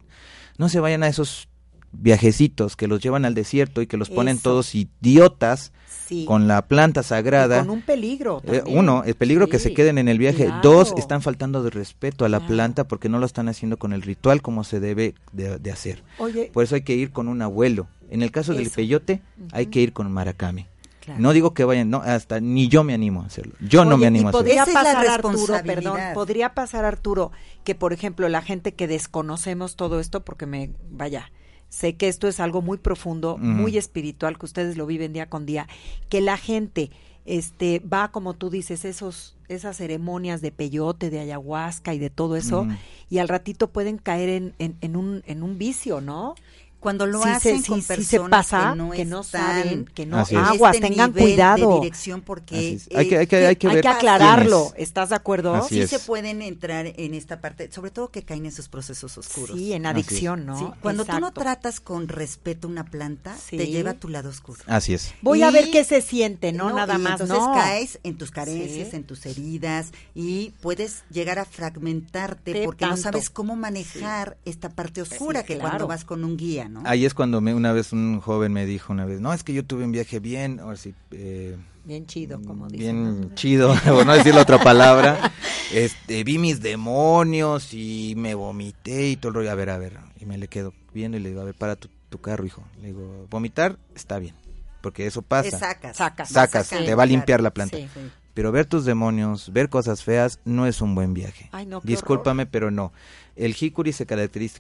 No 0.57 0.67
se 0.69 0.79
vayan 0.79 1.03
a 1.03 1.07
esos 1.07 1.47
viajecitos 1.91 2.75
que 2.75 2.87
los 2.87 3.01
llevan 3.01 3.23
al 3.25 3.33
desierto 3.33 3.81
y 3.81 3.87
que 3.87 3.97
los 3.97 4.09
ponen 4.09 4.39
todos 4.39 4.75
idiotas 4.75 5.71
Sí. 6.07 6.25
con 6.25 6.47
la 6.47 6.61
planta 6.67 7.01
Y 7.01 7.03
sagrada. 7.03 7.59
con 7.59 7.69
un 7.69 7.81
peligro. 7.81 8.41
Eh, 8.45 8.63
uno, 8.67 9.03
el 9.05 9.15
peligro 9.15 9.47
que 9.49 9.59
se 9.59 9.73
queden 9.73 9.97
en 9.97 10.07
el 10.07 10.17
viaje. 10.17 10.45
claro. 10.45 10.61
Dos, 10.63 10.93
están 10.97 11.21
faltando 11.21 11.63
de 11.63 11.69
respeto 11.69 12.23
a 12.25 12.29
la 12.29 12.37
Claro. 12.39 12.53
planta 12.53 12.87
porque 12.87 13.09
no 13.09 13.19
lo 13.19 13.25
están 13.25 13.49
haciendo 13.49 13.77
con 13.77 13.91
el 13.93 14.01
ritual 14.01 14.41
como 14.41 14.63
se 14.63 14.79
debe 14.79 15.15
de, 15.33 15.59
de 15.59 15.71
hacer. 15.71 16.03
Oye, 16.17 16.49
Por 16.53 16.63
eso 16.63 16.75
hay 16.75 16.81
que 16.81 16.93
ir 16.95 17.11
con 17.11 17.27
un 17.27 17.41
abuelo. 17.41 17.87
En 18.09 18.21
el 18.21 18.31
caso 18.31 18.53
del 18.53 18.69
peyote, 18.69 19.21
hay 19.51 19.65
que 19.65 19.81
ir 19.81 19.91
con 19.91 20.09
maracame. 20.11 20.67
Claro. 21.03 21.21
No 21.21 21.31
digo 21.33 21.53
que 21.53 21.63
vayan, 21.63 21.89
no, 21.89 22.01
hasta 22.01 22.39
ni 22.41 22.67
yo 22.67 22.83
me 22.83 22.93
animo 22.93 23.21
a 23.23 23.25
hacerlo. 23.27 23.53
Yo 23.61 23.85
no 23.85 23.97
me 23.97 24.07
animo 24.07 24.23
y 24.23 24.25
a 24.27 24.29
hacerlo. 24.29 24.39
podría 24.39 24.61
Esa 24.63 24.71
es 24.71 24.73
la 24.73 24.83
pasar 24.83 25.07
Arturo, 25.25 25.53
perdón, 25.65 25.99
podría 26.13 26.53
pasar 26.53 26.83
Arturo 26.85 27.31
que 27.63 27.75
por 27.75 27.93
ejemplo 27.93 28.27
la 28.29 28.41
gente 28.41 28.73
que 28.73 28.87
desconocemos 28.87 29.75
todo 29.77 29.99
esto 30.01 30.23
porque 30.25 30.45
me 30.45 30.71
vaya, 30.89 31.31
sé 31.69 31.95
que 31.95 32.07
esto 32.07 32.27
es 32.27 32.39
algo 32.39 32.61
muy 32.61 32.77
profundo, 32.77 33.37
muy 33.37 33.77
espiritual 33.77 34.37
que 34.37 34.45
ustedes 34.45 34.77
lo 34.77 34.85
viven 34.85 35.13
día 35.13 35.29
con 35.29 35.45
día, 35.45 35.67
que 36.09 36.21
la 36.21 36.37
gente 36.37 36.91
este 37.25 37.79
va 37.79 38.09
como 38.11 38.33
tú 38.35 38.49
dices 38.49 38.85
esos 38.85 39.35
esas 39.49 39.77
ceremonias 39.77 40.41
de 40.41 40.51
peyote, 40.51 41.09
de 41.09 41.19
ayahuasca 41.19 41.93
y 41.93 41.99
de 41.99 42.09
todo 42.09 42.37
eso 42.37 42.67
y 43.09 43.17
al 43.17 43.27
ratito 43.27 43.69
pueden 43.69 43.97
caer 43.97 44.29
en, 44.29 44.53
en, 44.59 44.77
en 44.81 44.95
un 44.95 45.23
en 45.25 45.43
un 45.43 45.57
vicio, 45.57 45.99
¿no? 45.99 46.35
Cuando 46.79 47.07
lo 47.07 47.23
Sí 47.23 47.29
hacen 47.29 47.63
sí- 47.63 47.69
con 47.69 47.81
sí 47.81 47.87
se 47.87 47.95
personas 47.95 48.29
pasa, 48.29 48.69
que 48.71 48.75
no, 48.77 48.89
que 48.91 49.05
no 49.05 49.21
están 49.21 49.41
saben, 49.63 49.85
que 49.85 50.05
no 50.05 50.17
aguas, 50.19 50.75
este 50.75 50.87
tengan 50.87 51.09
nivel 51.11 51.23
cuidado. 51.23 51.69
de 51.73 51.75
dirección 51.81 52.21
porque. 52.21 52.77
Hay 52.95 53.07
que- 53.09 53.17
hay 53.17 53.27
que- 53.27 53.27
¿qué 53.27 53.47
hay 53.47 53.55
que 53.55 53.67
Hay 53.67 53.73
ver 53.75 53.81
que 53.83 53.87
pasa? 53.89 53.97
aclararlo, 53.97 54.73
es. 54.75 54.83
¿estás 54.83 55.09
de 55.09 55.15
acuerdo? 55.15 55.55
Así 55.55 55.75
sí 55.75 55.81
es. 55.81 55.89
se 55.89 55.99
pueden 55.99 56.41
entrar 56.43 56.85
en 56.95 57.13
esta 57.15 57.41
parte, 57.41 57.71
sobre 57.71 57.89
todo 57.91 58.09
que 58.09 58.23
caen 58.23 58.45
en 58.45 58.51
sus 58.51 58.69
procesos 58.69 59.17
oscuros. 59.17 59.57
Sí, 59.57 59.73
en 59.73 59.85
adicción, 59.87 60.45
¿no? 60.45 60.57
Sí, 60.59 60.65
Cuando 60.81 61.03
tú 61.03 61.11
no 61.13 61.17
Exacto. 61.29 61.41
tratas 61.41 61.79
con 61.79 62.07
respeto 62.07 62.67
una 62.67 62.85
planta, 62.85 63.35
Sí. 63.37 63.57
te 63.57 63.67
lleva 63.67 63.91
a 63.91 63.93
tu 63.95 64.07
lado 64.09 64.29
oscuro. 64.29 64.61
Así 64.67 64.93
es. 64.93 65.13
Voy 65.23 65.41
a 65.41 65.49
ver 65.51 65.71
qué 65.71 65.83
se 65.83 66.01
siente, 66.01 66.51
no, 66.53 66.71
nada 66.71 66.95
y 66.95 66.99
más, 66.99 67.13
entonces 67.19 67.37
no. 67.39 67.53
caes 67.53 67.99
en 68.03 68.17
tus 68.17 68.29
carencias, 68.31 68.89
Sí. 68.91 68.95
en 68.95 69.03
tus 69.03 69.25
heridas 69.25 69.87
y 70.13 70.51
puedes 70.61 71.03
llegar 71.09 71.39
a 71.39 71.45
fragmentarte 71.45 72.63
porque 72.65 72.85
no 72.85 72.97
sabes 72.97 73.29
cómo 73.29 73.55
manejar 73.55 74.37
esta 74.45 74.69
parte 74.69 75.01
oscura 75.01 75.43
que 75.43 75.55
claro. 75.55 75.69
cuando 75.69 75.87
vas 75.87 76.05
con 76.05 76.23
un 76.23 76.37
guía, 76.37 76.66
¿no? 76.67 76.81
Ahí 76.85 77.05
es 77.05 77.13
cuando 77.13 77.41
me, 77.41 77.53
una 77.53 77.71
vez 77.73 77.93
un 77.93 78.19
joven 78.19 78.53
me 78.53 78.65
dijo 78.65 78.93
una 78.93 79.05
vez, 79.05 79.19
no, 79.19 79.33
es 79.33 79.43
que 79.43 79.53
yo 79.53 79.65
tuve 79.65 79.83
un 79.83 79.91
viaje 79.91 80.19
bien, 80.19 80.59
ahora 80.59 80.77
sí, 80.77 80.93
eh, 81.11 81.57
Bien 81.87 82.05
chido, 82.05 82.41
como 82.41 82.67
dicen. 82.67 83.21
bien 83.21 83.35
chido, 83.35 83.73
por 83.85 84.05
no 84.05 84.13
decir 84.13 84.35
la 84.35 84.41
otra 84.41 84.59
palabra. 84.59 85.31
Este, 85.73 86.23
vi 86.23 86.37
mis 86.37 86.61
demonios 86.61 87.73
y 87.73 88.13
me 88.15 88.35
vomité 88.35 89.09
y 89.09 89.17
todo 89.17 89.29
el 89.31 89.35
rollo. 89.35 89.51
A 89.51 89.55
ver, 89.55 89.69
a 89.69 89.77
ver. 89.77 89.99
Y 90.17 90.25
me 90.25 90.37
le 90.37 90.47
quedo 90.47 90.73
viendo 90.93 91.17
y 91.17 91.19
le 91.19 91.27
digo, 91.27 91.41
a 91.41 91.43
ver, 91.43 91.55
para 91.55 91.75
tu, 91.75 91.89
tu 92.09 92.19
carro, 92.19 92.45
hijo. 92.45 92.63
Le 92.81 92.87
digo, 92.87 93.27
vomitar 93.29 93.77
está 93.93 94.17
bien, 94.17 94.33
porque 94.81 95.07
eso 95.07 95.21
Te 95.21 95.27
pasa. 95.27 95.57
sacas. 95.59 95.97
Sacas. 95.97 96.29
Sacas, 96.29 96.69
te 96.69 96.95
va 96.95 97.03
a 97.03 97.05
limpiar 97.05 97.39
claro. 97.39 97.43
la 97.43 97.53
planta. 97.53 97.77
Sí. 97.77 97.89
Sí. 97.93 97.99
Pero 98.33 98.51
ver 98.51 98.67
tus 98.67 98.85
demonios, 98.85 99.51
ver 99.51 99.67
cosas 99.67 100.03
feas, 100.03 100.39
no 100.45 100.67
es 100.67 100.81
un 100.81 100.93
buen 100.93 101.15
viaje. 101.15 101.49
Ay, 101.51 101.65
no, 101.65 101.81
Discúlpame, 101.83 102.45
pero 102.45 102.69
no. 102.69 102.93
El 103.35 103.55
hikuri 103.59 103.93
se 103.93 104.05
caracteriza, 104.05 104.59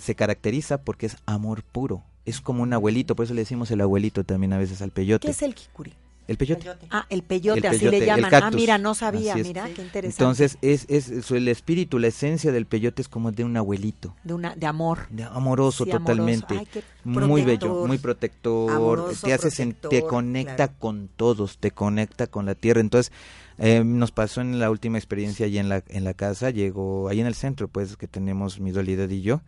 se 0.00 0.14
caracteriza 0.16 0.82
porque 0.82 1.06
es 1.06 1.16
amor 1.24 1.62
puro. 1.62 2.02
Es 2.24 2.40
como 2.40 2.64
un 2.64 2.72
abuelito, 2.72 3.14
por 3.14 3.24
eso 3.24 3.34
le 3.34 3.42
decimos 3.42 3.70
el 3.70 3.80
abuelito 3.80 4.24
también 4.24 4.52
a 4.52 4.58
veces 4.58 4.82
al 4.82 4.90
peyote. 4.90 5.26
¿Qué 5.26 5.30
es 5.30 5.42
el 5.42 5.54
kikuri? 5.54 5.94
El 6.28 6.36
peyote. 6.36 6.68
Ah, 6.90 7.04
el 7.10 7.22
peyote, 7.22 7.58
El 7.60 7.66
así 7.66 7.88
le 7.88 8.06
llaman. 8.06 8.32
ah, 8.32 8.50
mira, 8.52 8.78
no 8.78 8.94
sabía, 8.94 9.34
mira, 9.34 9.64
qué 9.74 9.82
interesante. 9.82 10.06
Entonces, 10.22 10.56
es, 10.62 10.86
es, 10.88 11.08
es 11.10 11.30
el 11.32 11.48
espíritu, 11.48 11.98
la 11.98 12.06
esencia 12.08 12.52
del 12.52 12.66
peyote 12.66 13.02
es 13.02 13.08
como 13.08 13.32
de 13.32 13.44
un 13.44 13.56
abuelito. 13.56 14.14
de 14.22 14.34
una 14.34 14.54
de 14.54 14.66
amor. 14.66 15.08
de 15.10 15.24
amoroso 15.24 15.84
Sí, 15.84 15.90
amoroso. 15.90 16.06
totalmente. 16.12 16.56
Ay, 16.58 16.66
qué 16.72 16.82
muy 17.04 17.42
bello, 17.42 17.58
protector. 17.58 17.88
muy 17.88 17.98
protector. 17.98 18.70
Amoroso, 18.72 19.26
te 19.26 19.32
hace 19.34 19.48
sen- 19.48 19.74
te 19.74 19.80
protector, 19.80 20.10
conecta 20.10 20.54
claro. 20.56 20.72
con 20.78 21.08
todos, 21.16 21.58
te 21.58 21.72
conecta 21.72 22.26
con 22.28 22.46
la 22.46 22.54
tierra. 22.54 22.80
Entonces, 22.80 23.12
eh, 23.58 23.82
nos 23.84 24.12
pasó 24.12 24.40
en 24.40 24.58
la 24.60 24.70
última 24.70 24.98
experiencia 24.98 25.46
allí 25.46 25.58
en 25.58 25.68
la, 25.68 25.82
en 25.88 26.04
la 26.04 26.14
casa, 26.14 26.50
llegó 26.50 27.08
ahí 27.08 27.20
en 27.20 27.26
el 27.26 27.34
centro, 27.34 27.66
pues, 27.68 27.96
que 27.96 28.06
tenemos 28.06 28.60
mi 28.60 28.70
dualidad 28.70 29.08
y 29.10 29.22
yo. 29.22 29.42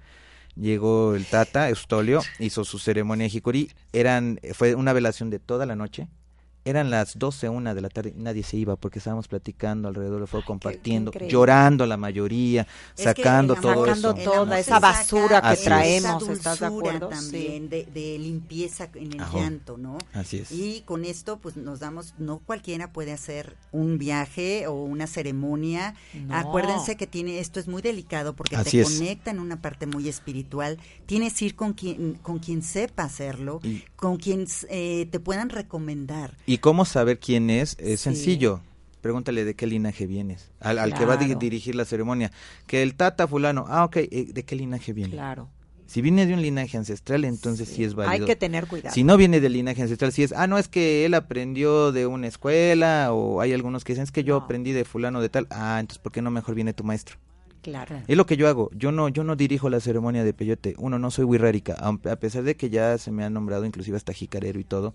Llegó 0.56 1.14
el 1.14 1.24
Tata, 1.24 1.68
Eustolio, 1.68 2.20
hizo 2.38 2.64
su 2.64 2.78
ceremonia 2.78 3.26
de 3.28 3.36
Hikuri. 3.36 3.70
Eran, 3.92 4.38
fue 4.54 4.74
una 4.74 4.92
velación 4.92 5.30
de 5.30 5.38
toda 5.38 5.66
la 5.66 5.74
noche. 5.76 6.08
Eran 6.64 6.90
las 6.90 7.18
12, 7.18 7.48
una 7.50 7.74
de 7.74 7.80
la 7.82 7.88
tarde, 7.90 8.14
y 8.16 8.20
nadie 8.20 8.42
se 8.42 8.56
iba 8.56 8.76
porque 8.76 8.98
estábamos 8.98 9.28
platicando 9.28 9.88
alrededor 9.88 10.20
del 10.20 10.28
fuego, 10.28 10.42
qué 10.44 10.46
compartiendo, 10.46 11.12
llorando 11.28 11.84
la 11.86 11.96
mayoría, 11.96 12.66
Es 12.96 13.04
sacando 13.04 13.54
el 13.54 13.60
todo 13.60 13.86
eso. 13.86 14.14
toda 14.14 14.58
esa 14.58 14.80
basura 14.80 15.42
que 15.42 15.48
Así 15.48 15.64
traemos, 15.64 16.22
esa 16.22 16.32
¿estás 16.32 16.60
de 16.60 16.66
acuerdo? 16.66 17.08
También 17.08 17.68
de, 17.68 17.84
de 17.92 18.18
limpieza 18.18 18.88
en 18.94 19.12
el 19.12 19.20
Ajá. 19.20 19.38
llanto, 19.38 19.76
¿no? 19.76 19.98
Así 20.14 20.38
es. 20.38 20.52
Y 20.52 20.82
con 20.86 21.04
esto, 21.04 21.38
pues 21.38 21.56
nos 21.56 21.80
damos, 21.80 22.14
no 22.18 22.38
cualquiera 22.38 22.92
puede 22.92 23.12
hacer 23.12 23.56
un 23.72 23.98
viaje 23.98 24.66
o 24.66 24.72
una 24.84 25.06
ceremonia. 25.06 25.94
No. 26.14 26.34
Acuérdense 26.34 26.96
que 26.96 27.06
tiene, 27.06 27.40
esto 27.40 27.60
es 27.60 27.68
muy 27.68 27.82
delicado 27.82 28.34
porque 28.34 28.56
Así 28.56 28.70
te 28.78 28.80
es. 28.80 28.98
conecta 28.98 29.30
en 29.30 29.40
una 29.40 29.60
parte 29.60 29.86
muy 29.86 30.08
espiritual. 30.08 30.78
Tienes 31.06 31.34
que 31.34 31.44
ir 31.46 31.56
con 31.56 31.74
quien, 31.74 32.14
con 32.22 32.38
quien 32.38 32.62
sepa 32.62 33.02
hacerlo, 33.04 33.60
Y- 33.62 33.84
con 34.04 34.16
quien 34.18 34.46
eh, 34.68 35.08
te 35.10 35.18
puedan 35.18 35.48
recomendar. 35.48 36.36
¿Y 36.44 36.58
cómo 36.58 36.84
saber 36.84 37.18
quién 37.18 37.48
es? 37.48 37.76
Es 37.78 38.00
Sí. 38.00 38.04
sencillo. 38.10 38.60
Pregúntale 39.00 39.44
de 39.46 39.54
qué 39.54 39.66
linaje 39.66 40.06
vienes. 40.06 40.50
Al, 40.60 40.78
al 40.78 40.92
que 40.92 41.04
va 41.06 41.14
a 41.14 41.16
di- 41.16 41.34
dirigir 41.34 41.74
la 41.74 41.84
ceremonia. 41.86 42.30
Que 42.66 42.82
el 42.82 42.94
tata 42.96 43.26
fulano. 43.26 43.64
Ah, 43.68 43.84
ok. 43.84 43.96
eh, 43.96 44.26
¿De 44.32 44.42
qué 44.44 44.56
linaje 44.56 44.92
viene? 44.92 45.12
Claro. 45.12 45.48
Si 45.86 46.00
viene 46.02 46.26
de 46.26 46.34
un 46.34 46.42
linaje 46.42 46.76
ancestral, 46.78 47.24
entonces 47.24 47.68
sí, 47.68 47.84
es 47.84 47.94
válido. 47.94 48.12
Hay 48.12 48.26
que 48.26 48.36
tener 48.36 48.66
cuidado. 48.66 48.94
Si 48.94 49.04
no 49.04 49.16
viene 49.16 49.40
del 49.40 49.52
linaje 49.54 49.82
ancestral, 49.82 50.12
si 50.12 50.22
es, 50.22 50.32
ah, 50.32 50.46
no, 50.46 50.56
es 50.58 50.68
que 50.68 51.04
él 51.06 51.14
aprendió 51.14 51.92
de 51.92 52.06
una 52.06 52.26
escuela, 52.26 53.08
o 53.12 53.40
hay 53.40 53.52
algunos 53.54 53.84
que 53.84 53.92
dicen, 53.92 54.04
es 54.04 54.10
que 54.12 54.24
yo 54.24 54.38
No. 54.38 54.44
aprendí 54.44 54.72
de 54.72 54.84
fulano 54.84 55.20
de 55.20 55.28
tal, 55.28 55.46
ah, 55.50 55.78
entonces, 55.80 55.98
¿por 56.02 56.10
qué 56.12 56.20
no 56.22 56.30
mejor 56.30 56.54
viene 56.54 56.72
tu 56.72 56.84
maestro? 56.84 57.16
Claro. 57.64 57.96
Es 58.06 58.16
lo 58.18 58.26
que 58.26 58.36
yo 58.36 58.46
hago, 58.46 58.68
yo 58.76 58.92
no, 58.92 59.08
yo 59.08 59.24
no 59.24 59.36
dirijo 59.36 59.70
la 59.70 59.80
ceremonia 59.80 60.22
de 60.22 60.34
peyote, 60.34 60.74
uno, 60.76 60.98
no 60.98 61.10
soy 61.10 61.24
wixárika, 61.24 61.72
aun- 61.80 61.98
a 62.10 62.16
pesar 62.16 62.42
de 62.42 62.56
que 62.56 62.68
ya 62.68 62.98
se 62.98 63.10
me 63.10 63.24
han 63.24 63.32
nombrado 63.32 63.64
inclusive 63.64 63.96
hasta 63.96 64.12
jicarero 64.12 64.60
y 64.60 64.64
todo, 64.64 64.92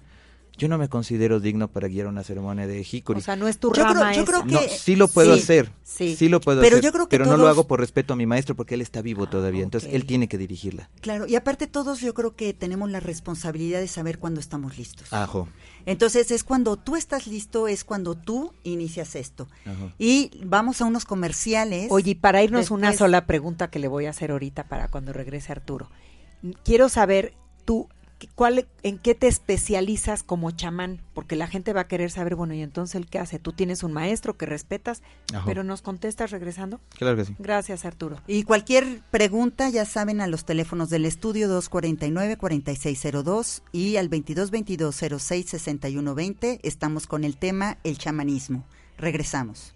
yo 0.60 0.68
no 0.68 0.78
me 0.78 0.90
considero 0.90 1.40
digno 1.40 1.68
para 1.70 1.88
guiar 1.88 2.06
una 2.08 2.24
ceremonia 2.24 2.68
de 2.68 2.84
jicuri. 2.84 3.20
O 3.20 3.24
sea, 3.24 3.36
no 3.36 3.48
es 3.48 3.58
tu 3.58 3.74
Yo 3.74 3.84
creo- 3.86 4.12
yo 4.14 4.26
creo 4.26 4.46
No, 4.46 4.60
que- 4.60 4.70
sí 4.70 4.96
lo 4.96 5.08
puedo 5.08 5.34
sí, 5.36 5.42
hacer, 5.42 5.72
sí. 5.84 6.16
sí, 6.16 6.30
lo 6.30 6.40
puedo 6.42 6.62
Pero 6.62 6.76
hacer, 6.76 6.84
yo 6.86 6.92
creo 6.92 7.08
que 7.08 7.18
pero 7.18 7.26
no 7.26 7.38
lo 7.38 7.48
hago 7.48 7.66
por 7.68 7.80
respeto 7.80 8.14
a 8.14 8.16
mi 8.16 8.26
maestro 8.26 8.56
porque 8.56 8.76
él 8.76 8.82
está 8.82 9.02
vivo 9.02 9.24
Ah, 9.24 9.30
todavía, 9.30 9.64
entonces 9.64 9.90
él 9.94 10.06
tiene 10.06 10.28
que 10.28 10.38
dirigirla. 10.38 10.90
Claro, 11.02 11.26
y 11.28 11.36
aparte 11.36 11.66
todos 11.68 12.02
yo 12.02 12.14
creo 12.14 12.36
que 12.36 12.54
tenemos 12.54 12.92
la 12.92 13.00
responsabilidad 13.00 13.80
de 13.80 13.88
saber 13.88 14.20
cuándo 14.20 14.40
estamos 14.40 14.78
listos. 14.78 15.12
Ajo. 15.14 15.48
Entonces 15.86 16.30
es 16.32 16.44
cuando 16.44 16.76
tú 16.78 16.96
estás 16.96 17.26
listo, 17.26 17.68
es 17.68 17.84
cuando 17.84 18.14
tú 18.16 18.54
inicias 18.64 19.16
esto. 19.16 19.48
Ajá. 19.66 19.94
Y 19.98 20.32
vamos 20.46 20.82
a 20.82 20.86
unos 20.86 21.06
comerciales. 21.06 21.88
Oye, 21.90 22.12
y 22.12 22.16
para 22.16 22.44
irnos 22.44 22.70
una 22.70 22.94
sola 22.94 23.26
pregunta 23.26 23.70
que 23.70 23.80
le 23.80 23.88
voy 23.88 24.06
a 24.06 24.10
hacer 24.12 24.32
ahorita 24.32 24.66
para 24.68 24.90
cuando 24.90 25.14
regrese 25.14 25.52
Arturo. 25.52 25.90
Quiero 26.64 26.90
saber 26.90 27.34
tú 27.66 27.88
cuál 28.28 28.68
en 28.84 28.98
qué 28.98 29.16
te 29.16 29.28
especializas 29.28 30.24
como 30.24 30.52
chamán, 30.52 31.02
porque 31.14 31.36
la 31.36 31.48
gente 31.48 31.74
va 31.74 31.82
a 31.82 31.88
querer 31.88 32.12
saber, 32.12 32.36
bueno, 32.36 32.54
y 32.54 32.62
entonces 32.62 32.96
el 32.96 33.08
qué 33.08 33.20
hace? 33.20 33.40
Tú 33.40 33.52
tienes 33.54 33.84
un 33.84 33.94
maestro 33.94 34.38
que 34.38 34.46
respetas, 34.46 35.02
Ajá. 35.34 35.44
pero 35.46 35.64
nos 35.64 35.82
contestas 35.82 36.32
regresando. 36.32 36.80
Claro 36.98 37.16
que 37.18 37.26
sí. 37.26 37.36
Gracias, 37.40 37.86
Arturo. 37.86 38.18
Y 38.28 38.44
cualquier 38.44 39.02
pregunta, 39.12 39.70
ya 39.70 39.86
saben, 39.86 40.22
a 40.22 40.28
los 40.28 40.46
teléfonos 40.46 40.90
del 40.90 41.06
estudio 41.06 41.48
249-4602 41.62 43.62
y 43.72 43.96
al 43.98 44.10
2222-066120. 44.10 46.60
Estamos 46.64 47.08
con 47.08 47.24
el 47.24 47.38
tema 47.38 47.78
el 47.84 47.98
chamanismo. 47.98 48.66
Regresamos. 48.98 49.74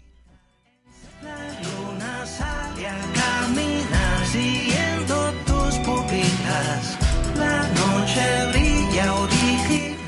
Noche 8.14 8.46
brilla 8.52 9.14
original. 9.14 9.98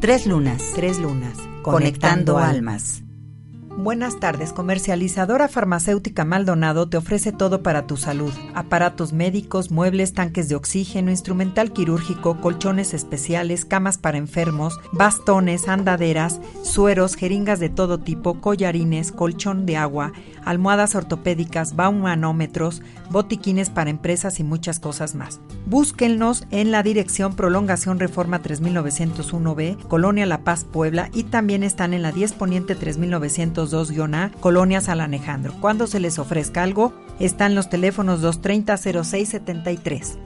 Tres 0.00 0.26
lunas. 0.26 0.72
Tres 0.74 0.98
lunas. 0.98 1.36
Conectando 1.62 2.38
almas. 2.38 3.03
Buenas 3.76 4.20
tardes, 4.20 4.52
comercializadora 4.52 5.48
farmacéutica 5.48 6.24
Maldonado 6.24 6.88
te 6.88 6.96
ofrece 6.96 7.32
todo 7.32 7.64
para 7.64 7.88
tu 7.88 7.96
salud. 7.96 8.32
Aparatos 8.54 9.12
médicos, 9.12 9.72
muebles, 9.72 10.12
tanques 10.12 10.48
de 10.48 10.54
oxígeno, 10.54 11.10
instrumental 11.10 11.72
quirúrgico, 11.72 12.40
colchones 12.40 12.94
especiales, 12.94 13.64
camas 13.64 13.98
para 13.98 14.16
enfermos, 14.16 14.78
bastones, 14.92 15.68
andaderas, 15.68 16.40
sueros, 16.62 17.16
jeringas 17.16 17.58
de 17.58 17.68
todo 17.68 17.98
tipo, 17.98 18.40
collarines, 18.40 19.10
colchón 19.10 19.66
de 19.66 19.76
agua, 19.76 20.12
almohadas 20.44 20.94
ortopédicas, 20.94 21.74
baumanómetros, 21.74 22.80
botiquines 23.10 23.70
para 23.70 23.90
empresas 23.90 24.38
y 24.38 24.44
muchas 24.44 24.78
cosas 24.78 25.16
más. 25.16 25.40
Búsquennos 25.66 26.46
en 26.50 26.70
la 26.70 26.82
dirección 26.82 27.34
Prolongación 27.34 27.98
Reforma 27.98 28.40
3901B, 28.40 29.78
Colonia 29.88 30.26
La 30.26 30.44
Paz, 30.44 30.64
Puebla, 30.64 31.10
y 31.12 31.24
también 31.24 31.64
están 31.64 31.92
en 31.92 32.02
la 32.02 32.12
10 32.12 32.34
Poniente 32.34 32.76
3902-A, 33.66 34.30
Colonia 34.40 34.80
San 34.80 35.00
Alejandro. 35.00 35.54
Cuando 35.60 35.86
se 35.86 36.00
les 36.00 36.18
ofrezca 36.18 36.62
algo, 36.62 36.92
están 37.18 37.54
los 37.54 37.68
teléfonos 37.70 38.22
230-0673. 38.22 40.16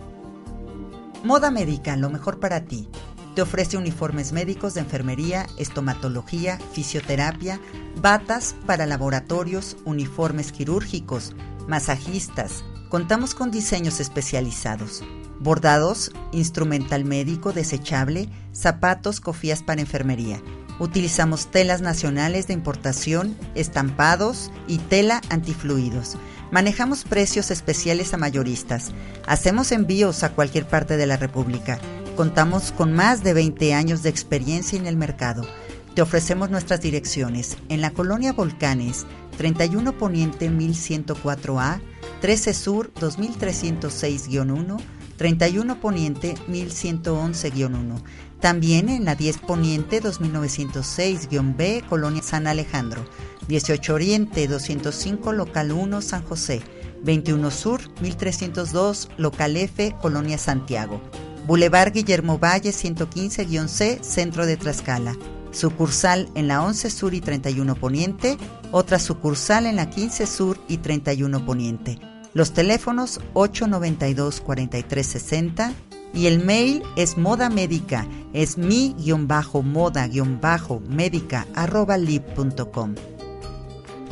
Moda 1.24 1.50
Médica, 1.50 1.96
lo 1.96 2.10
mejor 2.10 2.38
para 2.40 2.60
ti. 2.64 2.88
Te 3.34 3.42
ofrece 3.42 3.76
uniformes 3.76 4.32
médicos 4.32 4.74
de 4.74 4.80
enfermería, 4.80 5.46
estomatología, 5.58 6.58
fisioterapia, 6.72 7.60
batas 8.00 8.56
para 8.66 8.86
laboratorios, 8.86 9.76
uniformes 9.84 10.50
quirúrgicos, 10.52 11.34
masajistas. 11.68 12.64
Contamos 12.88 13.34
con 13.34 13.50
diseños 13.50 14.00
especializados. 14.00 15.04
Bordados, 15.40 16.10
instrumental 16.32 17.04
médico 17.04 17.52
desechable, 17.52 18.28
zapatos, 18.52 19.20
cofías 19.20 19.62
para 19.62 19.80
enfermería. 19.80 20.40
Utilizamos 20.78 21.50
telas 21.50 21.80
nacionales 21.80 22.46
de 22.46 22.54
importación, 22.54 23.36
estampados 23.54 24.50
y 24.68 24.78
tela 24.78 25.20
antifluidos. 25.28 26.16
Manejamos 26.50 27.04
precios 27.04 27.50
especiales 27.50 28.14
a 28.14 28.16
mayoristas. 28.16 28.92
Hacemos 29.26 29.72
envíos 29.72 30.22
a 30.22 30.30
cualquier 30.30 30.66
parte 30.66 30.96
de 30.96 31.06
la 31.06 31.16
República. 31.16 31.78
Contamos 32.16 32.72
con 32.72 32.92
más 32.92 33.22
de 33.22 33.34
20 33.34 33.74
años 33.74 34.02
de 34.02 34.10
experiencia 34.10 34.78
en 34.78 34.86
el 34.86 34.96
mercado. 34.96 35.46
Te 35.94 36.02
ofrecemos 36.02 36.48
nuestras 36.48 36.80
direcciones 36.80 37.56
en 37.68 37.80
la 37.80 37.90
colonia 37.90 38.32
Volcanes, 38.32 39.04
31 39.36 39.98
Poniente 39.98 40.48
1104A, 40.48 41.80
13 42.20 42.54
Sur 42.54 42.92
2306-1, 42.94 44.78
31 45.16 45.80
Poniente 45.80 46.36
1111-1. 46.48 48.00
También 48.40 48.88
en 48.88 49.04
la 49.04 49.14
10 49.16 49.38
Poniente 49.38 50.00
2906-B, 50.00 51.82
Colonia 51.88 52.22
San 52.22 52.46
Alejandro, 52.46 53.04
18 53.48 53.94
Oriente 53.94 54.46
205, 54.46 55.32
Local 55.32 55.72
1, 55.72 56.00
San 56.02 56.22
José, 56.22 56.62
21 57.02 57.50
Sur 57.50 57.80
1302, 58.00 59.08
Local 59.16 59.56
F, 59.56 59.96
Colonia 60.00 60.38
Santiago. 60.38 61.00
Boulevard 61.46 61.92
Guillermo 61.92 62.38
Valle 62.38 62.70
115-C, 62.70 63.98
Centro 64.02 64.46
de 64.46 64.56
Tlaxcala. 64.56 65.16
Sucursal 65.50 66.28
en 66.34 66.46
la 66.46 66.62
11 66.62 66.90
Sur 66.90 67.14
y 67.14 67.22
31 67.22 67.74
Poniente, 67.74 68.36
otra 68.70 68.98
sucursal 68.98 69.64
en 69.66 69.76
la 69.76 69.88
15 69.88 70.26
Sur 70.26 70.58
y 70.68 70.76
31 70.76 71.42
Poniente. 71.44 71.98
Los 72.34 72.52
teléfonos 72.52 73.20
892-4360 73.32 75.72
y 76.18 76.26
el 76.26 76.44
mail 76.44 76.82
es 76.96 77.16
moda 77.16 77.48
médica, 77.48 78.04
es 78.32 78.58
mi-moda-médica. 78.58 81.46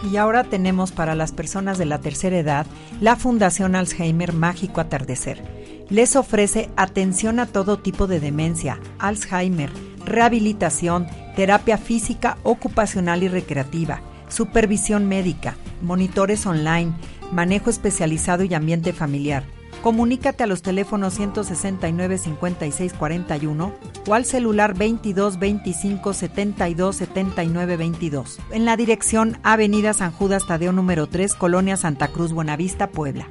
Y 0.09 0.17
ahora 0.17 0.45
tenemos 0.45 0.93
para 0.93 1.17
las 1.17 1.33
personas 1.33 1.79
de 1.79 1.85
la 1.85 1.99
tercera 1.99 2.39
edad 2.39 2.65
la 3.01 3.17
Fundación 3.17 3.75
Alzheimer 3.75 4.33
Mágico 4.33 4.81
Atardecer. 4.81 5.43
Les 5.91 6.15
ofrece 6.15 6.71
atención 6.77 7.41
a 7.41 7.47
todo 7.47 7.81
tipo 7.81 8.07
de 8.07 8.21
demencia, 8.21 8.79
Alzheimer, 9.01 9.73
rehabilitación, 10.05 11.09
terapia 11.35 11.77
física, 11.77 12.39
ocupacional 12.45 13.25
y 13.25 13.29
recreativa, 13.29 14.01
supervisión 14.29 15.09
médica, 15.09 15.57
monitores 15.83 16.47
online, 16.47 16.93
manejo 17.33 17.69
especializado 17.69 18.45
y 18.45 18.55
ambiente 18.55 18.93
familiar. 18.93 19.56
Comunícate 19.87 20.43
a 20.43 20.49
los 20.49 20.63
teléfonos 20.63 21.15
169 21.15 22.19
56 22.19 22.93
41 22.93 23.73
o 24.09 24.15
al 24.15 24.25
celular 24.25 24.75
22 24.75 25.39
25 25.39 26.13
72 26.13 26.97
79 26.97 27.77
22 27.77 28.39
en 28.51 28.65
la 28.65 28.77
dirección 28.77 29.39
Avenida 29.45 29.93
San 29.93 30.11
Judas 30.11 30.45
Tadeo 30.45 30.73
número 30.73 31.07
3, 31.07 31.37
Colonia 31.37 31.77
Santa 31.77 32.09
Cruz, 32.09 32.33
Buenavista, 32.33 32.91
Puebla. 32.91 33.29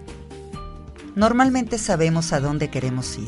Normalmente 1.13 1.77
sabemos 1.77 2.31
a 2.31 2.39
dónde 2.39 2.69
queremos 2.69 3.17
ir, 3.17 3.27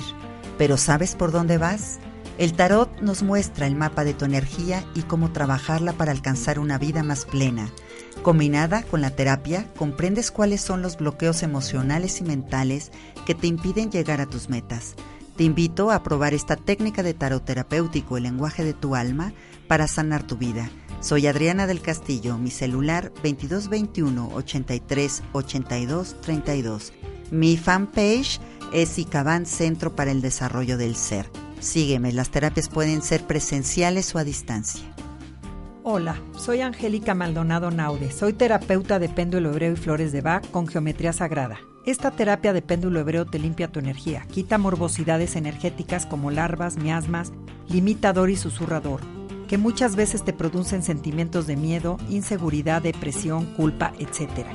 pero 0.57 0.77
¿sabes 0.77 1.15
por 1.15 1.33
dónde 1.33 1.57
vas? 1.57 1.99
El 2.37 2.53
tarot 2.53 3.01
nos 3.01 3.23
muestra 3.23 3.67
el 3.67 3.75
mapa 3.75 4.05
de 4.05 4.13
tu 4.13 4.23
energía 4.23 4.85
y 4.95 5.01
cómo 5.01 5.33
trabajarla 5.33 5.91
para 5.93 6.13
alcanzar 6.13 6.59
una 6.59 6.77
vida 6.77 7.03
más 7.03 7.25
plena. 7.25 7.71
Combinada 8.21 8.83
con 8.83 9.01
la 9.01 9.09
terapia, 9.09 9.65
comprendes 9.75 10.31
cuáles 10.31 10.61
son 10.61 10.81
los 10.81 10.97
bloqueos 10.97 11.43
emocionales 11.43 12.19
y 12.21 12.23
mentales 12.25 12.91
que 13.27 13.35
te 13.35 13.47
impiden 13.47 13.91
llegar 13.91 14.21
a 14.21 14.25
tus 14.25 14.47
metas. 14.47 14.95
Te 15.35 15.43
invito 15.43 15.91
a 15.91 16.01
probar 16.01 16.33
esta 16.33 16.55
técnica 16.55 17.03
de 17.03 17.13
tarot 17.13 17.43
terapéutico, 17.43 18.15
el 18.15 18.23
lenguaje 18.23 18.63
de 18.63 18.73
tu 18.73 18.95
alma, 18.95 19.33
para 19.67 19.89
sanar 19.89 20.23
tu 20.23 20.37
vida. 20.37 20.69
Soy 21.01 21.27
Adriana 21.27 21.67
del 21.67 21.81
Castillo, 21.81 22.37
mi 22.37 22.51
celular 22.51 23.11
2221 23.15 24.29
83 24.33 25.23
82 25.33 26.15
32. 26.21 26.93
Mi 27.29 27.57
fanpage 27.57 28.39
es 28.71 28.97
ICABAN 28.97 29.45
Centro 29.45 29.93
para 29.93 30.11
el 30.11 30.21
Desarrollo 30.21 30.77
del 30.77 30.95
Ser. 30.95 31.29
Sígueme, 31.59 32.13
las 32.13 32.29
terapias 32.29 32.69
pueden 32.69 33.01
ser 33.01 33.27
presenciales 33.27 34.15
o 34.15 34.19
a 34.19 34.23
distancia. 34.23 34.85
Hola, 35.83 36.17
soy 36.37 36.61
Angélica 36.61 37.13
Maldonado 37.13 37.71
Naude. 37.71 38.09
Soy 38.09 38.31
terapeuta 38.31 38.99
de 38.99 39.09
péndulo 39.09 39.49
hebreo 39.49 39.73
y 39.73 39.75
flores 39.75 40.13
de 40.13 40.21
Bach 40.21 40.49
con 40.49 40.65
geometría 40.65 41.11
sagrada. 41.11 41.59
Esta 41.87 42.11
terapia 42.11 42.51
de 42.51 42.61
péndulo 42.61 42.99
hebreo 42.99 43.25
te 43.25 43.39
limpia 43.39 43.69
tu 43.69 43.79
energía, 43.79 44.25
quita 44.29 44.57
morbosidades 44.57 45.37
energéticas 45.37 46.05
como 46.05 46.31
larvas, 46.31 46.75
miasmas, 46.75 47.31
limitador 47.69 48.29
y 48.29 48.35
susurrador, 48.35 48.99
que 49.47 49.57
muchas 49.57 49.95
veces 49.95 50.25
te 50.25 50.33
producen 50.33 50.83
sentimientos 50.83 51.47
de 51.47 51.55
miedo, 51.55 51.95
inseguridad, 52.09 52.81
depresión, 52.81 53.45
culpa, 53.55 53.93
etc. 53.99 54.45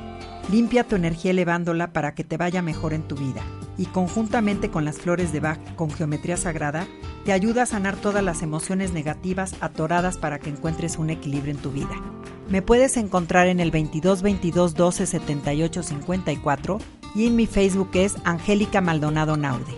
Limpia 0.51 0.83
tu 0.83 0.95
energía 0.95 1.31
elevándola 1.31 1.91
para 1.91 2.13
que 2.13 2.23
te 2.23 2.37
vaya 2.37 2.61
mejor 2.61 2.93
en 2.93 3.01
tu 3.01 3.15
vida. 3.15 3.41
Y 3.79 3.87
conjuntamente 3.87 4.69
con 4.69 4.85
las 4.85 4.99
flores 4.99 5.33
de 5.33 5.39
Bach 5.39 5.57
con 5.75 5.89
geometría 5.89 6.37
sagrada, 6.37 6.85
te 7.25 7.33
ayuda 7.33 7.63
a 7.63 7.65
sanar 7.65 7.95
todas 7.95 8.23
las 8.23 8.43
emociones 8.43 8.93
negativas 8.93 9.55
atoradas 9.59 10.19
para 10.19 10.37
que 10.37 10.51
encuentres 10.51 10.99
un 10.99 11.09
equilibrio 11.09 11.55
en 11.55 11.61
tu 11.63 11.71
vida. 11.71 11.99
Me 12.47 12.61
puedes 12.61 12.95
encontrar 12.95 13.47
en 13.47 13.59
el 13.59 13.71
22 13.71 14.21
22 14.21 14.75
12 14.75 15.07
78 15.07 15.81
54 15.81 16.77
y 17.15 17.27
en 17.27 17.35
mi 17.35 17.45
Facebook 17.45 17.91
es 17.93 18.15
Angélica 18.23 18.81
Maldonado 18.81 19.37
Naude. 19.37 19.75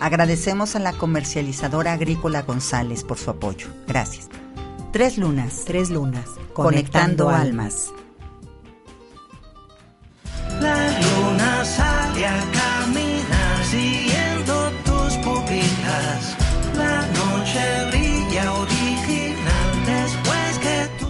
Agradecemos 0.00 0.76
a 0.76 0.78
la 0.78 0.92
comercializadora 0.92 1.92
agrícola 1.92 2.42
González 2.42 3.04
por 3.04 3.18
su 3.18 3.30
apoyo. 3.30 3.68
Gracias. 3.86 4.28
Tres 4.92 5.18
lunas. 5.18 5.64
Tres 5.66 5.90
lunas. 5.90 6.30
Conectando, 6.54 7.28
almas. 7.28 7.92
La 10.60 11.00
luna 11.00 11.64
sale 11.64 12.26
a 12.26 12.44
caminar 12.52 13.64
siguiendo 13.64 14.70
tus 14.84 15.16
pupilas. 15.18 16.36
La 16.76 17.06
noche 17.06 17.90
brilla 17.90 18.52
original 18.54 19.84
después 19.84 20.58
que 20.60 20.88
tú. 21.00 21.08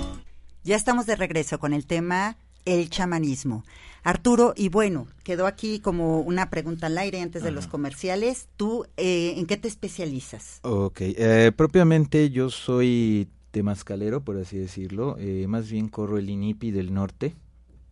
Ya 0.64 0.76
estamos 0.76 1.06
de 1.06 1.16
regreso 1.16 1.58
con 1.58 1.72
el 1.72 1.86
tema 1.86 2.36
el 2.64 2.90
chamanismo. 2.90 3.64
Arturo, 4.02 4.54
y 4.56 4.68
bueno, 4.68 5.06
quedó 5.24 5.46
aquí 5.46 5.80
como 5.80 6.20
una 6.20 6.50
pregunta 6.50 6.86
al 6.86 6.98
aire 6.98 7.20
antes 7.20 7.42
de 7.42 7.50
los 7.50 7.66
comerciales. 7.66 8.48
¿Tú 8.56 8.86
eh, 8.96 9.34
en 9.36 9.46
qué 9.46 9.56
te 9.56 9.68
especializas? 9.68 10.60
Ok, 10.62 11.00
eh, 11.00 11.52
propiamente 11.54 12.30
yo 12.30 12.50
soy 12.50 13.28
temascalero, 13.50 14.22
por 14.22 14.36
así 14.38 14.56
decirlo. 14.58 15.16
eh, 15.18 15.46
más 15.48 15.70
bien 15.70 15.88
corro 15.88 16.18
el 16.18 16.30
INIPI 16.30 16.70
del 16.70 16.92
norte. 16.94 17.34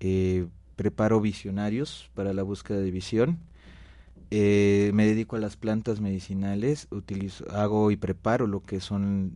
eh, 0.00 0.46
preparo 0.76 1.20
visionarios 1.22 2.10
para 2.14 2.34
la 2.34 2.42
búsqueda 2.42 2.78
de 2.80 2.90
visión. 2.90 3.38
eh, 4.30 4.90
me 4.94 5.06
dedico 5.06 5.36
a 5.36 5.40
las 5.40 5.56
plantas 5.56 6.00
medicinales. 6.00 6.86
Utilizo, 6.90 7.44
hago 7.50 7.90
y 7.90 7.96
preparo 7.96 8.46
lo 8.46 8.60
que 8.62 8.80
son 8.80 9.32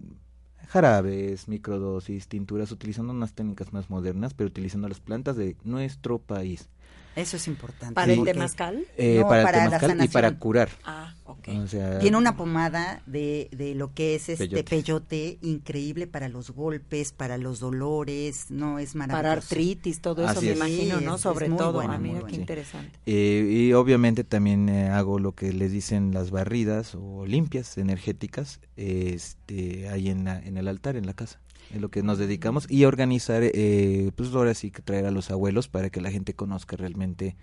jarabes, 0.70 1.48
microdosis, 1.48 2.28
tinturas, 2.28 2.70
utilizando 2.70 3.12
unas 3.12 3.34
técnicas 3.34 3.72
más 3.72 3.90
modernas, 3.90 4.34
pero 4.34 4.46
utilizando 4.48 4.88
las 4.88 5.00
plantas 5.00 5.36
de 5.36 5.56
nuestro 5.64 6.18
país. 6.20 6.68
Eso 7.16 7.36
es 7.36 7.48
importante. 7.48 7.94
¿Para 7.94 8.12
el 8.12 8.18
porque- 8.18 8.32
temazcal? 8.32 8.84
Eh, 8.96 9.18
No, 9.20 9.28
para, 9.28 9.42
para 9.42 9.64
el 9.64 9.70
la 9.70 9.78
temazcal 9.80 10.04
y 10.04 10.08
para 10.08 10.38
curar. 10.38 10.68
Ah, 10.84 11.14
ok. 11.24 11.48
O 11.64 11.66
sea, 11.66 11.98
Tiene 11.98 12.16
una 12.16 12.36
pomada 12.36 13.02
de, 13.06 13.48
de 13.52 13.74
lo 13.74 13.92
que 13.92 14.14
es 14.14 14.28
este 14.28 14.46
Peyote. 14.46 14.64
peyote. 14.64 15.38
increíble 15.42 16.06
para 16.06 16.28
los 16.28 16.50
golpes, 16.52 17.12
para 17.12 17.36
los 17.36 17.58
dolores, 17.60 18.46
no 18.50 18.78
es 18.78 18.94
maravilloso. 18.94 19.22
Para 19.22 19.32
artritis, 19.32 20.00
todo 20.00 20.22
eso 20.22 20.38
Así 20.38 20.46
me 20.46 20.52
es. 20.52 20.56
imagino, 20.58 20.98
Sí, 21.00 21.04
¿no? 21.04 21.14
es- 21.16 21.20
Sobre 21.20 21.46
es 21.46 21.56
todo. 21.56 21.72
bueno, 21.72 21.92
ah, 21.94 21.98
mira 21.98 22.14
bueno. 22.20 22.26
qué 22.28 22.34
Sí. 22.34 22.40
interesante. 22.40 22.98
Eh, 23.06 23.48
y 23.68 23.72
obviamente 23.72 24.22
también 24.24 24.68
eh, 24.68 24.88
hago 24.88 25.18
lo 25.18 25.34
que 25.34 25.52
les 25.52 25.72
dicen 25.72 26.12
las 26.14 26.30
barridas 26.30 26.94
o 26.94 27.26
limpias 27.26 27.76
energéticas 27.76 28.60
este, 28.76 29.88
ahí 29.88 30.08
en, 30.08 30.24
la- 30.24 30.38
en 30.38 30.56
el 30.56 30.68
altar, 30.68 30.96
en 30.96 31.06
la 31.06 31.14
casa. 31.14 31.40
Es 31.70 31.80
lo 31.80 31.88
que 31.88 32.02
nos 32.02 32.18
dedicamos 32.18 32.66
y 32.70 32.84
organizar, 32.84 33.42
eh, 33.44 34.10
pues 34.16 34.34
ahora 34.34 34.54
sí 34.54 34.70
que 34.70 34.82
traer 34.82 35.06
a 35.06 35.10
los 35.10 35.30
abuelos 35.30 35.68
para 35.68 35.90
que 35.90 36.00
la 36.00 36.10
gente 36.10 36.34
conozca 36.34 36.76
realmente 36.76 37.36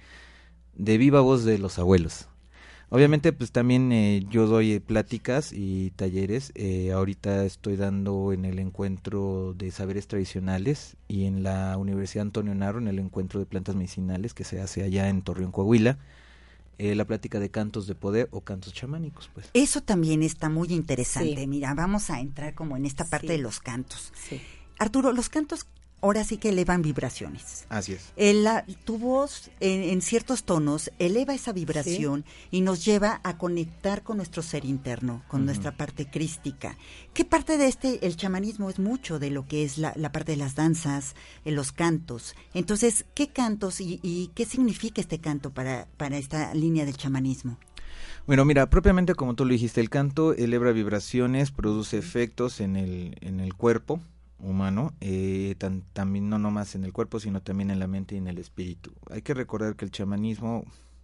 de 0.76 0.98
viva 0.98 1.22
voz 1.22 1.46
de 1.46 1.58
los 1.58 1.80
abuelos. 1.80 2.28
Obviamente, 2.90 3.34
pues 3.34 3.52
también 3.52 3.92
eh, 3.92 4.24
yo 4.30 4.48
doy 4.48 4.74
eh, 4.74 4.80
pláticas 4.82 5.52
y 5.52 5.92
talleres. 5.92 6.54
eh, 6.56 6.92
ahorita 6.94 7.44
estoy 7.44 7.76
dando 7.76 8.32
en 8.32 8.46
el 8.46 8.60
encuentro 8.60 9.54
de 9.58 9.72
saberes 9.72 10.08
tradicionales 10.08 10.96
y 11.10 11.26
en 11.26 11.44
la 11.44 11.78
Universidad 11.78 12.22
Antonio 12.22 12.56
Narro, 12.56 12.80
en 12.80 12.88
el 12.88 13.00
encuentro 13.00 13.42
de 13.42 13.46
plantas 13.46 13.76
medicinales 13.76 14.34
que 14.34 14.46
se 14.46 14.62
hace 14.62 14.84
allá 14.84 15.10
en 15.10 15.22
Torreón, 15.22 15.52
Coahuila, 15.52 15.98
eh, 16.80 16.96
la 16.96 17.06
plática 17.06 17.40
de 17.40 17.50
cantos 17.50 17.88
de 17.88 17.96
poder 17.96 18.28
o 18.32 18.42
cantos 18.42 18.74
chamánicos, 18.74 19.30
pues. 19.34 19.50
Eso 19.54 19.82
también 19.82 20.22
está 20.24 20.50
muy 20.50 20.68
interesante. 20.74 21.42
Sí. 21.42 21.48
Mira, 21.48 21.74
vamos 21.74 22.10
a 22.10 22.20
entrar 22.20 22.54
como 22.54 22.78
en 22.78 22.86
esta 22.86 23.06
parte 23.06 23.28
Sí. 23.28 23.34
de 23.34 23.40
los 23.40 23.60
cantos. 23.60 24.12
Sí. 24.30 24.42
Arturo, 24.80 25.12
los 25.12 25.30
cantos 25.30 25.66
ahora 26.02 26.24
sí 26.24 26.38
que 26.38 26.50
elevan 26.50 26.82
vibraciones. 26.82 27.66
Así 27.70 27.94
es. 27.94 28.14
El- 28.16 28.44
la- 28.44 28.66
tu 28.86 28.98
voz 28.98 29.50
en, 29.60 29.82
en 29.84 30.02
ciertos 30.02 30.44
tonos 30.44 30.92
eleva 31.00 31.34
esa 31.34 31.52
vibración 31.54 32.24
y 32.52 32.62
nos 32.62 32.86
lleva 32.86 33.20
a 33.24 33.38
conectar 33.38 34.04
con 34.04 34.18
nuestro 34.18 34.44
ser 34.44 34.64
interno, 34.66 35.24
con 35.28 35.46
nuestra 35.46 35.76
parte 35.76 36.06
crística. 36.10 36.78
¿Qué 37.14 37.26
parte 37.26 37.58
de 37.58 37.68
este, 37.68 38.06
el 38.06 38.16
chamanismo 38.16 38.70
es 38.70 38.78
mucho 38.80 39.20
de 39.20 39.32
lo 39.32 39.48
que 39.48 39.64
es 39.64 39.78
la, 39.78 39.94
la 39.96 40.12
parte 40.12 40.34
de 40.34 40.38
las 40.38 40.56
danzas, 40.56 41.16
en 41.46 41.56
los 41.56 41.72
cantos? 41.72 42.36
Entonces, 42.54 43.06
¿qué 43.16 43.30
cantos 43.30 43.82
y, 43.82 44.00
y 44.04 44.32
qué 44.36 44.46
significa 44.46 45.02
este 45.02 45.20
canto 45.20 45.52
para, 45.52 45.88
para 45.98 46.18
esta 46.18 46.54
línea 46.54 46.86
del 46.86 46.98
chamanismo? 46.98 47.58
Bueno, 48.28 48.46
mira, 48.46 48.70
propiamente 48.70 49.16
como 49.16 49.34
tú 49.36 49.46
lo 49.46 49.52
dijiste, 49.54 49.82
el 49.82 49.90
canto 49.90 50.34
eleva 50.34 50.72
vibraciones, 50.72 51.52
produce 51.52 51.98
efectos 51.98 52.60
en 52.60 52.76
el, 52.76 53.18
en 53.22 53.40
el 53.40 53.54
cuerpo 53.56 54.02
humano, 54.40 54.94
eh, 55.02 55.56
tan- 55.58 55.84
también 55.94 56.30
no 56.30 56.38
nomás 56.40 56.76
en 56.76 56.84
el 56.86 56.94
cuerpo, 56.94 57.20
sino 57.20 57.42
también 57.42 57.72
en 57.72 57.80
la 57.80 57.88
mente 57.88 58.16
y 58.16 58.18
en 58.20 58.28
el 58.28 58.38
espíritu. 58.38 58.92
Hay 59.10 59.22
que 59.22 59.34
recordar 59.34 59.76
que 59.76 59.86
el 59.86 59.92
chamanismo 59.92 60.64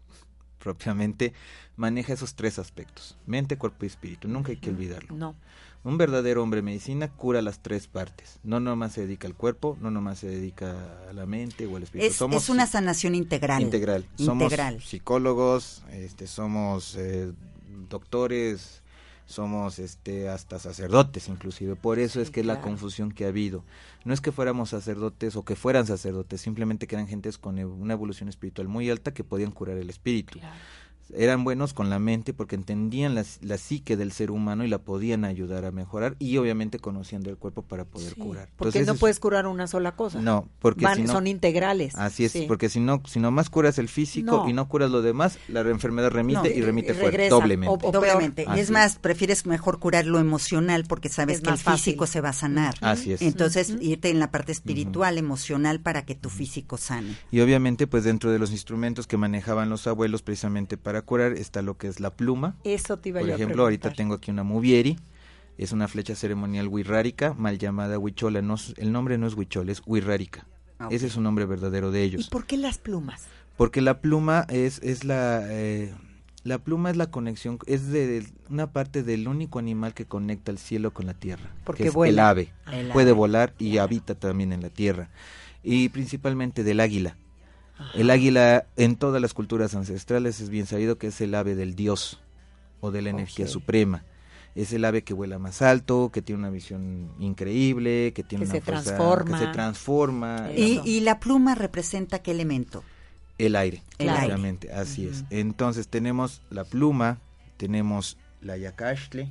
propiamente 0.60 1.34
maneja 1.76 2.14
esos 2.14 2.36
tres 2.36 2.60
aspectos, 2.60 3.18
mente, 3.26 3.58
cuerpo 3.58 3.84
y 3.86 3.88
espíritu, 3.88 4.28
nunca 4.28 4.52
hay 4.52 4.58
que 4.58 4.70
olvidarlo. 4.70 5.16
No. 5.16 5.36
Un 5.84 5.98
verdadero 5.98 6.42
hombre 6.42 6.62
medicina 6.62 7.10
cura 7.10 7.42
las 7.42 7.60
tres 7.60 7.88
partes, 7.88 8.40
no 8.44 8.62
nomás 8.62 8.94
se 8.94 9.02
dedica 9.02 9.28
al 9.28 9.36
cuerpo, 9.36 9.78
no 9.82 9.92
nomás 9.92 10.20
se 10.20 10.28
dedica 10.28 10.78
a 11.10 11.12
la 11.14 11.26
mente 11.26 11.66
o 11.66 11.76
al 11.76 11.84
espíritu. 11.84 12.10
Es, 12.12 12.16
Somos 12.16 12.44
es 12.44 12.50
una 12.50 12.68
sanación 12.68 13.16
integral. 13.16 13.62
Integral. 13.62 14.06
Somos 14.16 14.44
Integral. 14.44 14.82
psicólogos, 14.82 15.84
este, 15.92 16.28
somos 16.28 16.96
eh, 16.96 17.34
doctores, 17.90 18.83
somos 19.26 19.80
este, 19.80 20.30
hasta 20.30 20.60
sacerdotes 20.60 21.28
inclusive. 21.28 21.76
Por 21.76 22.00
eso 22.00 22.22
es 22.22 22.30
que 22.30 22.42
es 22.42 22.46
la 22.46 22.62
confusión 22.62 23.12
que 23.12 23.26
ha 23.26 23.30
habido. 23.30 23.64
No 24.06 24.14
es 24.14 24.22
que 24.22 24.32
fuéramos 24.32 24.70
sacerdotes 24.70 25.36
o 25.36 25.44
que 25.44 25.56
fueran 25.56 25.86
sacerdotes, 25.86 26.42
simplemente 26.42 26.88
que 26.88 26.96
eran 26.96 27.08
gentes 27.08 27.38
con 27.38 27.58
una 27.58 27.94
evolución 27.94 28.30
espiritual 28.30 28.68
muy 28.68 28.90
alta 28.90 29.14
que 29.14 29.24
podían 29.24 29.52
curar 29.52 29.78
el 29.78 29.90
espíritu. 29.90 30.40
Claro. 30.40 30.56
Eran 31.16 31.44
buenos 31.44 31.74
con 31.74 31.90
la 31.90 32.00
mente 32.00 32.34
porque 32.34 32.56
entendían 32.56 33.14
la, 33.16 33.24
la 33.42 33.58
psique 33.58 33.98
del 33.98 34.12
ser 34.12 34.32
humano 34.32 34.64
y 34.64 34.68
la 34.68 34.80
podían 34.80 35.26
ayudar 35.26 35.66
a 35.66 35.72
mejorar 35.72 36.16
y 36.20 36.38
obviamente 36.38 36.80
conocían 36.80 37.22
del 37.22 37.38
cuerpo 37.38 37.62
para 37.62 37.86
poder 37.86 38.14
Sí, 38.14 38.20
curar. 38.20 38.50
Porque 38.56 38.80
Entonces, 38.80 38.88
no 38.88 38.94
es- 38.94 39.00
puedes 39.00 39.20
curar 39.20 39.46
una 39.48 39.68
sola 39.68 39.96
cosa. 39.96 40.20
No, 40.22 40.48
porque 40.60 40.86
Van- 40.86 40.96
si 40.96 41.04
no... 41.04 41.12
son 41.14 41.28
integrales. 41.28 41.96
Así 41.96 42.26
es, 42.26 42.32
Sí. 42.32 42.46
porque 42.48 42.70
si 42.70 42.80
no, 42.80 43.02
si 43.08 43.20
nomás 43.20 43.50
curas 43.50 43.78
el 43.80 43.90
físico 43.90 44.38
No. 44.44 44.50
y 44.50 44.54
no 44.54 44.68
curas 44.68 44.90
lo 44.92 45.02
demás, 45.02 45.38
la 45.48 45.62
enfermedad 45.62 46.10
remite 46.12 46.40
No, 46.50 46.56
y 46.56 46.62
remite 46.62 46.94
fuerte, 46.94 47.30
doblemente. 47.30 47.74
O- 47.86 47.90
o 47.90 47.92
Doblemente. 47.92 48.44
peor. 48.46 48.58
Es 48.58 48.64
Así 48.66 48.74
más, 48.74 48.96
prefieres 48.98 49.46
mejor 49.46 49.80
curar 49.80 50.06
lo 50.06 50.20
emocional 50.20 50.86
porque 50.88 51.10
sabes 51.10 51.38
Es 51.38 51.44
que 51.44 51.50
el 51.52 51.58
fácil. 51.58 51.84
físico 51.84 52.08
se 52.08 52.22
va 52.22 52.30
a 52.30 52.34
sanar. 52.34 52.76
Así 52.82 53.14
es. 53.14 53.22
Entonces, 53.22 53.76
irte 53.82 54.10
en 54.10 54.20
la 54.20 54.32
parte 54.32 54.52
espiritual, 54.52 55.18
emocional, 55.18 55.80
para 55.80 56.06
que 56.06 56.16
tu 56.16 56.30
físico 56.30 56.78
sane. 56.78 57.16
Y 57.32 57.40
obviamente, 57.42 57.88
pues 57.88 58.04
dentro 58.04 58.32
de 58.32 58.40
los 58.40 58.52
instrumentos 58.52 59.06
que 59.08 59.18
manejaban 59.18 59.70
los 59.70 59.86
abuelos 59.88 60.22
precisamente 60.22 60.78
para 60.78 60.93
curar 61.02 61.34
está 61.34 61.62
lo 61.62 61.78
que 61.78 61.88
es 61.88 62.00
la 62.00 62.12
pluma. 62.12 62.56
Eso 62.64 62.98
te 63.00 63.10
iba 63.10 63.20
Por 63.20 63.28
yo 63.30 63.34
a 63.34 63.36
ejemplo, 63.38 63.64
ahorita 63.64 63.92
tengo 63.94 64.14
aquí 64.14 64.30
una 64.32 64.44
muvieri, 64.44 64.98
es 65.58 65.72
una 65.72 65.88
flecha 65.88 66.16
ceremonial 66.16 66.68
huirrárica, 66.68 67.34
mal 67.34 67.58
llamada 67.58 67.98
huichola. 68.00 68.42
No, 68.42 68.56
el 68.78 68.92
nombre 68.92 69.18
no 69.18 69.28
es 69.28 69.34
huichol, 69.36 69.70
es 69.70 69.82
huirrárica. 69.86 70.48
Ah, 70.80 70.88
Ese 70.92 71.08
es 71.08 71.16
un 71.16 71.24
nombre 71.24 71.46
verdadero 71.46 71.92
de 71.92 72.02
¿Y 72.02 72.08
ellos. 72.08 72.30
por 72.30 72.46
qué 72.46 72.58
las 72.58 72.78
plumas? 72.78 73.24
Porque 73.58 73.82
la 73.82 74.00
pluma 74.02 74.46
es, 74.50 74.80
es 74.84 75.04
la... 75.04 75.42
eh, 75.52 75.94
la 76.44 76.58
pluma 76.60 76.90
es 76.90 76.98
la 76.98 77.10
conexión, 77.10 77.58
es 77.68 77.88
de 77.90 78.26
una 78.50 78.72
parte 78.74 79.02
del 79.04 79.30
único 79.30 79.60
animal 79.60 79.94
que 79.94 80.06
conecta 80.06 80.52
el 80.52 80.58
cielo 80.58 80.92
con 80.92 81.06
la 81.06 81.14
tierra. 81.14 81.52
Porque 81.64 81.84
que 81.84 81.90
es 81.90 81.96
vuela. 81.96 82.12
el 82.12 82.20
ave. 82.28 82.54
El 82.72 82.88
Puede 82.90 83.12
ave. 83.12 83.18
volar 83.18 83.54
y 83.60 83.78
habita 83.78 84.16
también 84.16 84.52
en 84.52 84.62
la 84.62 84.70
tierra. 84.70 85.10
Y 85.64 85.88
principalmente 85.90 86.64
del 86.66 86.82
águila. 86.82 87.16
El 87.94 88.10
águila 88.10 88.66
en 88.78 88.96
todas 88.96 89.22
las 89.22 89.34
culturas 89.34 89.76
ancestrales 89.76 90.40
es 90.40 90.50
bien 90.50 90.66
sabido 90.66 90.98
que 90.98 91.08
es 91.08 91.22
el 91.22 91.36
ave 91.36 91.56
del 91.56 91.76
dios 91.76 92.20
o 92.82 92.92
de 92.92 93.02
la 93.02 93.10
energía 93.10 93.48
suprema. 93.48 94.04
Es 94.56 94.72
el 94.74 94.86
ave 94.86 95.04
que 95.04 95.14
vuela 95.16 95.40
más 95.40 95.62
alto, 95.64 96.12
que 96.14 96.22
tiene 96.22 96.40
una 96.40 96.50
visión 96.52 97.12
increíble, 97.20 98.14
que 98.14 98.24
tiene 98.24 98.46
Que 98.46 98.52
una 98.52 98.60
se 98.60 98.62
fuerza, 98.62 98.84
transforma. 98.84 99.40
que 99.40 99.46
se 99.46 99.52
transforma. 99.52 100.50
Y, 100.56 100.80
y 100.86 101.00
la 101.02 101.20
pluma 101.20 101.56
representa 101.56 102.20
qué 102.20 102.32
elemento? 102.32 102.84
El 103.40 103.56
aire, 103.56 103.82
El 103.98 104.10
aire. 104.10 104.26
claramente, 104.26 104.72
así 104.72 105.08
es. 105.08 105.24
Entonces 105.32 105.88
tenemos 105.88 106.42
la 106.52 106.66
pluma, 106.66 107.20
tenemos 107.58 108.18
la 108.42 108.58
yacastle 108.58 109.28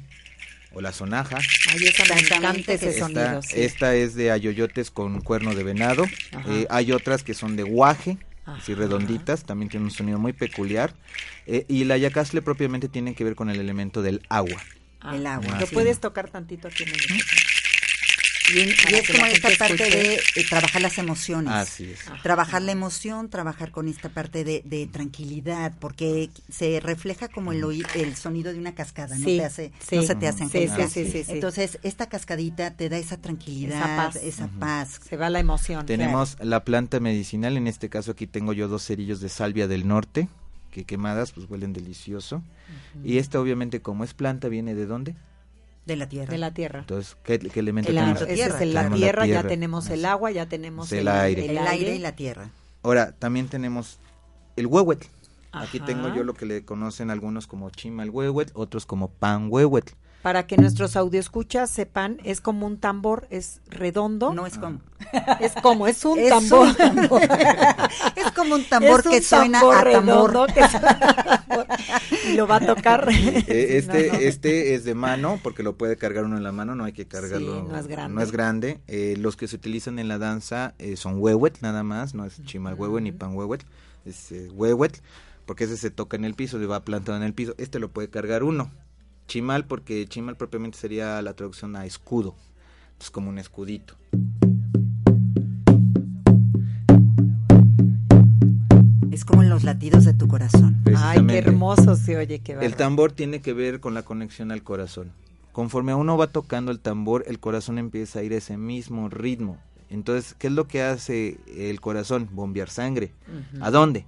o 0.74 0.80
la 0.80 0.90
sonaja. 0.92 1.38
Ay, 1.70 1.84
esa 1.84 2.14
me 2.14 2.20
encanta 2.20 2.72
ese 2.72 2.88
Esta, 2.88 3.00
sonido. 3.06 3.42
sí. 3.42 3.60
esta 3.60 3.94
es 3.94 4.14
de 4.16 4.32
ayoyotes 4.32 4.90
con 4.90 5.20
cuerno 5.20 5.54
de 5.54 5.62
venado. 5.62 6.04
Eh, 6.48 6.66
hay 6.68 6.90
otras 6.90 7.22
que 7.22 7.34
son 7.34 7.54
de 7.54 7.62
guaje, 7.62 8.18
así 8.46 8.72
Ajá. 8.72 8.80
redonditas, 8.80 9.44
también 9.44 9.68
tiene 9.70 9.84
un 9.84 9.90
sonido 9.90 10.18
muy 10.18 10.32
peculiar. 10.32 10.94
Eh, 11.46 11.64
y 11.68 11.84
la 11.84 11.96
yacastle 11.96 12.42
propiamente 12.42 12.88
tiene 12.88 13.14
que 13.14 13.24
ver 13.24 13.34
con 13.34 13.50
el 13.50 13.58
elemento 13.60 14.02
del 14.02 14.22
agua. 14.28 14.62
Ah, 15.00 15.16
el 15.16 15.26
agua, 15.26 15.58
¿Lo 15.58 15.66
sí. 15.66 15.74
puedes 15.74 16.00
tocar 16.00 16.30
tantito 16.30 16.68
aquí 16.68 16.84
en 16.84 16.90
el? 16.90 17.00
Y, 18.52 18.60
en- 18.60 18.68
y 18.70 18.72
Para 18.74 18.96
es 18.98 19.06
que 19.06 19.12
como 19.12 19.26
esta 19.26 19.48
parte 19.58 19.74
escuche. 19.74 19.96
de 19.96 20.14
eh, 20.14 20.44
trabajar 20.48 20.82
las 20.82 20.98
emociones. 20.98 21.52
Así 21.52 21.90
es. 21.92 22.06
Ajá. 22.08 22.22
Trabajar 22.22 22.62
la 22.62 22.72
emoción, 22.72 23.28
trabajar 23.30 23.70
con 23.70 23.88
esta 23.88 24.08
parte 24.10 24.44
de, 24.44 24.62
de 24.64 24.86
tranquilidad, 24.86 25.72
porque 25.80 26.30
se 26.50 26.80
refleja 26.80 27.28
como 27.28 27.52
el, 27.52 27.62
oí- 27.64 27.86
el 27.94 28.16
sonido 28.16 28.52
de 28.52 28.58
una 28.58 28.74
cascada, 28.74 29.16
no, 29.18 29.24
te 29.24 29.44
hace, 29.44 29.72
sí. 29.86 29.96
no 29.96 30.02
se 30.02 30.14
te 30.14 30.28
hace 30.28 30.38
Sí, 30.38 30.44
angelical. 30.44 30.90
sí, 30.90 31.04
sí, 31.04 31.10
sí, 31.12 31.24
sí. 31.24 31.32
Entonces, 31.32 31.78
esta 31.82 32.08
cascadita 32.08 32.74
te 32.76 32.88
da 32.88 32.98
esa 32.98 33.16
tranquilidad, 33.16 33.76
Esa 33.78 33.96
paz. 33.96 34.16
esa 34.16 34.48
paz. 34.48 35.00
Se 35.08 35.16
va 35.16 35.30
la 35.30 35.40
emoción. 35.40 35.86
Tenemos 35.86 36.36
la 36.40 36.64
planta 36.64 37.00
medicinal, 37.00 37.56
en 37.56 37.66
este 37.66 37.88
caso 37.88 38.12
aquí 38.12 38.26
tengo 38.26 38.52
yo 38.52 38.68
dos 38.68 38.84
cerillos 38.86 39.20
de 39.20 39.28
salvia 39.28 39.68
del 39.68 39.86
norte, 39.86 40.28
que 40.70 40.84
quemadas 40.84 41.32
pues 41.32 41.48
huelen 41.50 41.72
delicioso. 41.72 42.42
Y 43.04 43.18
esta 43.18 43.38
obviamente 43.40 43.80
como 43.80 44.04
es 44.04 44.14
planta 44.14 44.48
viene 44.48 44.74
de 44.74 44.86
dónde? 44.86 45.14
De 45.86 45.96
la 45.96 46.08
tierra. 46.08 46.30
de 46.30 46.38
la 46.38 46.54
tierra. 46.54 46.80
Entonces, 46.80 47.16
¿qué, 47.24 47.38
qué 47.38 47.60
elemento 47.60 47.90
El 47.90 47.96
tenemos? 47.96 48.22
ese 48.22 48.32
es 48.32 48.60
el- 48.60 48.72
la 48.74 48.80
Tenemos 48.82 49.00
la 49.00 49.04
tierra, 49.06 49.26
ya 49.26 49.42
tenemos 49.42 49.90
el 49.90 50.04
agua, 50.04 50.30
ya 50.30 50.46
tenemos 50.48 50.92
El 50.92 51.00
el, 51.00 51.08
aire. 51.08 51.46
el, 51.50 51.58
aire 51.58 51.94
y 51.94 51.98
la 51.98 52.12
tierra. 52.14 52.50
Ahora, 52.82 53.12
también 53.12 53.48
tenemos 53.48 53.98
el 54.56 54.66
huehuetl. 54.66 55.06
Aquí 55.50 55.80
tengo 55.80 56.14
yo 56.14 56.24
lo 56.24 56.34
que 56.34 56.46
le 56.46 56.64
conocen 56.64 57.10
algunos 57.10 57.46
como 57.46 57.68
chimal 57.70 58.10
huehuetl, 58.10 58.52
otros 58.54 58.86
como 58.86 59.08
pan 59.10 59.48
huehuetl. 59.50 59.92
Para 60.22 60.46
que 60.46 60.56
nuestros 60.56 60.94
audioscuchas 60.94 61.68
sepan, 61.68 62.18
es 62.22 62.40
como 62.40 62.64
un 62.66 62.78
tambor, 62.78 63.26
es 63.30 63.60
redondo. 63.68 64.32
No 64.32 64.46
es 64.46 64.56
como. 64.56 64.80
Es 65.40 65.52
como, 65.60 65.88
es 65.88 66.04
un 66.04 66.16
Es 66.20 66.28
tambor. 66.28 66.68
un 66.68 66.74
tambor. 66.76 67.22
es 68.16 68.30
como 68.34 68.54
un 68.54 68.64
tambor 68.64 69.00
Es 69.00 69.06
un 69.06 69.12
que 69.12 69.22
suena 69.22 69.58
tambor 69.60 69.74
a 69.88 69.92
tambor. 69.92 70.30
redondo 70.32 70.46
que 70.54 70.68
suena 70.68 70.88
a 70.90 71.42
tambor. 71.44 71.66
y 72.30 72.34
lo 72.34 72.46
va 72.46 72.56
a 72.56 72.60
tocar. 72.66 73.08
Eh, 73.10 73.78
este, 73.78 74.06
No, 74.08 74.12
no. 74.12 74.18
este 74.20 74.74
es 74.74 74.84
de 74.84 74.94
mano, 74.94 75.40
porque 75.42 75.64
lo 75.64 75.76
puede 75.76 75.96
cargar 75.96 76.24
uno 76.24 76.36
en 76.36 76.44
la 76.44 76.52
mano, 76.52 76.76
no 76.76 76.84
hay 76.84 76.92
que 76.92 77.06
cargarlo. 77.06 77.62
Sí, 77.62 77.68
no 77.68 77.76
es 77.78 77.86
grande. 77.88 78.14
no 78.14 78.22
es 78.22 78.30
grande. 78.30 78.80
Eh, 78.86 79.16
los 79.18 79.34
que 79.36 79.48
se 79.48 79.56
utilizan 79.56 79.98
en 79.98 80.06
la 80.06 80.18
danza 80.18 80.74
eh, 80.78 80.96
son 80.96 81.18
huehuetl 81.20 81.58
nada 81.62 81.82
más, 81.82 82.14
no 82.14 82.24
es 82.24 82.40
chimal 82.44 82.74
huehue 82.74 83.00
ni 83.00 83.10
pan 83.10 83.34
huehuetl, 83.34 83.66
es 84.06 84.30
eh, 84.30 84.48
huehuetl, 84.52 85.00
porque 85.46 85.64
ese 85.64 85.76
se 85.76 85.90
toca 85.90 86.16
en 86.16 86.24
el 86.24 86.34
piso, 86.34 86.62
y 86.62 86.66
va 86.66 86.84
plantado 86.84 87.16
en 87.18 87.24
el 87.24 87.34
piso. 87.34 87.54
Este 87.58 87.80
lo 87.80 87.90
puede 87.90 88.08
cargar 88.08 88.44
uno. 88.44 88.70
Chimal, 89.26 89.64
porque 89.66 90.06
chimal 90.06 90.36
propiamente 90.36 90.78
sería 90.78 91.20
la 91.22 91.34
traducción 91.34 91.76
a 91.76 91.86
escudo. 91.86 92.34
Es 93.00 93.10
como 93.10 93.30
un 93.30 93.38
escudito. 93.38 93.96
Es 99.10 99.24
como 99.24 99.42
el 99.42 99.48
los 99.48 99.64
latidos 99.64 100.04
de 100.04 100.14
tu 100.14 100.28
corazón. 100.28 100.82
Ay, 100.96 101.24
qué 101.26 101.38
hermoso 101.38 101.96
se 101.96 102.16
oye, 102.16 102.38
qué 102.40 102.52
El 102.52 102.58
bárbaro. 102.58 102.76
tambor 102.76 103.12
tiene 103.12 103.40
que 103.40 103.52
ver 103.52 103.80
con 103.80 103.94
la 103.94 104.02
conexión 104.02 104.50
al 104.50 104.62
corazón. 104.62 105.12
Conforme 105.52 105.94
uno 105.94 106.16
va 106.16 106.28
tocando 106.28 106.72
el 106.72 106.80
tambor, 106.80 107.24
el 107.26 107.38
corazón 107.38 107.78
empieza 107.78 108.20
a 108.20 108.22
ir 108.22 108.32
a 108.32 108.36
ese 108.36 108.56
mismo 108.56 109.10
ritmo. 109.10 109.58
Entonces, 109.90 110.34
¿qué 110.38 110.46
es 110.46 110.52
lo 110.54 110.66
que 110.66 110.82
hace 110.82 111.38
el 111.54 111.80
corazón? 111.82 112.28
Bombear 112.32 112.70
sangre. 112.70 113.12
¿A 113.60 113.70
dónde? 113.70 114.06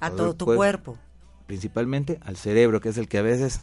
A 0.00 0.08
el 0.08 0.16
todo 0.16 0.34
tu 0.34 0.44
cuerpo. 0.46 0.58
cuerpo. 0.58 0.98
Principalmente 1.46 2.18
al 2.22 2.36
cerebro, 2.36 2.80
que 2.80 2.88
es 2.88 2.98
el 2.98 3.06
que 3.06 3.18
a 3.18 3.22
veces 3.22 3.60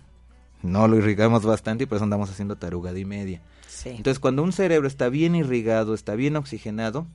no 0.62 0.88
lo 0.88 0.98
irrigamos 0.98 1.46
bastante 1.46 1.84
y 1.84 1.88
por 1.88 1.98
eso 1.98 2.04
andamos 2.04 2.30
haciendo 2.30 2.56
tarugada 2.56 2.98
y 3.00 3.06
media. 3.06 3.42
Sí. 3.68 3.90
Entonces, 3.90 4.20
cuando 4.20 4.44
un 4.44 4.52
cerebro 4.52 4.88
está 4.88 5.10
bien 5.10 5.36
irrigado, 5.36 5.94
está 5.94 6.16
bien 6.16 6.36
oxigenado, 6.36 7.08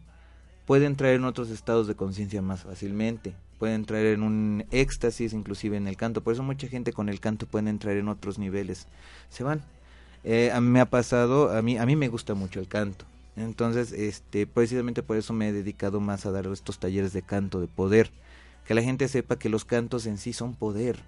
puede 0.66 0.86
entrar 0.86 1.12
en 1.14 1.24
otros 1.24 1.50
estados 1.50 1.86
de 1.86 1.94
conciencia 1.94 2.42
más 2.42 2.62
fácilmente. 2.62 3.34
Puede 3.58 3.74
entrar 3.74 4.04
en 4.04 4.22
un 4.22 4.64
éxtasis, 4.70 5.32
inclusive 5.32 5.76
en 5.76 5.86
el 5.86 5.96
canto. 5.96 6.22
Por 6.22 6.32
eso 6.32 6.42
mucha 6.42 6.68
gente 6.68 6.92
con 6.92 7.08
el 7.08 7.20
canto 7.20 7.46
puede 7.46 7.70
entrar 7.70 7.96
en 7.96 8.08
otros 8.08 8.38
niveles. 8.38 8.86
Se 9.30 9.44
van. 9.44 9.62
Eh, 10.24 10.50
a 10.52 10.60
mí 10.60 10.68
me 10.68 10.80
ha 10.80 10.86
pasado, 10.86 11.50
a 11.56 11.62
mí, 11.62 11.76
a 11.76 11.86
mí 11.86 11.96
me 11.96 12.08
gusta 12.08 12.34
mucho 12.34 12.60
el 12.60 12.66
canto. 12.66 13.04
Entonces, 13.36 13.92
este, 13.92 14.46
precisamente 14.46 15.02
por 15.02 15.16
eso 15.16 15.32
me 15.32 15.48
he 15.48 15.52
dedicado 15.52 16.00
más 16.00 16.24
a 16.24 16.30
dar 16.30 16.46
estos 16.46 16.78
talleres 16.78 17.12
de 17.12 17.22
canto, 17.22 17.60
de 17.60 17.66
poder. 17.66 18.10
Que 18.66 18.74
la 18.74 18.82
gente 18.82 19.08
sepa 19.08 19.38
que 19.38 19.48
los 19.48 19.64
cantos 19.64 20.06
en 20.06 20.18
sí 20.18 20.32
son 20.32 20.54
poder. 20.54 20.98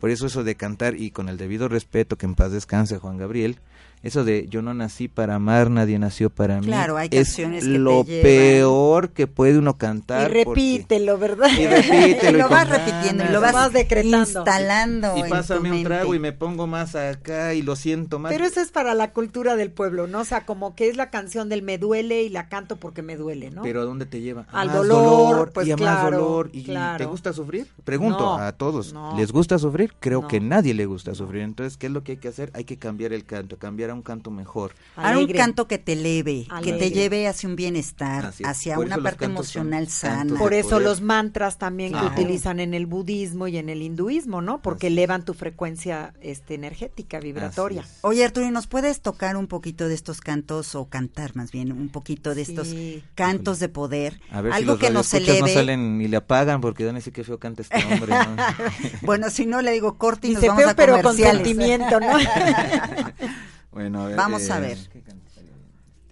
Por 0.00 0.10
eso 0.10 0.26
eso 0.26 0.44
de 0.44 0.54
cantar 0.54 0.94
y 0.96 1.10
con 1.10 1.28
el 1.28 1.36
debido 1.36 1.68
respeto, 1.68 2.16
que 2.16 2.26
en 2.26 2.34
paz 2.34 2.52
descanse 2.52 2.98
Juan 2.98 3.16
Gabriel, 3.16 3.58
eso 4.06 4.24
de 4.24 4.46
yo 4.48 4.62
no 4.62 4.72
nací 4.74 5.08
para 5.08 5.34
amar, 5.34 5.70
nadie 5.70 5.98
nació 5.98 6.30
para 6.30 6.60
mí, 6.60 6.66
Claro, 6.66 6.96
hay 6.96 7.08
es 7.10 7.28
canciones 7.28 7.64
que 7.64 7.70
te 7.72 7.78
lo 7.78 8.04
llevan. 8.04 8.22
peor 8.22 9.10
que 9.10 9.26
puede 9.26 9.58
uno 9.58 9.72
Y 9.72 9.78
cantar. 9.78 10.32
porque- 10.32 10.44
repítelo, 10.44 11.18
¿verdad? 11.18 11.48
Y 11.58 11.66
repítelo, 11.66 12.30
Y 12.38 12.40
lo 12.42 12.46
y 12.46 12.50
vas 12.50 12.68
repitiendo 12.68 13.24
y 13.24 13.28
lo 13.28 13.40
vas, 13.40 13.52
Vas 13.52 13.72
decretando. 13.72 14.18
instalando 14.18 15.14
Y 15.16 15.28
pásame 15.28 15.72
un 15.72 15.82
trago 15.84 16.14
y 16.14 16.18
me 16.18 16.32
pongo 16.32 16.66
más 16.66 16.94
acá 16.94 17.54
y 17.54 17.62
lo 17.62 17.76
siento 17.76 18.18
más. 18.18 18.32
Pero 18.32 18.44
eso 18.44 18.60
es 18.60 18.70
para 18.70 18.94
la 18.94 19.12
cultura 19.12 19.56
del 19.56 19.70
pueblo, 19.70 20.06
¿no? 20.06 20.20
O 20.20 20.24
sea, 20.24 20.44
como 20.46 20.74
que 20.74 20.88
es 20.88 20.96
la 20.96 21.10
canción 21.10 21.48
del 21.48 21.62
me 21.62 21.78
duele 21.78 22.22
y 22.22 22.28
la 22.28 22.48
canto 22.48 22.76
porque 22.76 23.02
me 23.02 23.16
duele, 23.16 23.50
¿no? 23.50 23.62
Pero 23.62 23.80
¿a 23.80 23.84
dónde 23.84 24.06
te 24.06 24.20
lleva? 24.20 24.46
A 24.52 24.60
Al 24.60 24.68
más 24.68 24.76
dolor, 24.76 25.52
pues 25.52 25.66
y 25.66 25.72
a 25.72 25.76
más 25.76 26.04
dolor. 26.04 26.50
¿Y 26.52 26.64
claro. 26.64 26.98
te 26.98 27.04
gusta 27.06 27.32
sufrir? 27.32 27.66
Pregunto 27.84 28.18
No, 28.20 28.36
a 28.36 28.52
todos. 28.52 28.92
no. 28.92 29.16
¿Les 29.16 29.32
gusta 29.32 29.58
sufrir? 29.58 29.92
Creo 30.00 30.22
No. 30.22 30.28
que 30.28 30.40
nadie 30.40 30.74
le 30.74 30.86
gusta 30.86 31.14
sufrir. 31.14 31.42
Entonces, 31.42 31.76
¿qué 31.76 31.86
es 31.86 31.92
lo 31.92 32.02
que 32.04 32.12
hay 32.12 32.18
que 32.18 32.28
hacer? 32.28 32.50
Hay 32.54 32.64
que 32.64 32.76
cambiar 32.78 33.12
el 33.12 33.24
canto, 33.24 33.56
cambiar 33.58 33.90
a 33.90 33.94
un 33.96 34.02
canto 34.02 34.30
mejor. 34.30 34.72
Ahora 34.94 35.18
un 35.18 35.26
canto 35.32 35.66
que 35.66 35.78
te 35.78 35.94
eleve, 35.94 36.46
que 36.62 36.72
te 36.74 36.90
lleve 36.90 37.26
hacia 37.26 37.48
un 37.48 37.56
bienestar, 37.56 38.32
hacia 38.44 38.76
Por 38.76 38.86
una 38.86 38.98
parte 38.98 39.24
emocional 39.24 39.88
sana. 39.88 40.38
Por 40.38 40.54
eso 40.54 40.78
los 40.80 41.00
mantras 41.00 41.58
también 41.58 41.90
Claro. 41.92 42.14
que 42.14 42.20
utilizan 42.22 42.60
en 42.60 42.74
el 42.74 42.86
budismo 42.86 43.48
y 43.48 43.56
en 43.56 43.68
el 43.68 43.82
hinduismo, 43.82 44.40
¿no? 44.42 44.60
Porque 44.62 44.86
Así 44.86 44.94
elevan 44.94 45.24
tu 45.24 45.34
frecuencia 45.34 46.14
este, 46.20 46.54
energética, 46.54 47.18
vibratoria. 47.20 47.84
Oye, 48.02 48.24
Arturo, 48.24 48.46
¿y 48.46 48.50
¿nos 48.50 48.66
puedes 48.66 49.00
tocar 49.00 49.36
un 49.36 49.46
poquito 49.46 49.88
de 49.88 49.94
estos 49.94 50.20
cantos 50.20 50.74
o 50.74 50.86
cantar 50.88 51.34
más 51.36 51.50
bien 51.52 51.72
un 51.72 51.88
poquito 51.88 52.34
de 52.34 52.42
estos 52.42 52.68
Sí. 52.68 53.02
cantos 53.14 53.58
de 53.58 53.68
poder? 53.68 54.20
A 54.30 54.40
ver 54.40 54.52
Algo 54.52 54.74
si 54.74 54.78
los 54.78 54.78
que 54.78 54.90
nos 54.90 55.14
eleve. 55.14 55.40
no 55.40 55.48
salen 55.48 55.98
ni 55.98 56.08
le 56.08 56.16
apagan 56.18 56.60
porque 56.60 56.84
van 56.84 56.94
a 56.96 56.98
decir 56.98 57.12
que 57.12 57.24
feo 57.24 57.38
canta 57.38 57.62
este 57.62 57.76
hombre. 57.84 58.12
¿no? 58.14 58.36
Bueno, 59.02 59.30
si 59.30 59.46
no 59.46 59.62
le 59.62 59.72
digo 59.72 59.96
corte 59.98 60.28
y 60.28 60.32
nos 60.34 60.42
vamos 60.42 60.62
feo, 60.62 60.70
a 60.70 60.74
pero 60.74 61.02
con 61.02 61.16
sentimiento, 61.16 62.00
¿no? 62.00 62.08
bueno, 63.76 64.00
a 64.04 64.06
ver, 64.06 64.16
Vamos 64.16 64.48
a 64.48 64.56
eh, 64.56 64.60
ver. 64.62 64.78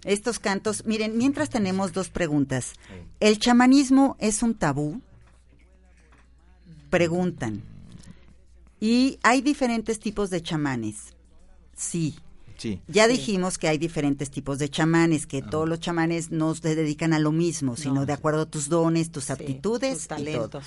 Estos 0.03 0.37
cantos, 0.37 0.85
miren, 0.85 1.17
mientras 1.17 1.49
tenemos 1.49 1.93
dos 1.93 2.09
preguntas. 2.09 2.73
¿El 3.19 3.39
chamanismo 3.39 4.15
es 4.19 4.43
un 4.43 4.53
tabú? 4.53 5.01
Preguntan. 6.91 7.63
Y 8.79 9.17
hay 9.23 9.41
diferentes 9.41 9.99
tipos 9.99 10.29
de 10.29 10.43
chamanes. 10.43 11.15
Sí. 11.75 12.15
Sí. 12.57 12.81
Ya 12.87 13.07
dijimos 13.07 13.57
que 13.57 13.67
hay 13.67 13.79
diferentes 13.79 14.29
tipos 14.29 14.59
de 14.59 14.69
chamanes, 14.69 15.25
que 15.25 15.41
todos 15.41 15.67
los 15.67 15.79
chamanes 15.79 16.29
no 16.31 16.53
se 16.53 16.75
dedican 16.75 17.11
a 17.13 17.19
lo 17.19 17.31
mismo, 17.31 17.75
sino 17.75 17.95
No. 17.95 18.05
de 18.05 18.13
acuerdo 18.13 18.41
a 18.41 18.45
tus 18.45 18.69
dones, 18.69 19.11
tus 19.11 19.25
Sí, 19.25 19.33
aptitudes 19.33 20.07
tus 20.07 20.19
y 20.19 20.25
todo. 20.25 20.61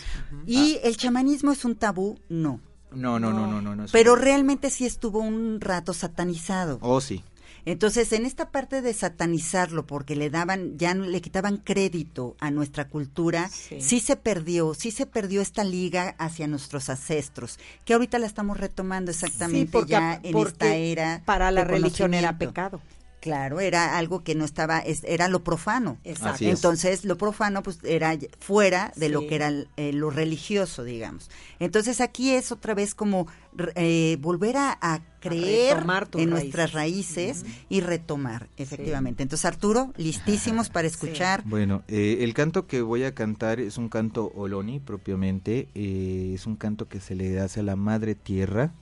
¿Y 0.47 0.79
el 0.83 0.97
chamanismo 0.97 1.53
es 1.53 1.65
un 1.65 1.77
tabú? 1.77 2.19
No. 2.29 2.61
No, 2.93 3.19
no, 3.21 3.33
no, 3.33 3.47
no, 3.61 3.75
no. 3.77 3.85
Pero 3.93 4.15
un- 4.15 4.21
realmente 4.21 4.71
sí 4.71 4.87
estuvo 4.87 5.19
un 5.21 5.61
rato 5.61 5.93
satanizado. 5.95 6.79
Oh, 6.81 7.01
sí. 7.01 7.23
Entonces, 7.65 8.13
en 8.13 8.25
esta 8.25 8.51
parte 8.51 8.81
de 8.81 8.95
satanizarlo, 8.95 9.85
porque 9.87 10.17
le 10.17 10.31
daban, 10.31 10.79
ya 10.79 10.95
no- 10.95 11.05
le 11.07 11.21
quitaban 11.21 11.59
crédito 11.59 12.35
a 12.41 12.51
nuestra 12.51 12.89
cultura, 12.89 13.49
Sí. 13.51 13.81
sí. 13.83 14.01
se 14.01 14.17
perdió, 14.17 14.73
sí 14.73 14.91
se 14.91 15.05
perdió 15.05 15.43
esta 15.43 15.65
liga 15.65 16.15
hacia 16.19 16.47
nuestros 16.47 16.89
ancestros, 16.89 17.59
que 17.85 17.93
ahorita 17.93 18.19
la 18.19 18.27
estamos 18.27 18.57
retomando 18.57 19.11
exactamente 19.11 19.67
Sí, 19.67 19.73
porque, 19.73 19.91
ya 19.91 20.21
en 20.23 20.33
porque 20.33 20.53
esta 20.53 20.75
era. 20.77 21.23
para 21.27 21.51
la 21.51 21.65
religión 21.65 22.15
era 22.15 22.39
pecado. 22.39 22.81
Claro, 23.21 23.59
era 23.59 23.99
algo 23.99 24.23
que 24.23 24.35
no 24.37 24.45
estaba, 24.45 24.79
es- 24.79 25.03
era 25.05 25.29
lo 25.29 25.43
profano. 25.43 25.99
Exacto. 26.05 26.35
Así 26.35 26.47
es. 26.47 26.55
Entonces, 26.55 27.05
lo 27.05 27.19
profano 27.19 27.63
pues 27.65 27.79
era 27.83 28.17
fuera 28.39 28.93
de 28.97 29.09
lo 29.09 29.27
que 29.27 29.35
era 29.35 29.51
eh, 29.77 29.93
lo 29.93 30.11
religioso, 30.11 30.85
digamos. 30.85 31.29
Entonces, 31.59 32.01
aquí 32.01 32.31
es 32.31 32.53
otra 32.53 32.75
vez 32.75 32.95
como 32.95 33.27
eh, 33.75 34.19
volver 34.21 34.57
a, 34.57 34.79
a 34.81 35.01
creer 35.19 35.79
en 35.79 35.89
raíces. 35.89 36.29
nuestras 36.29 36.73
raíces 36.73 37.45
y 37.69 37.81
retomar, 37.81 38.49
efectivamente. 38.57 39.25
Entonces, 39.25 39.45
Arturo, 39.47 39.93
listísimos 39.97 40.69
para 40.69 40.87
escuchar. 40.87 41.43
Bueno, 41.45 41.83
eh, 41.89 42.19
el 42.21 42.35
canto 42.35 42.69
que 42.69 42.83
voy 42.83 43.03
a 43.03 43.17
cantar 43.17 43.59
es 43.59 43.79
un 43.79 43.89
canto 43.89 44.31
oloni 44.37 44.79
propiamente, 44.79 45.69
eh, 45.75 46.33
es 46.35 46.47
un 46.47 46.55
canto 46.55 46.87
que 46.89 47.01
se 47.01 47.17
le 47.17 47.41
hace 47.41 47.61
a 47.61 47.63
la 47.65 47.75
madre 47.75 48.15
tierra 48.15 48.73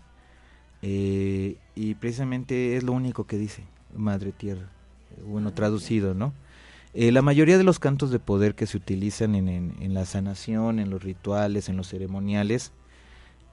eh, 0.83 1.57
y 1.75 1.95
precisamente 1.95 2.77
es 2.77 2.83
lo 2.83 2.93
único 2.93 3.25
que 3.27 3.39
dice, 3.39 3.65
madre 3.97 4.33
tierra, 4.33 4.69
eh, 5.17 5.23
bueno, 5.25 5.53
traducido, 5.53 6.15
¿no? 6.15 6.33
Eh, 6.95 7.13
la 7.13 7.23
mayoría 7.23 7.59
de 7.59 7.65
los 7.65 7.79
cantos 7.79 8.11
de 8.11 8.19
poder 8.19 8.55
que 8.55 8.67
se 8.67 8.77
utilizan 8.79 9.35
en, 9.35 9.49
en- 9.49 9.75
en 9.81 9.95
la 9.95 10.07
sanación, 10.07 10.79
en 10.79 10.91
los 10.91 11.03
rituales, 11.03 11.69
en 11.69 11.77
los 11.77 11.89
ceremoniales, 11.89 12.73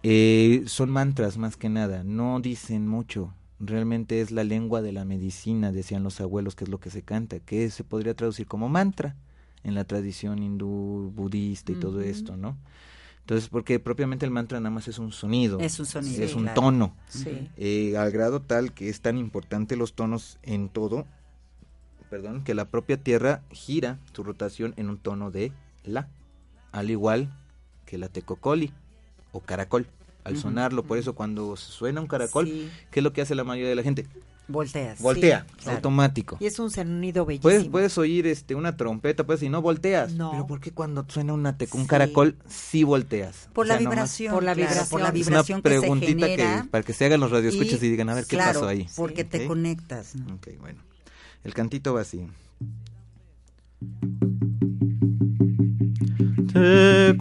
eh, 0.03 0.63
son 0.67 0.89
mantras 0.89 1.37
más 1.37 1.55
que 1.57 1.69
nada, 1.69 2.03
no 2.03 2.39
dicen 2.39 2.87
mucho. 2.87 3.33
Realmente 3.59 4.19
es 4.21 4.31
la 4.31 4.43
lengua 4.43 4.81
de 4.81 4.91
la 4.91 5.05
medicina, 5.05 5.71
decían 5.71 6.03
los 6.03 6.19
abuelos, 6.19 6.55
que 6.55 6.65
es 6.65 6.69
lo 6.69 6.79
que 6.79 6.89
se 6.89 7.01
canta, 7.03 7.39
que 7.39 7.69
se 7.69 7.83
podría 7.85 8.13
traducir 8.13 8.45
como 8.47 8.67
mantra 8.67 9.15
en 9.63 9.75
la 9.75 9.85
tradición 9.85 10.43
hindú, 10.43 11.11
budista 11.15 11.71
y 11.71 11.75
todo 11.75 12.01
esto, 12.01 12.35
¿no? 12.35 12.57
Entonces, 13.23 13.47
porque 13.47 13.79
propiamente 13.79 14.25
el 14.25 14.31
mantra 14.31 14.59
nada 14.59 14.69
más 14.69 14.87
es 14.89 14.99
un 14.99 15.13
sonido, 15.13 15.59
Es 15.61 15.79
un 15.79 15.85
sonido, 15.85 16.23
es 16.23 16.35
un 16.35 16.43
claro. 16.43 16.61
tono, 16.61 16.95
Sí. 17.07 17.47
eh, 17.55 17.95
al 17.97 18.11
grado 18.11 18.41
tal 18.41 18.73
que 18.73 18.89
es 18.89 18.99
tan 18.99 19.17
importante 19.17 19.77
los 19.77 19.93
tonos 19.93 20.39
en 20.43 20.67
todo, 20.67 21.05
perdón, 22.09 22.43
que 22.43 22.53
la 22.53 22.65
propia 22.65 22.97
Tierra 22.97 23.41
gira 23.49 23.97
su 24.13 24.23
rotación 24.23 24.73
en 24.75 24.89
un 24.89 24.97
tono 24.97 25.31
de 25.31 25.53
la, 25.85 26.09
al 26.73 26.89
igual 26.91 27.33
que 27.85 27.97
la 27.97 28.09
tecocoli 28.09 28.73
o 29.31 29.39
caracol. 29.39 29.87
Al 30.25 30.37
sonarlo, 30.37 30.83
por 30.83 30.97
eso 30.97 31.15
cuando 31.15 31.55
suena 31.57 31.99
un 32.01 32.07
caracol, 32.07 32.45
Sí. 32.47 32.69
¿qué 32.91 32.99
es 32.99 33.03
lo 33.03 33.11
que 33.13 33.21
hace 33.21 33.35
la 33.35 33.43
mayoría 33.45 33.69
de 33.69 33.75
la 33.75 33.83
gente? 33.83 34.05
Volteas. 34.47 34.99
Voltea, 35.01 35.45
claro. 35.61 35.77
automático. 35.77 36.37
Y 36.39 36.45
es 36.47 36.59
un 36.59 36.69
sonido 36.69 37.25
bellísimo. 37.25 37.43
Puedes, 37.49 37.67
puedes 37.69 37.97
oír 37.97 38.27
este 38.27 38.55
una 38.55 38.75
trompeta, 38.75 39.25
pues, 39.25 39.41
y 39.41 39.49
no 39.49 39.61
volteas. 39.61 40.13
No. 40.13 40.31
Pero 40.31 40.47
¿por 40.47 40.59
qué 40.59 40.71
cuando 40.71 41.05
suena 41.07 41.33
una 41.33 41.55
un 41.71 41.81
Sí. 41.83 41.87
caracol 41.87 42.35
sí 42.47 42.83
volteas? 42.83 43.47
Por 43.53 43.65
O 43.65 43.67
la 43.69 43.75
nomás- 43.79 43.89
vibración. 43.89 44.33
Por 44.33 44.43
la 44.43 44.53
claro, 44.53 44.69
vibración. 44.69 44.89
por 44.89 44.99
la 45.01 45.07
Es 45.07 45.11
una 45.13 45.19
Es 45.21 45.25
vibración 45.27 45.55
una 45.57 45.63
que 45.63 45.69
se 45.69 45.79
preguntita 45.79 46.27
genera. 46.27 46.61
que 46.63 46.67
para 46.69 46.83
que 46.83 46.93
se 46.93 47.05
hagan 47.05 47.19
los 47.21 47.31
radioescuchas 47.31 47.81
y, 47.81 47.89
digan, 47.89 48.09
a 48.09 48.15
ver, 48.15 48.25
¿qué 48.25 48.35
claro, 48.35 48.59
pasó 48.59 48.67
ahí? 48.67 48.87
Porque 48.95 49.23
te 49.23 49.47
conectas. 49.47 50.15
¿no? 50.15 50.35
Ok, 50.35 50.49
bueno. 50.59 50.81
El 51.45 51.53
cantito 51.53 51.93
va 51.93 52.01
así. 52.01 52.27
Te 56.53 57.15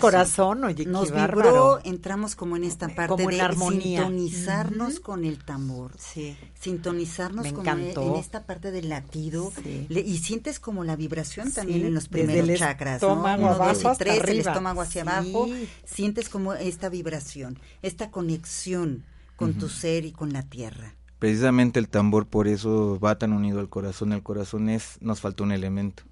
corazón. 0.00 0.58
corazón, 0.58 0.64
oye, 0.64 0.84
qué 0.84 0.90
Nos 0.90 1.10
bárbaro. 1.10 1.48
vibró, 1.50 1.80
entramos 1.84 2.34
como 2.36 2.56
en 2.56 2.64
esta 2.64 2.88
parte 2.88 3.08
Como 3.08 3.30
en 3.30 3.36
de 3.36 3.42
armonía. 3.42 4.00
sintonizarnos 4.02 5.00
con 5.00 5.24
el 5.24 5.44
tambor. 5.44 5.92
Sí. 5.98 6.36
Sintonizarnos 6.58 7.44
Me 7.44 7.52
con 7.52 7.60
encantó. 7.66 8.02
en 8.02 8.16
esta 8.16 8.44
parte 8.46 8.70
del 8.70 8.88
latido 8.88 9.52
Sí. 9.62 9.86
Le- 9.88 10.00
y 10.00 10.18
sientes 10.18 10.60
como 10.60 10.84
la 10.84 10.96
vibración 10.96 11.52
también 11.52 11.80
Sí, 11.80 11.86
en 11.86 11.94
los 11.94 12.10
desde 12.10 12.24
primeros 12.26 12.48
el 12.50 12.58
chakras, 12.58 13.02
¿no? 13.02 13.14
Uno, 13.14 13.54
dos 13.54 13.84
hasta 13.84 13.94
tres, 13.96 14.22
el 14.24 14.40
estómago 14.40 14.80
hacia 14.82 15.02
Sí. 15.02 15.08
abajo, 15.08 15.48
sientes 15.84 16.28
como 16.28 16.54
esta 16.54 16.88
vibración, 16.88 17.58
esta 17.82 18.10
conexión 18.10 19.04
con 19.36 19.54
tu 19.54 19.68
ser 19.68 20.04
y 20.04 20.12
con 20.12 20.32
la 20.32 20.42
tierra. 20.42 20.94
Precisamente 21.18 21.80
el 21.80 21.88
tambor 21.88 22.26
por 22.26 22.46
eso 22.48 22.98
va 23.00 23.18
tan 23.18 23.32
unido 23.32 23.60
al 23.60 23.68
corazón. 23.68 24.12
El 24.12 24.22
corazón 24.22 24.68
es, 24.68 24.98
nos 25.00 25.20
falta 25.20 25.42
un 25.42 25.52
elemento. 25.52 26.04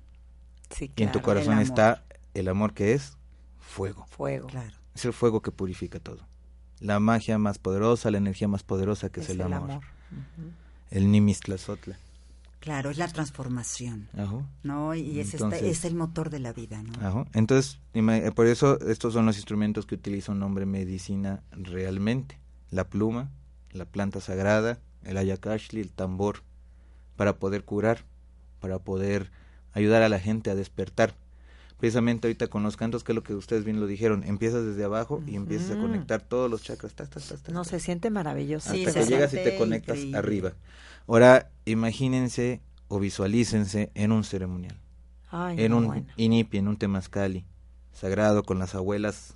Sí, 0.70 0.90
Y 0.96 1.02
en 1.04 1.12
tu 1.12 1.20
corazón 1.22 1.58
el 1.58 1.62
está 1.64 2.02
el 2.34 2.48
amor 2.48 2.74
que 2.74 2.92
es 2.92 3.15
fuego. 3.66 4.06
Fuego. 4.08 4.48
Claro. 4.48 4.74
Es 4.94 5.04
el 5.04 5.12
fuego 5.12 5.42
que 5.42 5.50
purifica 5.52 6.00
todo. 6.00 6.26
La 6.80 7.00
magia 7.00 7.38
más 7.38 7.58
poderosa, 7.58 8.10
la 8.10 8.18
energía 8.18 8.48
más 8.48 8.62
poderosa 8.62 9.10
que 9.10 9.20
es, 9.20 9.30
el, 9.30 9.40
amor. 9.42 9.70
Ujú. 9.70 10.50
El 10.90 11.10
Nimistlazotla. 11.10 11.98
Claro, 12.60 12.90
es 12.90 12.98
la 12.98 13.06
transformación, 13.08 14.08
Ajá. 14.16 14.44
¿no? 14.62 14.94
Y 14.94 15.20
es, 15.20 15.34
esta- 15.34 15.44
Entonces- 15.44 15.78
es 15.78 15.84
el 15.84 15.94
motor 15.94 16.30
de 16.30 16.40
la 16.40 16.52
vida, 16.52 16.82
¿no? 16.82 16.92
Ajá. 17.06 17.24
Entonces, 17.32 17.78
eh, 17.94 18.32
por 18.34 18.46
eso 18.46 18.80
estos 18.88 19.12
son 19.14 19.24
los 19.26 19.36
instrumentos 19.36 19.86
que 19.86 19.94
utiliza 19.94 20.32
un 20.32 20.42
hombre 20.42 20.66
medicina 20.66 21.42
realmente. 21.52 22.40
La 22.70 22.88
pluma, 22.88 23.30
la 23.70 23.84
planta 23.84 24.20
sagrada, 24.20 24.80
el 25.04 25.16
ayakashli, 25.16 25.80
el 25.80 25.92
tambor, 25.92 26.42
para 27.16 27.36
poder 27.38 27.64
curar, 27.64 28.04
para 28.60 28.78
poder 28.80 29.30
ayudar 29.72 30.02
a 30.02 30.08
la 30.08 30.18
gente 30.18 30.50
a 30.50 30.54
despertar. 30.56 31.14
Precisamente 31.78 32.26
ahorita 32.26 32.48
con 32.48 32.62
los 32.62 32.76
cantos, 32.76 33.04
que 33.04 33.12
es 33.12 33.16
lo 33.16 33.22
que 33.22 33.34
ustedes 33.34 33.64
bien 33.64 33.80
lo 33.80 33.86
dijeron, 33.86 34.24
empiezas 34.24 34.64
desde 34.64 34.84
abajo 34.84 35.22
y 35.26 35.36
empiezas 35.36 35.72
a 35.76 35.80
conectar 35.80 36.22
todos 36.22 36.50
los 36.50 36.62
chakras. 36.62 36.94
No, 37.52 37.64
se 37.64 37.80
siente 37.80 38.08
maravilloso. 38.10 38.72
Hasta 38.72 38.92
que 38.94 39.06
llegas 39.06 39.32
y 39.34 39.36
te 39.36 39.58
conectas 39.58 39.96
increíble. 39.98 40.18
arriba. 40.18 40.52
Ahora, 41.06 41.50
imagínense 41.66 42.62
o 42.88 42.98
visualícense 42.98 43.90
en 43.94 44.12
un 44.12 44.24
ceremonial 44.24 44.76
Ay, 45.30 45.60
en 45.60 45.72
no, 45.72 45.78
un 45.78 45.86
bueno. 45.86 46.06
inipi, 46.16 46.58
en 46.58 46.68
un 46.68 46.76
temazcali, 46.76 47.44
sagrado 47.92 48.42
con 48.42 48.58
las 48.58 48.74
abuelas 48.74 49.35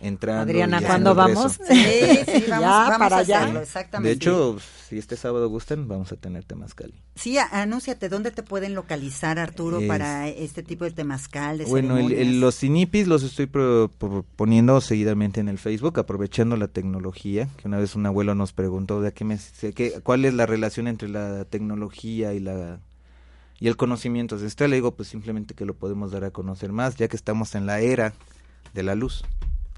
entrando. 0.00 0.42
Adriana, 0.42 0.80
¿cuándo 0.82 1.14
vamos? 1.14 1.52
Sí, 1.66 1.74
sí, 1.74 2.44
vamos, 2.48 2.60
Ya, 2.60 2.88
vamos 2.88 2.98
para 2.98 3.16
a 3.16 3.18
allá. 3.20 3.40
hacerlo, 3.42 3.60
exactamente. 3.60 4.08
De 4.08 4.14
hecho, 4.14 4.58
si 4.88 4.98
este 4.98 5.16
sábado 5.16 5.48
gustan, 5.48 5.88
vamos 5.88 6.12
a 6.12 6.16
tener 6.16 6.44
temazcali. 6.44 6.94
Sí, 7.14 7.38
anúnciate, 7.38 8.08
¿dónde 8.08 8.30
te 8.30 8.42
pueden 8.42 8.74
localizar, 8.74 9.38
Arturo, 9.38 9.80
Es- 9.80 9.88
para 9.88 10.28
este 10.28 10.62
tipo 10.62 10.84
de 10.84 10.90
temazcal, 10.90 11.58
de 11.58 11.64
Bueno, 11.64 11.96
el- 11.98 12.40
los 12.40 12.62
inipis 12.62 13.06
los 13.08 13.22
estoy 13.22 13.46
pro- 13.46 13.90
pro- 13.98 14.24
poniendo 14.36 14.80
seguidamente 14.80 15.40
en 15.40 15.48
el 15.48 15.58
Facebook, 15.58 15.98
aprovechando 15.98 16.56
la 16.56 16.68
tecnología, 16.68 17.48
que 17.56 17.66
una 17.68 17.78
vez 17.78 17.94
un 17.96 18.06
abuelo 18.06 18.34
nos 18.34 18.52
preguntó 18.52 19.00
de 19.00 19.12
qué 19.12 19.24
me, 19.24 19.38
de 19.62 19.72
qué- 19.72 20.00
cuál 20.02 20.24
es 20.24 20.34
la 20.34 20.46
relación 20.46 20.88
entre 20.88 21.08
la 21.08 21.44
tecnología 21.46 22.34
y 22.34 22.40
la 22.40 22.80
y 23.58 23.68
el 23.68 23.78
conocimiento 23.78 24.34
ancestral. 24.34 24.68
Le 24.68 24.76
digo, 24.76 24.94
pues 24.94 25.08
simplemente 25.08 25.54
que 25.54 25.64
lo 25.64 25.72
podemos 25.72 26.12
dar 26.12 26.24
a 26.24 26.30
conocer 26.30 26.72
más, 26.72 26.96
ya 26.96 27.08
que 27.08 27.16
estamos 27.16 27.54
en 27.54 27.64
la 27.64 27.80
era 27.80 28.12
de 28.74 28.82
la 28.82 28.94
luz. 28.94 29.24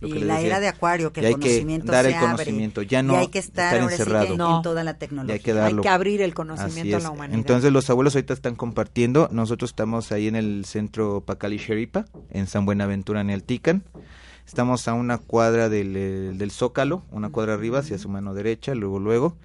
Lo 0.00 0.08
y 0.08 0.12
que 0.12 0.20
la 0.20 0.40
era 0.40 0.60
de 0.60 0.68
Acuario, 0.68 1.12
que 1.12 1.20
Y 1.20 1.24
el 1.24 1.28
hay 1.28 1.34
que 1.34 1.40
conocimiento 1.40 1.92
dar 1.92 2.04
se 2.04 2.10
el 2.10 2.16
abre, 2.16 2.30
conocimiento, 2.30 2.82
ya 2.82 3.00
y 3.00 3.02
no 3.02 3.16
hay 3.16 3.28
que 3.28 3.38
estar, 3.38 3.74
estar 3.76 4.26
sí 4.26 4.26
que 4.26 4.32
en 4.32 4.62
toda 4.62 4.84
la 4.84 4.92
Y 4.92 4.94
tecnología. 4.94 5.34
hay 5.34 5.40
que 5.40 5.52
darlo. 5.52 5.78
Hay 5.78 5.82
que 5.82 5.88
abrir 5.88 6.22
el 6.22 6.34
conocimiento 6.34 6.96
a 6.96 7.00
la 7.00 7.10
humanidad. 7.10 7.38
Entonces 7.38 7.72
los 7.72 7.88
abuelos 7.90 8.14
ahorita 8.14 8.34
están 8.34 8.54
compartiendo. 8.54 9.28
Nosotros 9.32 9.70
estamos 9.70 10.12
ahí 10.12 10.28
en 10.28 10.36
el 10.36 10.64
centro 10.64 11.22
Pacali 11.22 11.58
Sheripa, 11.58 12.06
en 12.30 12.46
San 12.46 12.64
Buenaventura, 12.64 13.20
en 13.20 13.30
el 13.30 13.42
Tican. 13.42 13.82
Estamos 14.46 14.88
a 14.88 14.94
una 14.94 15.18
cuadra 15.18 15.68
del, 15.68 15.94
eh, 15.96 16.32
del 16.34 16.50
Zócalo, 16.50 17.02
una 17.10 17.28
cuadra 17.30 17.54
arriba 17.54 17.80
hacia 17.80 17.98
su 17.98 18.08
mano 18.08 18.32
derecha, 18.34 18.74
luego, 18.74 18.98
luego. 18.98 19.36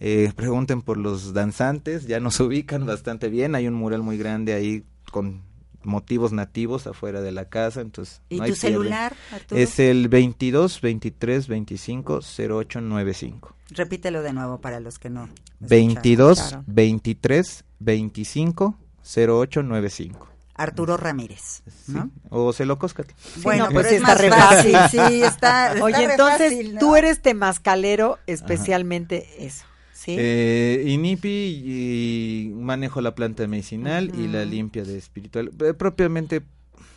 Eh, 0.00 0.30
pregunten 0.36 0.82
por 0.82 0.98
los 0.98 1.32
danzantes, 1.32 2.06
ya 2.06 2.20
nos 2.20 2.38
ubican 2.40 2.84
bastante 2.86 3.28
bien. 3.28 3.54
Hay 3.54 3.66
un 3.66 3.74
mural 3.74 4.02
muy 4.02 4.18
grande 4.18 4.52
ahí 4.52 4.84
con 5.10 5.40
motivos 5.84 6.32
nativos 6.32 6.86
afuera 6.86 7.20
de 7.20 7.32
la 7.32 7.46
casa, 7.48 7.80
entonces 7.80 8.20
¿Y 8.28 8.36
no 8.38 8.44
hay 8.44 8.50
tu 8.50 8.56
pierde. 8.56 8.68
celular, 8.76 9.16
Arturo? 9.32 9.60
Es 9.60 9.78
el 9.78 10.08
22 10.08 10.80
23 10.80 11.48
25 11.48 12.20
08 12.50 12.80
95. 12.80 13.56
Repítelo 13.70 14.22
de 14.22 14.32
nuevo 14.32 14.60
para 14.60 14.80
los 14.80 14.98
que 14.98 15.10
no. 15.10 15.24
escucharon. 15.24 15.68
22 15.68 16.38
Claro. 16.40 16.64
23 16.66 17.64
25 17.80 18.78
08 19.16 19.62
95. 19.62 20.28
Arturo 20.54 20.96
Ramírez, 20.98 21.62
Sí. 21.86 21.92
¿no? 21.92 22.10
O 22.28 22.52
Celocóscate. 22.52 23.14
bueno, 23.42 23.64
no, 23.64 23.68
pero 23.70 23.80
pues 23.80 23.86
es 23.92 23.92
está 23.94 24.08
más 24.08 24.20
re 24.20 24.28
fácil, 24.28 24.72
fácil. 24.72 25.00
sí, 25.08 25.22
está, 25.22 25.72
está 25.72 25.84
Oye, 25.84 25.96
re 26.06 26.12
entonces 26.12 26.52
fácil, 26.52 26.74
¿no? 26.74 26.80
tú 26.80 26.94
eres 26.96 27.22
temazcalero 27.22 28.18
especialmente 28.26 29.46
eso, 29.46 29.64
¿sí? 30.02 30.16
Eh, 30.18 30.84
INIPI 30.86 31.28
y 31.28 32.52
manejo 32.54 33.00
la 33.00 33.14
planta 33.14 33.46
medicinal 33.46 34.12
y 34.18 34.26
la 34.26 34.44
limpia 34.44 34.82
de 34.84 34.98
espiritual. 34.98 35.52
Eh, 35.60 35.74
propiamente 35.74 36.42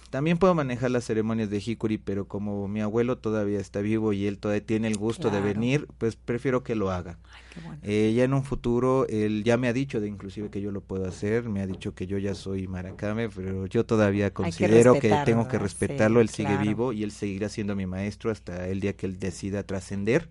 también 0.10 0.38
puedo 0.38 0.56
manejar 0.56 0.92
las 0.92 1.04
ceremonias 1.04 1.50
de 1.50 1.62
Hikuri, 1.64 1.98
pero 1.98 2.26
como 2.26 2.70
mi 2.70 2.80
abuelo 2.80 3.18
todavía 3.18 3.60
está 3.60 3.82
vivo 3.82 4.14
y 4.14 4.28
él 4.28 4.38
todavía 4.38 4.66
tiene 4.66 4.88
el 4.88 4.96
gusto 4.98 5.30
de 5.30 5.42
venir, 5.42 5.88
pues 5.98 6.16
prefiero 6.16 6.64
que 6.64 6.74
lo 6.74 6.90
haga. 6.90 7.18
Ay, 7.34 7.42
qué 7.54 7.60
bueno. 7.60 7.80
Eh, 7.84 8.14
ya 8.16 8.24
en 8.24 8.34
un 8.34 8.44
futuro, 8.44 9.06
él 9.10 9.44
ya 9.44 9.58
me 9.58 9.68
ha 9.68 9.74
dicho 9.74 10.00
de 10.00 10.08
inclusive 10.08 10.50
que 10.50 10.62
yo 10.62 10.72
lo 10.72 10.80
puedo 10.80 11.06
hacer, 11.06 11.50
me 11.50 11.62
ha 11.62 11.68
dicho 11.68 11.94
que 11.94 12.08
yo 12.08 12.18
ya 12.18 12.34
soy 12.34 12.66
maracame, 12.68 13.28
pero 13.30 13.66
yo 13.66 13.86
todavía 13.86 14.34
considero 14.34 14.94
que, 14.94 15.14
tengo 15.26 15.48
que 15.50 15.60
respetarlo, 15.60 16.22
Sí, 16.22 16.22
él 16.22 16.30
sigue 16.30 16.50
claro. 16.50 16.64
vivo 16.64 16.94
y 16.94 17.04
él 17.04 17.12
seguirá 17.12 17.50
siendo 17.50 17.76
mi 17.76 17.86
maestro 17.86 18.32
hasta 18.32 18.70
el 18.70 18.80
día 18.80 18.94
que 18.94 19.08
él 19.08 19.20
decida 19.20 19.64
trascender. 19.64 20.30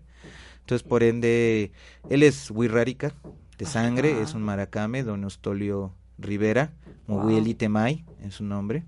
Entonces, 0.65 0.89
por 0.89 1.03
ende, 1.03 1.73
él 2.09 2.23
es 2.23 2.51
Wirrárica, 2.51 3.13
de 3.59 3.67
sangre, 3.67 4.13
Ajá. 4.15 4.23
es 4.23 4.33
un 4.33 4.43
maracame, 4.43 5.03
don 5.03 5.23
Eustolio 5.25 5.93
Rivera, 6.19 6.73
Wow. 7.07 7.21
Mowieli 7.21 7.53
Temay 7.53 8.03
es 8.23 8.37
su 8.37 8.45
nombre. 8.45 8.83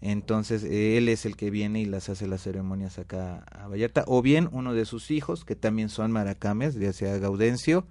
Entonces, 0.00 0.62
él 0.62 1.08
es 1.08 1.26
el 1.26 1.34
que 1.36 1.50
viene 1.50 1.80
y 1.80 1.86
las 1.86 2.08
hace 2.08 2.28
las 2.28 2.42
ceremonias 2.42 3.00
acá 3.00 3.38
a 3.50 3.66
Vallarta. 3.66 4.04
O 4.06 4.22
bien 4.22 4.48
uno 4.52 4.74
de 4.74 4.84
sus 4.84 5.10
hijos, 5.10 5.44
que 5.44 5.56
también 5.56 5.88
son 5.88 6.12
maracames, 6.12 6.76
ya 6.76 6.92
sea 6.92 7.18
Gaudencio 7.18 7.84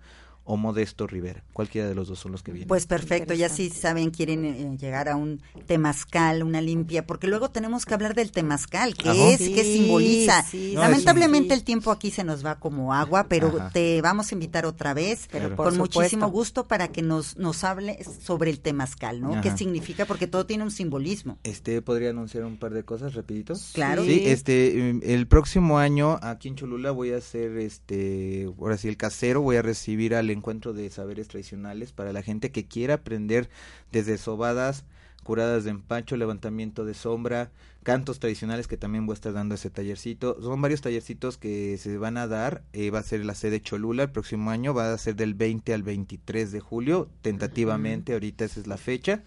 o 0.46 0.58
Modesto 0.58 1.08
Rivera. 1.08 1.44
Cualquiera 1.54 1.88
de 1.90 1.96
los 1.96 2.08
dos 2.08 2.20
son 2.20 2.32
los 2.32 2.44
que 2.44 2.52
vienen. 2.52 2.68
Pues 2.68 2.86
perfecto, 2.86 3.34
ya 3.34 3.50
sí 3.50 3.70
saben, 3.70 4.12
quieren 4.12 4.46
eh, 4.46 4.78
llegar 4.80 5.10
a 5.10 5.16
un 5.16 5.42
temazcal, 5.66 6.44
una 6.44 6.62
limpia, 6.62 7.06
porque 7.06 7.28
luego 7.28 7.50
tenemos 7.50 7.86
que 7.86 7.94
hablar 7.96 8.14
del 8.16 8.32
temazcal, 8.32 8.96
¿qué 8.96 9.10
Ajá. 9.10 9.30
es? 9.30 9.40
¿Qué 9.40 9.64
Sí, 9.64 9.74
simboliza? 9.80 10.44
sí, 10.44 10.74
Lamentablemente 10.76 11.50
sí. 11.50 11.54
el 11.56 11.64
tiempo 11.64 11.92
aquí 11.92 12.12
se 12.12 12.24
nos 12.24 12.46
va 12.46 12.60
como 12.60 12.94
agua, 12.94 13.26
pero 13.28 13.48
Ajá. 13.48 13.70
te 13.72 14.02
vamos 14.02 14.32
a 14.32 14.36
invitar 14.36 14.66
otra 14.66 14.94
vez 14.94 15.28
Pero 15.32 15.56
con 15.56 15.78
muchísimo 15.78 16.30
gusto 16.30 16.68
para 16.68 16.90
que 16.90 17.02
nos, 17.02 17.38
nos 17.38 17.64
hable 17.64 17.98
sobre 18.24 18.52
el 18.52 18.60
temazcal, 18.60 19.22
¿no? 19.22 19.42
¿Qué 19.42 19.50
Ajá. 19.50 19.58
significa? 19.58 20.06
Porque 20.06 20.28
todo 20.28 20.46
tiene 20.46 20.64
un 20.64 20.72
simbolismo. 20.72 21.40
Este, 21.44 21.82
¿podría 21.82 22.12
anunciar 22.12 22.46
un 22.46 22.58
par 22.58 22.74
de 22.74 22.84
cosas 22.84 23.16
rapidito? 23.16 23.56
Claro. 23.74 24.04
Sí, 24.06 24.22
este, 24.26 24.94
mm, 24.94 25.00
el 25.04 25.28
próximo 25.28 25.80
año 25.80 26.20
aquí 26.22 26.48
en 26.50 26.56
Cholula 26.56 26.92
voy 26.92 27.12
a 27.14 27.18
hacer, 27.18 27.58
este, 27.58 28.48
ahora 28.60 28.78
sí, 28.78 28.88
el 28.88 28.98
casero, 28.98 29.42
voy 29.42 29.56
a 29.56 29.62
recibir 29.64 30.14
al 30.14 30.30
encuentro 30.36 30.74
de 30.74 30.90
saberes 30.90 31.28
tradicionales 31.28 31.92
para 31.92 32.14
la 32.14 32.22
gente 32.22 32.52
que 32.52 32.66
quiera 32.66 32.96
aprender 32.96 33.50
desde 33.92 34.18
sobadas, 34.18 34.86
curadas 35.24 35.64
de 35.64 35.72
empacho, 35.72 36.18
levantamiento 36.18 36.86
de 36.86 36.94
sombra, 36.94 37.50
cantos 37.82 38.20
tradicionales 38.20 38.68
que 38.68 38.78
también 38.78 39.06
voy 39.06 39.14
a 39.14 39.16
estar 39.16 39.34
dando 39.34 39.56
ese 39.56 39.70
tallercito. 39.70 40.38
Son 40.42 40.62
varios 40.62 40.82
tallercitos 40.82 41.38
que 41.38 41.78
se 41.78 41.98
van 41.98 42.18
a 42.18 42.28
dar, 42.28 42.64
eh, 42.74 42.92
va 42.92 43.00
a 43.00 43.04
ser 43.04 43.26
la 43.26 43.34
sede 43.34 43.62
Cholula 43.62 44.04
el 44.04 44.12
próximo 44.12 44.52
año, 44.52 44.74
va 44.74 44.94
a 44.94 44.98
ser 44.98 45.16
del 45.16 45.34
20 45.34 45.74
al 45.74 45.84
23 45.84 46.52
de 46.52 46.60
julio, 46.60 47.10
tentativamente, 47.22 48.14
ahorita 48.14 48.46
esa 48.46 48.60
es 48.60 48.68
la 48.68 48.78
fecha. 48.78 49.24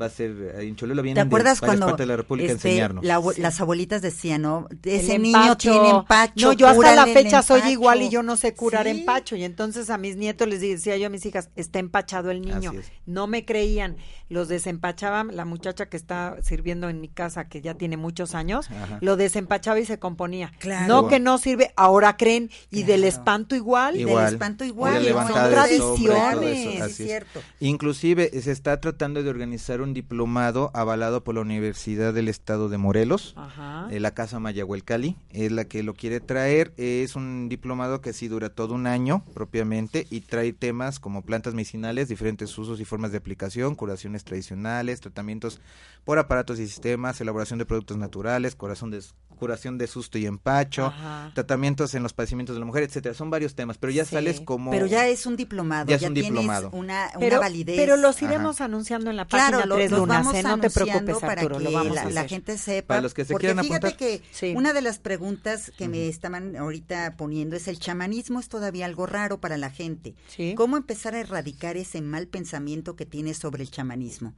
Va 0.00 0.06
a 0.06 0.10
ser 0.10 0.54
ahí 0.58 0.68
en 0.68 0.76
Cholula, 0.76 1.00
¿Te 1.00 1.04
vienen 1.04 1.26
acuerdas 1.26 1.60
de 1.60 1.66
varias 1.66 1.78
cuando 1.80 1.86
partes 1.86 2.04
de 2.06 2.06
la 2.06 2.16
República 2.16 2.52
a 2.52 2.54
este, 2.56 2.68
enseñarnos. 2.68 3.04
la 3.04 3.22
las 3.38 3.60
abuelitas 3.60 4.02
decían, 4.02 4.42
no, 4.42 4.68
ese 4.84 5.16
El 5.16 5.22
niño 5.22 5.38
empacho. 5.42 5.70
tiene 5.72 5.90
empacho? 5.90 6.46
No, 6.48 6.52
yo 6.52 6.68
hasta 6.68 6.94
la 6.94 7.06
fecha 7.06 7.42
soy 7.42 7.58
empacho". 7.58 7.72
igual 7.72 8.02
y 8.02 8.08
yo 8.08 8.22
no 8.22 8.36
sé 8.36 8.54
curar 8.54 8.84
Sí. 8.84 8.90
empacho. 8.90 9.36
Y 9.36 9.44
entonces 9.44 9.90
a 9.90 9.98
mis 9.98 10.16
nietos 10.16 10.48
les 10.48 10.60
decía 10.60 10.96
yo 10.96 11.06
a 11.06 11.10
mis 11.10 11.24
hijas, 11.26 11.50
está 11.56 11.78
empachado 11.78 12.30
el 12.30 12.40
niño. 12.42 12.72
No 13.06 13.26
me 13.26 13.44
creían. 13.44 13.96
Los 14.28 14.48
desempachaban, 14.48 15.36
la 15.36 15.44
muchacha 15.44 15.86
que 15.88 15.96
está 15.96 16.36
sirviendo 16.42 16.88
en 16.88 17.00
mi 17.00 17.08
casa, 17.08 17.48
que 17.48 17.60
ya 17.60 17.74
tiene 17.74 17.96
muchos 17.96 18.34
años, 18.34 18.68
Ajá. 18.70 18.98
lo 19.00 19.16
desempachaba 19.16 19.78
y 19.78 19.84
se 19.86 20.00
componía. 20.00 20.52
Claro. 20.58 20.88
No 20.88 21.08
que 21.08 21.20
no 21.20 21.38
sirve, 21.38 21.72
ahora 21.76 22.16
creen. 22.16 22.50
Y 22.70 22.82
del 22.82 23.04
espanto 23.04 23.54
igual. 23.54 23.94
Del 23.94 24.08
espanto 24.08 24.64
igual. 24.64 24.94
Son 24.94 25.04
y 25.04 25.06
eso, 25.06 25.50
tradiciones, 25.50 26.66
es 26.66 26.82
es. 26.90 26.96
cierto. 26.96 27.40
Inclusive 27.60 28.30
se 28.42 28.50
está 28.52 28.80
tratando 28.80 29.22
de 29.22 29.30
organizar 29.30 29.80
un 29.80 29.85
diplomado 29.94 30.70
avalado 30.74 31.22
por 31.24 31.34
la 31.34 31.40
Universidad 31.40 32.14
del 32.14 32.28
Estado 32.28 32.68
de 32.68 32.78
Morelos. 32.78 33.34
Ajá. 33.36 33.88
eh, 33.90 34.00
la 34.00 34.12
Casa 34.12 34.38
Mayahuelcali 34.40 35.16
es 35.30 35.52
la 35.52 35.64
que 35.64 35.82
lo 35.82 35.94
quiere 35.94 36.20
traer. 36.20 36.72
eh, 36.76 37.02
es 37.04 37.16
un 37.16 37.48
diplomado 37.48 38.00
que 38.00 38.12
sí 38.12 38.28
dura 38.28 38.48
todo 38.50 38.74
un 38.74 38.86
año 38.86 39.22
propiamente 39.34 40.06
y 40.10 40.20
trae 40.20 40.52
temas 40.52 40.98
como 40.98 41.22
plantas 41.22 41.54
medicinales, 41.54 42.08
diferentes 42.08 42.56
usos 42.58 42.80
y 42.80 42.84
formas 42.84 43.12
de 43.12 43.18
aplicación, 43.18 43.74
curaciones 43.74 44.24
tradicionales, 44.24 45.00
tratamientos 45.00 45.60
por 46.04 46.18
aparatos 46.18 46.58
y 46.60 46.66
sistemas, 46.66 47.20
elaboración 47.20 47.58
de 47.58 47.66
productos 47.66 47.96
naturales, 47.96 48.54
corazón 48.54 48.90
de, 48.90 49.02
curación 49.38 49.76
de 49.76 49.86
susto 49.86 50.18
y 50.18 50.26
empacho, 50.26 50.86
Ajá. 50.86 51.32
tratamientos 51.34 51.94
en 51.94 52.02
los 52.02 52.12
padecimientos 52.12 52.54
de 52.56 52.60
la 52.60 52.66
mujer, 52.66 52.84
etcétera. 52.84 53.14
Son 53.14 53.28
varios 53.28 53.54
temas, 53.54 53.76
pero 53.76 53.92
ya 53.92 54.04
Sí. 54.04 54.14
sales 54.14 54.40
como 54.40 54.70
Pero 54.70 54.86
ya 54.86 55.08
es 55.08 55.26
un 55.26 55.36
diplomado, 55.36 55.86
Ya 55.90 55.96
ya, 55.96 56.06
es 56.06 56.10
un 56.10 56.14
tienes 56.14 56.30
diplomado. 56.32 56.70
una, 56.72 57.08
una 57.14 57.18
Pero, 57.18 57.40
validez. 57.40 57.76
pero 57.76 57.96
los 57.96 58.16
Ajá. 58.16 58.24
iremos 58.26 58.60
anunciando 58.60 59.10
en 59.10 59.16
la 59.16 59.26
página 59.26 59.48
Claro, 59.58 59.66
lo- 59.66 59.75
Tres 59.76 59.90
los 59.90 60.00
Lunas, 60.00 60.18
vamos 60.18 60.34
¿eh? 60.34 60.42
no 60.42 60.48
te 60.60 60.66
anunciando 60.66 60.74
preocupes, 60.74 61.16
para 61.20 61.32
Arturo, 61.42 61.58
que 61.58 61.64
lo 61.64 61.72
vamos 61.72 61.94
la, 61.94 62.02
a 62.02 62.10
la 62.10 62.28
gente 62.28 62.58
sepa. 62.58 62.88
Para 62.88 63.00
los 63.02 63.14
que 63.14 63.24
se 63.24 63.32
porque 63.32 63.46
quieran 63.48 63.64
fíjate 63.64 63.86
apuntar. 63.88 63.96
que 64.08 64.22
Sí. 64.32 64.54
una 64.56 64.72
de 64.72 64.82
las 64.82 64.98
preguntas 64.98 65.72
que 65.76 65.88
me 65.88 66.08
estaban 66.08 66.56
ahorita 66.56 67.14
poniendo 67.16 67.56
es 67.56 67.68
el 67.68 67.78
chamanismo 67.78 68.40
es 68.40 68.48
todavía 68.48 68.86
algo 68.86 69.06
raro 69.06 69.40
para 69.40 69.56
la 69.56 69.70
gente. 69.70 70.14
Sí. 70.28 70.54
¿Cómo 70.56 70.76
empezar 70.76 71.14
a 71.14 71.20
erradicar 71.20 71.76
ese 71.76 72.00
mal 72.02 72.26
pensamiento 72.26 72.96
que 72.96 73.06
tienes 73.06 73.38
sobre 73.38 73.62
el 73.62 73.70
chamanismo? 73.70 74.34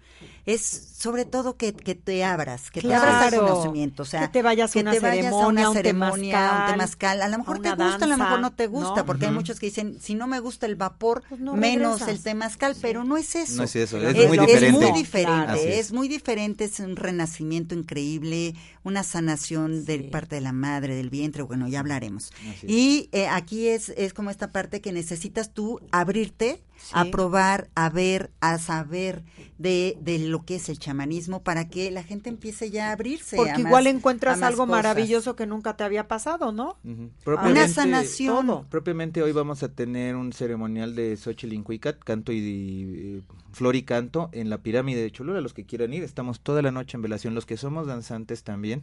Es 0.47 0.63
sobre 0.97 1.25
todo 1.25 1.57
que, 1.57 1.73
que 1.75 1.95
te 1.95 2.25
abras, 2.25 2.71
que 2.71 2.81
te 2.81 2.95
abras 2.95 3.23
al 3.23 3.29
Claro. 3.31 3.47
conocimiento, 3.47 4.03
o 4.03 4.07
sea, 4.07 4.23
Que 4.23 4.29
te 4.29 4.43
vayas 4.43 4.75
a 4.75 4.79
una 4.81 4.93
ceremonia, 4.95 5.67
a 5.67 5.71
un 5.71 5.77
ceremonia, 5.77 6.49
a 6.57 6.65
un 6.67 6.73
temazcal. 6.73 7.23
A 7.23 7.29
lo 7.29 7.39
mejor 7.39 7.61
te 7.61 7.73
una 7.73 7.85
gusta, 7.87 8.05
a 8.05 8.09
lo 8.09 8.17
mejor 8.17 8.31
danza, 8.33 8.41
no 8.41 8.53
te 8.55 8.67
gusta, 8.67 9.01
¿no? 9.01 9.07
porque 9.07 9.25
hay 9.27 9.31
Ujú. 9.31 9.41
muchos 9.41 9.61
que 9.61 9.67
dicen, 9.67 9.99
si 10.01 10.15
no 10.15 10.27
me 10.27 10.41
gusta 10.41 10.67
el 10.67 10.77
vapor, 10.77 11.23
Pues 11.29 11.41
no 11.41 11.55
menos 11.55 12.01
regresas. 12.01 12.09
el 12.09 12.23
temazcal, 12.23 12.77
pero 12.81 13.05
no 13.05 13.17
es 13.17 13.35
eso. 13.35 13.57
No 13.57 13.65
es 13.65 13.77
eso, 13.77 13.99
Es 13.99 14.17
es, 14.17 14.29
muy 14.29 14.39
diferente. 14.39 14.67
Es 14.67 14.73
muy 14.73 14.93
diferente, 14.99 15.28
Claro. 15.29 15.55
Es. 15.55 15.79
es. 15.79 15.93
muy 15.93 16.09
diferente, 16.09 16.65
es 16.65 16.81
un 16.81 16.97
renacimiento 16.97 17.75
increíble, 17.75 18.55
una 18.89 19.03
sanación 19.03 19.85
de 19.85 20.01
parte 20.01 20.37
de 20.37 20.41
la 20.41 20.53
madre, 20.53 20.97
del 20.97 21.11
vientre, 21.11 21.43
bueno, 21.43 21.69
ya 21.69 21.81
hablaremos. 21.81 22.33
Y 22.67 23.09
eh, 23.13 23.29
aquí 23.29 23.69
es, 23.69 23.91
es 23.91 24.13
como 24.13 24.31
esta 24.31 24.51
parte 24.51 24.81
que 24.81 24.93
necesitas 24.93 25.53
tú 25.55 25.81
abrirte 25.93 26.63
a 26.93 27.05
probar, 27.07 27.69
a 27.75 27.91
ver, 27.91 28.31
a 28.41 28.59
saber 28.59 29.25
de, 29.59 29.99
de 30.01 30.19
lo 30.21 30.45
que 30.45 30.57
es 30.57 30.69
el 30.69 30.79
chamanismo 30.79 31.43
para 31.43 31.69
que 31.69 31.91
la 31.91 32.03
gente 32.03 32.29
empiece 32.29 32.71
ya 32.71 32.89
a 32.89 32.93
abrirse. 32.93 33.37
Porque 33.37 33.61
igual 33.61 33.87
encuentras 33.87 34.43
algo 34.43 34.67
cosas. 34.67 34.71
maravilloso 34.71 35.37
que 35.37 35.47
nunca 35.47 35.77
te 35.77 35.85
había 35.85 36.09
pasado, 36.09 36.53
¿no? 36.53 36.79
Ujú. 36.85 37.11
Una 37.27 37.69
sanación. 37.69 38.47
todo. 38.47 38.67
Propiamente 38.71 39.23
hoy 39.23 39.33
vamos 39.33 39.63
a 39.63 39.69
tener 39.69 40.17
un 40.17 40.33
ceremonial 40.33 40.95
de 40.95 41.17
Xochitl 41.17 41.57
canto 42.05 42.33
y 42.33 42.95
eh, 42.97 43.23
flor 43.53 43.77
y 43.77 43.83
canto 43.83 44.31
en 44.33 44.49
la 44.51 44.59
pirámide 44.63 45.03
de 45.03 45.11
Cholula. 45.11 45.41
Los 45.41 45.55
que 45.55 45.65
quieran 45.65 45.93
ir, 45.93 46.05
estamos 46.05 46.41
toda 46.41 46.63
la 46.63 46.71
noche 46.71 46.97
en 46.97 47.03
velación. 47.03 47.35
Los 47.35 47.47
que 47.47 47.57
somos 47.57 47.87
danzantes 47.87 48.45
también. 48.45 48.78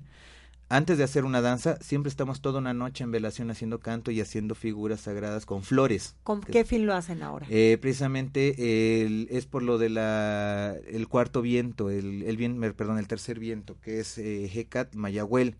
Antes 0.67 0.97
de 0.97 1.03
hacer 1.03 1.25
una 1.25 1.41
danza, 1.41 1.77
siempre 1.79 2.09
estamos 2.09 2.41
toda 2.41 2.57
una 2.57 2.73
noche 2.73 3.03
en 3.03 3.11
velación 3.11 3.51
haciendo 3.51 3.79
canto 3.79 4.09
y 4.09 4.19
haciendo 4.19 4.55
figuras 4.55 5.01
sagradas 5.01 5.45
con 5.45 5.61
flores. 5.61 6.15
¿Con 6.23 6.41
qué 6.41 6.65
fin 6.65 6.87
lo 6.87 6.95
hacen 6.95 7.21
ahora? 7.21 7.45
Eh, 7.51 7.77
precisamente 7.79 9.03
el- 9.05 9.27
es 9.29 9.45
por 9.45 9.61
lo 9.61 9.77
de 9.77 9.89
la 9.89 10.75
el 10.87 11.07
cuarto 11.07 11.43
viento, 11.43 11.91
el, 11.91 12.23
el 12.23 12.35
bien, 12.35 12.59
perdón, 12.75 12.97
el 12.97 13.07
tercer 13.07 13.37
viento, 13.37 13.77
que 13.79 13.99
es 13.99 14.17
eh, 14.17 14.49
Hecat 14.51 14.95
Mayahuel, 14.95 15.55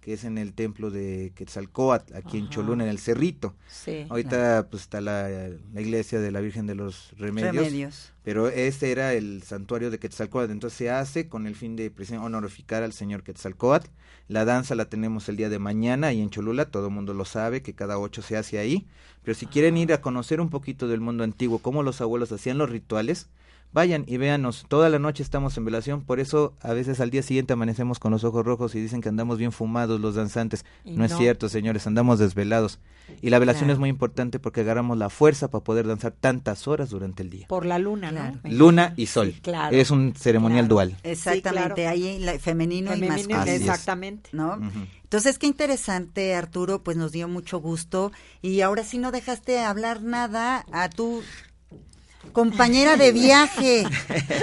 que 0.00 0.14
es 0.14 0.24
en 0.24 0.38
el 0.38 0.54
templo 0.54 0.90
de 0.90 1.32
Quetzalcoatl, 1.34 2.14
aquí 2.14 2.38
en. 2.38 2.48
Cholula, 2.48 2.84
en 2.84 2.90
el 2.90 2.98
Cerrito. 2.98 3.54
sí. 3.68 4.06
Ahorita 4.08 4.68
pues 4.70 4.82
está 4.82 5.00
la, 5.00 5.28
la 5.28 5.80
iglesia 5.80 6.20
de 6.20 6.30
la 6.30 6.40
Virgen 6.40 6.66
de 6.66 6.74
los 6.74 7.12
Remedios, 7.18 7.54
Remedios. 7.54 8.12
pero 8.22 8.48
ese 8.48 8.92
era 8.92 9.12
el 9.12 9.42
santuario 9.42 9.90
de 9.90 9.98
Quetzalcoatl, 9.98 10.50
entonces 10.50 10.76
se 10.76 10.90
hace 10.90 11.28
con 11.28 11.46
el 11.46 11.54
fin 11.54 11.76
de 11.76 11.90
precisamente, 11.90 12.26
honorificar 12.26 12.82
al 12.82 12.92
señor 12.92 13.22
Quetzalcoatl. 13.22 13.88
La 14.28 14.44
danza 14.44 14.74
la 14.74 14.84
tenemos 14.84 15.28
el 15.28 15.36
día 15.36 15.48
de 15.48 15.58
mañana 15.58 16.12
y 16.12 16.20
en 16.20 16.30
Cholula, 16.30 16.70
todo 16.70 16.86
el 16.86 16.94
mundo 16.94 17.14
lo 17.14 17.24
sabe, 17.24 17.62
que 17.62 17.74
cada 17.74 17.98
ocho 17.98 18.22
se 18.22 18.36
hace 18.36 18.58
ahí, 18.58 18.86
pero 19.22 19.34
si 19.34 19.46
quieren 19.46 19.76
ir 19.76 19.92
a 19.92 20.00
conocer 20.00 20.40
un 20.40 20.50
poquito 20.50 20.88
del 20.88 21.00
mundo 21.00 21.24
antiguo, 21.24 21.58
cómo 21.58 21.82
los 21.82 22.00
abuelos 22.00 22.32
hacían 22.32 22.56
los 22.56 22.70
rituales, 22.70 23.28
vayan 23.72 24.04
y 24.06 24.16
véanos, 24.16 24.64
toda 24.68 24.88
la 24.88 24.98
noche 24.98 25.22
estamos 25.22 25.56
en 25.56 25.64
velación, 25.64 26.02
por 26.02 26.18
eso 26.20 26.54
a 26.60 26.72
veces 26.72 27.00
al 27.00 27.10
día 27.10 27.22
siguiente 27.22 27.52
amanecemos 27.52 27.98
con 27.98 28.10
los 28.12 28.24
ojos 28.24 28.44
rojos 28.44 28.74
y 28.74 28.80
dicen 28.80 29.00
que 29.00 29.08
andamos 29.08 29.38
bien 29.38 29.52
fumados 29.52 30.00
los 30.00 30.14
danzantes. 30.16 30.64
No, 30.84 31.04
es 31.04 31.16
cierto, 31.16 31.48
señores, 31.48 31.86
andamos 31.86 32.18
desvelados. 32.18 32.78
Y 33.22 33.30
la 33.30 33.40
velación 33.40 33.62
Claro. 33.64 33.72
es 33.74 33.78
muy 33.80 33.88
importante 33.88 34.38
porque 34.38 34.60
agarramos 34.60 34.96
la 34.96 35.10
fuerza 35.10 35.50
para 35.50 35.64
poder 35.64 35.86
danzar 35.86 36.12
tantas 36.12 36.68
horas 36.68 36.90
durante 36.90 37.24
el 37.24 37.30
día. 37.30 37.46
Por 37.48 37.66
la 37.66 37.78
luna, 37.80 38.10
Claro. 38.10 38.38
¿no? 38.44 38.50
Luna 38.52 38.94
y 38.96 39.06
sol. 39.06 39.32
Sí, 39.34 39.40
claro. 39.40 39.76
Es 39.76 39.90
un 39.90 40.14
ceremonial 40.14 40.66
Claro. 40.66 40.74
dual. 40.74 40.96
Exactamente, 41.02 41.74
claro. 41.74 41.90
ahí 41.90 42.18
la- 42.20 42.38
femenino, 42.38 42.94
y 42.94 43.00
masculino. 43.02 43.42
Exactamente. 43.44 44.30
¿no? 44.32 44.60
Entonces, 45.02 45.38
qué 45.40 45.48
interesante, 45.48 46.36
Arturo, 46.36 46.84
pues 46.84 46.96
nos 46.96 47.10
dio 47.10 47.26
mucho 47.26 47.58
gusto. 47.58 48.12
Y 48.42 48.60
ahora 48.60 48.84
sí 48.84 48.98
no 48.98 49.10
dejaste 49.10 49.58
hablar 49.60 50.02
nada 50.02 50.64
a 50.70 50.88
tu 50.88 51.22
compañera 52.32 52.96
de 52.96 53.12
viaje. 53.12 53.84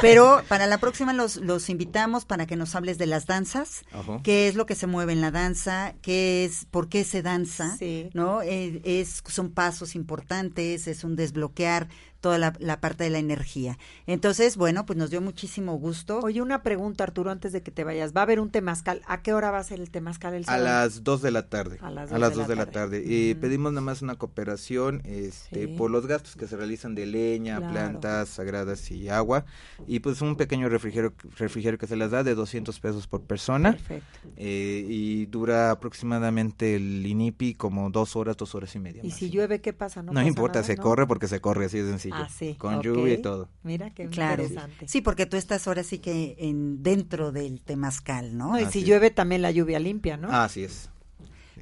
Pero 0.02 0.42
para 0.48 0.68
la 0.68 0.78
próxima 0.78 1.14
los, 1.14 1.38
los 1.38 1.70
invitamos 1.70 2.26
para 2.26 2.46
que 2.46 2.56
nos 2.56 2.76
hables 2.76 2.98
de 2.98 3.06
las 3.08 3.26
danzas, 3.26 3.84
Ajá. 3.92 4.20
qué 4.24 4.48
es 4.48 4.56
lo 4.56 4.66
que 4.66 4.76
se 4.76 4.88
mueve 4.88 5.14
en 5.14 5.22
la 5.22 5.32
danza, 5.32 5.94
qué 6.02 6.46
es, 6.46 6.66
por 6.66 6.90
qué 6.90 7.04
se 7.04 7.22
danza, 7.22 7.76
Sí. 7.78 8.10
¿no? 8.14 8.42
Eh, 8.42 8.82
es, 8.84 9.24
son 9.28 9.52
pasos 9.52 9.96
importantes, 9.96 10.88
es 10.88 11.04
un 11.04 11.16
desbloquear 11.16 11.88
toda 12.20 12.38
la, 12.38 12.54
la 12.60 12.80
parte 12.80 13.04
de 13.04 13.10
la 13.10 13.20
energía. 13.20 13.78
Entonces, 14.06 14.58
bueno, 14.58 14.86
pues 14.86 14.98
nos 14.98 15.10
dio 15.10 15.22
muchísimo 15.22 15.74
gusto. 15.78 16.20
Oye, 16.20 16.42
una 16.42 16.64
pregunta, 16.64 17.04
Arturo, 17.04 17.32
antes 17.32 17.52
de 17.54 17.62
que 17.62 17.72
te 17.72 17.84
vayas. 17.84 18.14
Va 18.16 18.22
a 18.22 18.24
haber 18.24 18.40
un 18.40 18.50
temazcal. 18.50 19.02
¿A 19.08 19.22
qué 19.22 19.34
hora 19.34 19.52
va 19.52 19.60
a 19.60 19.64
ser 19.64 19.80
el 19.80 19.90
temazcal 19.92 20.34
el 20.34 20.44
A 20.44 20.46
sábado? 20.46 20.64
las 20.66 21.04
2 21.04 21.22
de 21.22 21.32
la 21.32 21.48
tarde. 21.50 21.78
A 21.82 21.92
las 21.92 22.10
A 22.12 22.14
dos 22.16 22.20
las 22.20 22.30
de 22.32 22.36
2 22.36 22.48
la 22.48 22.48
de 22.48 22.56
la 22.56 22.66
tarde. 22.72 23.00
tarde. 23.02 23.14
Y 23.14 23.36
pedimos 23.36 23.72
nada 23.72 23.82
más 23.82 24.02
una 24.02 24.16
cooperación 24.16 25.02
este, 25.06 25.68
Sí. 25.68 25.68
por 25.78 25.92
los 25.92 26.06
gastos 26.08 26.36
que 26.36 26.48
se 26.48 26.56
realizan 26.58 26.96
de 26.96 27.06
leña, 27.06 27.58
Claro. 27.58 27.74
plantas 27.74 28.30
sagradas 28.30 28.90
y 28.92 29.10
agua. 29.10 29.46
Y 29.88 30.00
pues 30.00 30.22
un 30.22 30.36
pequeño 30.36 30.70
refrigerio, 30.70 31.14
refrigerio 31.38 31.78
que 31.78 31.88
se 31.88 31.96
les 31.96 32.12
da 32.12 32.24
de 32.24 32.36
200 32.36 32.80
pesos 32.80 33.08
por 33.08 33.22
persona. 33.22 33.72
Perfecto. 33.74 34.20
Eh, 34.38 34.86
y 34.88 35.26
dura 35.28 35.72
aproximadamente 35.72 36.76
el 36.76 37.06
INIPI 37.06 37.56
como 37.56 37.90
dos 37.90 38.16
horas, 38.16 38.38
dos 38.38 38.56
horas 38.56 38.74
y 38.76 38.80
media. 38.80 39.02
¿Y 39.04 39.10
más. 39.10 39.18
si 39.18 39.30
llueve, 39.30 39.62
qué 39.62 39.74
pasa? 39.74 40.02
No, 40.02 40.12
No, 40.12 40.20
pasa 40.20 40.28
importa, 40.28 40.60
nada, 40.60 40.68
se 40.68 40.76
¿no? 40.76 40.84
corre 40.84 41.08
porque 41.08 41.28
se 41.28 41.40
corre, 41.42 41.66
así 41.66 41.80
de 41.80 41.90
sencillo. 41.90 42.07
Ah, 42.14 42.30
sí. 42.30 42.56
Con 42.56 42.82
lluvia 42.82 43.14
y 43.16 43.22
todo. 43.22 43.50
Mira 43.64 43.90
qué 43.94 44.08
Claro. 44.08 44.44
interesante. 44.44 44.88
Sí, 44.88 45.02
porque 45.02 45.26
tú 45.26 45.38
estás 45.38 45.68
ahora 45.68 45.84
sí 45.84 46.00
que 46.00 46.36
en 46.40 46.84
dentro 46.84 47.32
del 47.32 47.62
temazcal, 47.62 48.38
¿no? 48.38 48.60
Y 48.60 48.66
si 48.68 48.80
es. 48.80 48.86
llueve 48.86 49.12
también 49.12 49.42
la 49.42 49.52
lluvia 49.52 49.80
limpia, 49.80 50.18
¿no? 50.18 50.30
Ah, 50.32 50.46
así 50.46 50.64
es. 50.64 50.90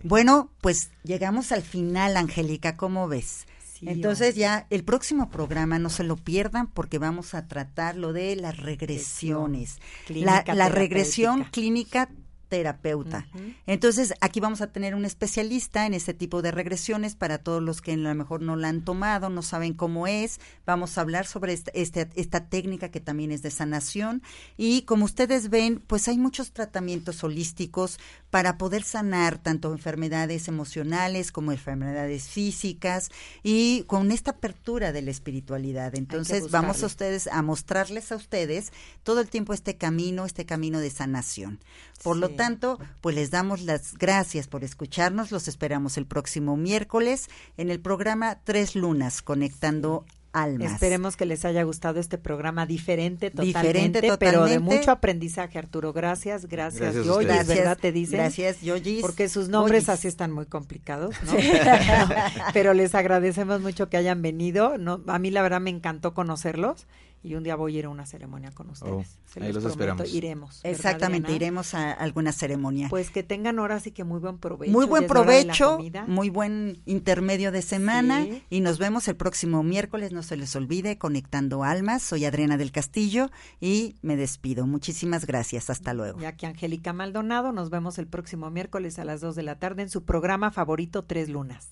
Bueno, 0.04 0.52
pues 0.62 0.92
llegamos 1.04 1.52
al 1.52 1.62
final, 1.64 2.18
Angélica, 2.18 2.76
¿cómo 2.78 3.08
ves? 3.08 3.46
Sí, 3.74 3.90
Entonces 3.90 4.36
ya 4.36 4.68
el 4.70 4.84
próximo 4.84 5.30
programa 5.30 5.80
no 5.80 5.90
se 5.90 6.04
lo 6.04 6.16
pierdan 6.16 6.68
porque 6.68 6.98
vamos 6.98 7.34
a 7.34 7.48
tratar 7.48 7.98
lo 7.98 8.14
de 8.14 8.36
las 8.38 8.56
regresiones, 8.58 9.80
la, 10.08 10.44
Clínica 10.44 10.56
la 10.56 10.70
regresión 10.70 11.44
clínica 11.52 12.10
terapeuta. 12.48 13.28
Entonces, 13.68 14.14
aquí 14.22 14.40
vamos 14.40 14.62
a 14.62 14.68
tener 14.72 14.96
un 14.96 15.06
especialista 15.06 15.86
en 15.86 15.94
este 15.94 16.14
tipo 16.14 16.42
de 16.42 16.52
regresiones 16.52 17.16
para 17.16 17.38
todos 17.40 17.62
los 17.62 17.82
que 17.82 17.94
a 17.94 17.98
lo 17.98 18.14
mejor 18.16 18.42
no 18.42 18.56
la 18.56 18.70
han 18.70 18.84
tomado, 18.84 19.30
no 19.30 19.42
saben 19.42 19.74
cómo 19.74 20.08
es. 20.08 20.40
Vamos 20.66 20.98
a 20.98 21.02
hablar 21.02 21.26
sobre 21.26 21.54
esta, 21.54 21.72
este- 21.74 22.10
esta 22.16 22.48
técnica 22.50 22.90
que 22.90 23.00
también 23.00 23.32
es 23.32 23.42
de 23.42 23.52
sanación. 23.52 24.22
Y 24.58 24.84
como 24.84 25.06
ustedes 25.06 25.50
ven, 25.50 25.82
pues 25.86 26.08
hay 26.08 26.18
muchos 26.18 26.52
tratamientos 26.52 27.24
holísticos 27.24 28.00
para 28.30 28.58
poder 28.58 28.84
sanar 28.84 29.38
tanto 29.38 29.72
enfermedades 29.72 30.48
emocionales 30.48 31.32
como 31.32 31.52
enfermedades 31.52 32.28
físicas 32.30 33.10
y 33.44 33.84
con 33.88 34.12
esta 34.12 34.32
apertura 34.32 34.92
de 34.92 35.02
la 35.02 35.12
espiritualidad. 35.12 35.96
Entonces, 35.96 36.44
vamos 36.52 36.84
a 36.84 36.86
ustedes 36.88 37.28
a 37.28 37.42
mostrarles 37.42 38.12
a 38.12 38.16
ustedes 38.16 38.72
todo 39.04 39.22
el 39.22 39.30
tiempo 39.30 39.54
este 39.54 39.78
camino, 39.78 40.26
este 40.26 40.46
camino 40.46 40.80
de 40.80 40.90
sanación. 40.90 41.60
Por 42.04 42.18
lo 42.18 42.35
Tanto, 42.36 42.80
pues 43.02 43.16
les 43.16 43.32
damos 43.32 43.62
las 43.62 43.98
gracias 43.98 44.48
por 44.48 44.64
escucharnos. 44.64 45.32
Los 45.32 45.48
esperamos 45.48 45.98
el 45.98 46.06
próximo 46.06 46.58
miércoles 46.58 47.30
en 47.58 47.70
el 47.70 47.80
programa 47.80 48.40
Tres 48.44 48.76
Lunas, 48.76 49.22
Conectando 49.22 50.06
almas. 50.36 50.74
Esperemos 50.74 51.16
que 51.16 51.26
les 51.26 51.46
haya 51.46 51.64
gustado 51.64 52.00
este 52.00 52.18
programa 52.18 52.66
diferente 52.66 53.32
totalmente, 53.32 54.02
Diferente 54.02 54.18
pero 54.18 54.46
de 54.46 54.60
mucho 54.60 54.92
aprendizaje, 54.92 55.58
Arturo. 55.58 55.94
Gracias, 55.94 56.46
gracias. 56.46 56.94
Gracias 56.94 57.06
Yoyis. 57.06 57.48
¿verdad? 57.48 57.78
Te 57.80 57.92
dicen. 57.92 58.20
Gracias, 58.20 58.62
Yoyis. 58.62 59.02
Porque 59.02 59.30
sus 59.30 59.48
nombres 59.48 59.84
Oyis. 59.84 59.90
así 59.90 60.08
están 60.08 60.32
muy 60.32 60.46
complicados, 60.46 61.16
¿no? 61.24 61.34
Pero 62.54 62.74
les 62.74 62.94
agradecemos 62.96 63.62
mucho 63.62 63.90
que 63.90 63.98
hayan 63.98 64.22
venido. 64.22 64.78
No, 64.78 65.02
a 65.08 65.20
mí 65.20 65.32
la 65.32 65.42
verdad 65.42 65.62
me 65.62 65.70
encantó 65.70 66.14
conocerlos 66.14 66.86
y 67.26 67.36
un 67.36 67.44
día 67.44 67.56
voy 67.56 67.76
a 67.76 67.80
ir 67.80 67.86
a 67.86 67.90
una 67.90 68.06
ceremonia 68.06 68.52
con 68.52 68.70
ustedes. 68.70 68.92
Oh, 68.94 69.04
Se 69.26 69.44
ahí 69.44 69.52
los 69.52 69.64
prometo, 69.64 69.70
esperamos. 69.70 70.14
Iremos. 70.14 70.62
¿verdad, 70.64 70.76
Exactamente, 70.78 71.32
iremos 71.34 71.74
a 71.74 71.92
alguna 71.92 72.32
ceremonia. 72.32 72.88
Pues 72.90 73.10
que 73.10 73.24
tengan 73.24 73.58
horas 73.60 73.88
y 73.88 73.92
que 73.92 74.04
muy 74.04 74.20
buen 74.20 74.38
provecho. 74.38 74.72
muy 74.72 74.86
buen 74.86 75.08
provecho, 75.08 75.80
muy 76.08 76.30
buen 76.30 76.82
intermedio 76.86 77.52
de 77.52 77.62
semana 77.62 78.24
Sí. 78.24 78.44
y 78.50 78.62
nos 78.62 78.78
vemos 78.78 79.08
el 79.08 79.16
próximo 79.16 79.64
miércoles, 79.64 80.12
no 80.12 80.22
se 80.22 80.38
les 80.38 80.56
olvide, 80.56 80.98
Conectando 80.98 81.64
Almas. 81.64 82.04
Soy 82.04 82.26
Adriana 82.26 82.58
del 82.58 82.72
Castillo 82.72 83.32
y 83.60 83.96
me 84.04 84.16
despido. 84.16 84.68
Muchísimas 84.68 85.26
gracias, 85.26 85.70
hasta 85.70 85.94
luego. 85.94 86.20
Ya 86.20 86.34
que 86.38 86.46
Angélica 86.46 86.94
Maldonado, 86.94 87.52
nos 87.52 87.70
vemos 87.72 87.98
el 87.98 88.08
próximo 88.08 88.52
miércoles 88.52 89.00
a 89.00 89.06
las 89.06 89.22
2 89.22 89.36
de 89.36 89.44
la 89.44 89.58
tarde 89.58 89.82
en 89.82 89.90
su 89.90 90.04
programa 90.06 90.52
favorito 90.52 91.04
Tres 91.04 91.30
Lunas. 91.30 91.70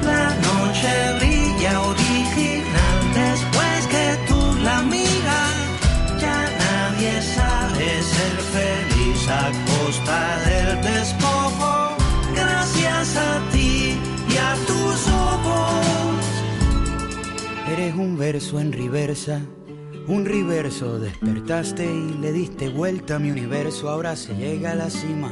La 0.03 0.29
noche 0.35 0.91
brilla 1.19 1.81
original 1.81 3.13
después 3.13 3.87
que 3.89 4.17
tú 4.27 4.39
la 4.63 4.81
miras. 4.83 5.55
Ya 6.21 6.47
nadie 6.59 7.21
sabe 7.21 8.03
ser 8.03 8.35
feliz 8.55 9.27
a 9.29 9.51
costa 9.65 10.19
del 10.45 10.81
despojo. 10.81 11.97
Gracias 12.35 13.17
a 13.17 13.41
ti 13.51 13.97
y 14.29 14.37
a 14.37 14.53
tus 14.67 15.07
ojos. 15.07 16.25
Eres 17.71 17.95
un 17.95 18.17
verso 18.17 18.59
en 18.59 18.71
reversa, 18.71 19.41
un 20.07 20.25
reverso. 20.25 20.99
Despertaste 20.99 21.85
y 21.85 22.13
le 22.19 22.31
diste 22.31 22.69
vuelta 22.69 23.15
a 23.15 23.19
mi 23.19 23.31
universo. 23.31 23.89
Ahora 23.89 24.15
se 24.15 24.35
llega 24.35 24.73
a 24.73 24.75
la 24.75 24.91
cima, 24.91 25.31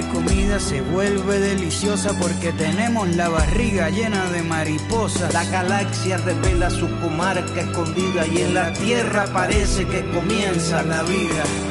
comida 0.09 0.59
se 0.59 0.81
vuelve 0.81 1.39
deliciosa 1.39 2.17
porque 2.19 2.51
tenemos 2.53 3.15
la 3.15 3.29
barriga 3.29 3.89
llena 3.89 4.29
de 4.31 4.41
mariposas. 4.41 5.33
La 5.33 5.45
galaxia 5.45 6.17
revela 6.17 6.69
su 6.69 6.87
comarca 6.99 7.61
escondida 7.61 8.25
y 8.27 8.39
en 8.39 8.53
la 8.53 8.73
tierra 8.73 9.25
parece 9.33 9.85
que 9.87 10.03
comienza 10.11 10.83
la 10.83 11.03
vida. 11.03 11.70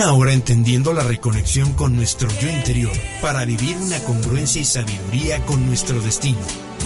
Una 0.00 0.14
hora 0.14 0.32
entendiendo 0.32 0.94
la 0.94 1.02
reconexión 1.02 1.74
con 1.74 1.94
nuestro 1.94 2.26
yo 2.40 2.48
interior 2.48 2.90
para 3.20 3.44
vivir 3.44 3.76
una 3.76 3.98
congruencia 3.98 4.62
y 4.62 4.64
sabiduría 4.64 5.44
con 5.44 5.66
nuestro 5.66 6.00
destino. 6.00 6.38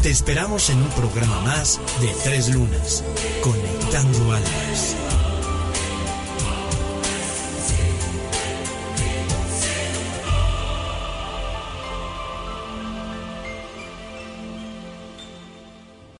Te 0.02 0.10
esperamos 0.10 0.68
en 0.68 0.78
un 0.78 0.88
programa 0.88 1.40
más 1.42 1.80
de 2.00 2.08
Tres 2.24 2.52
Lunas, 2.52 3.04
Conectando 3.40 4.32
Almas. 4.32 5.03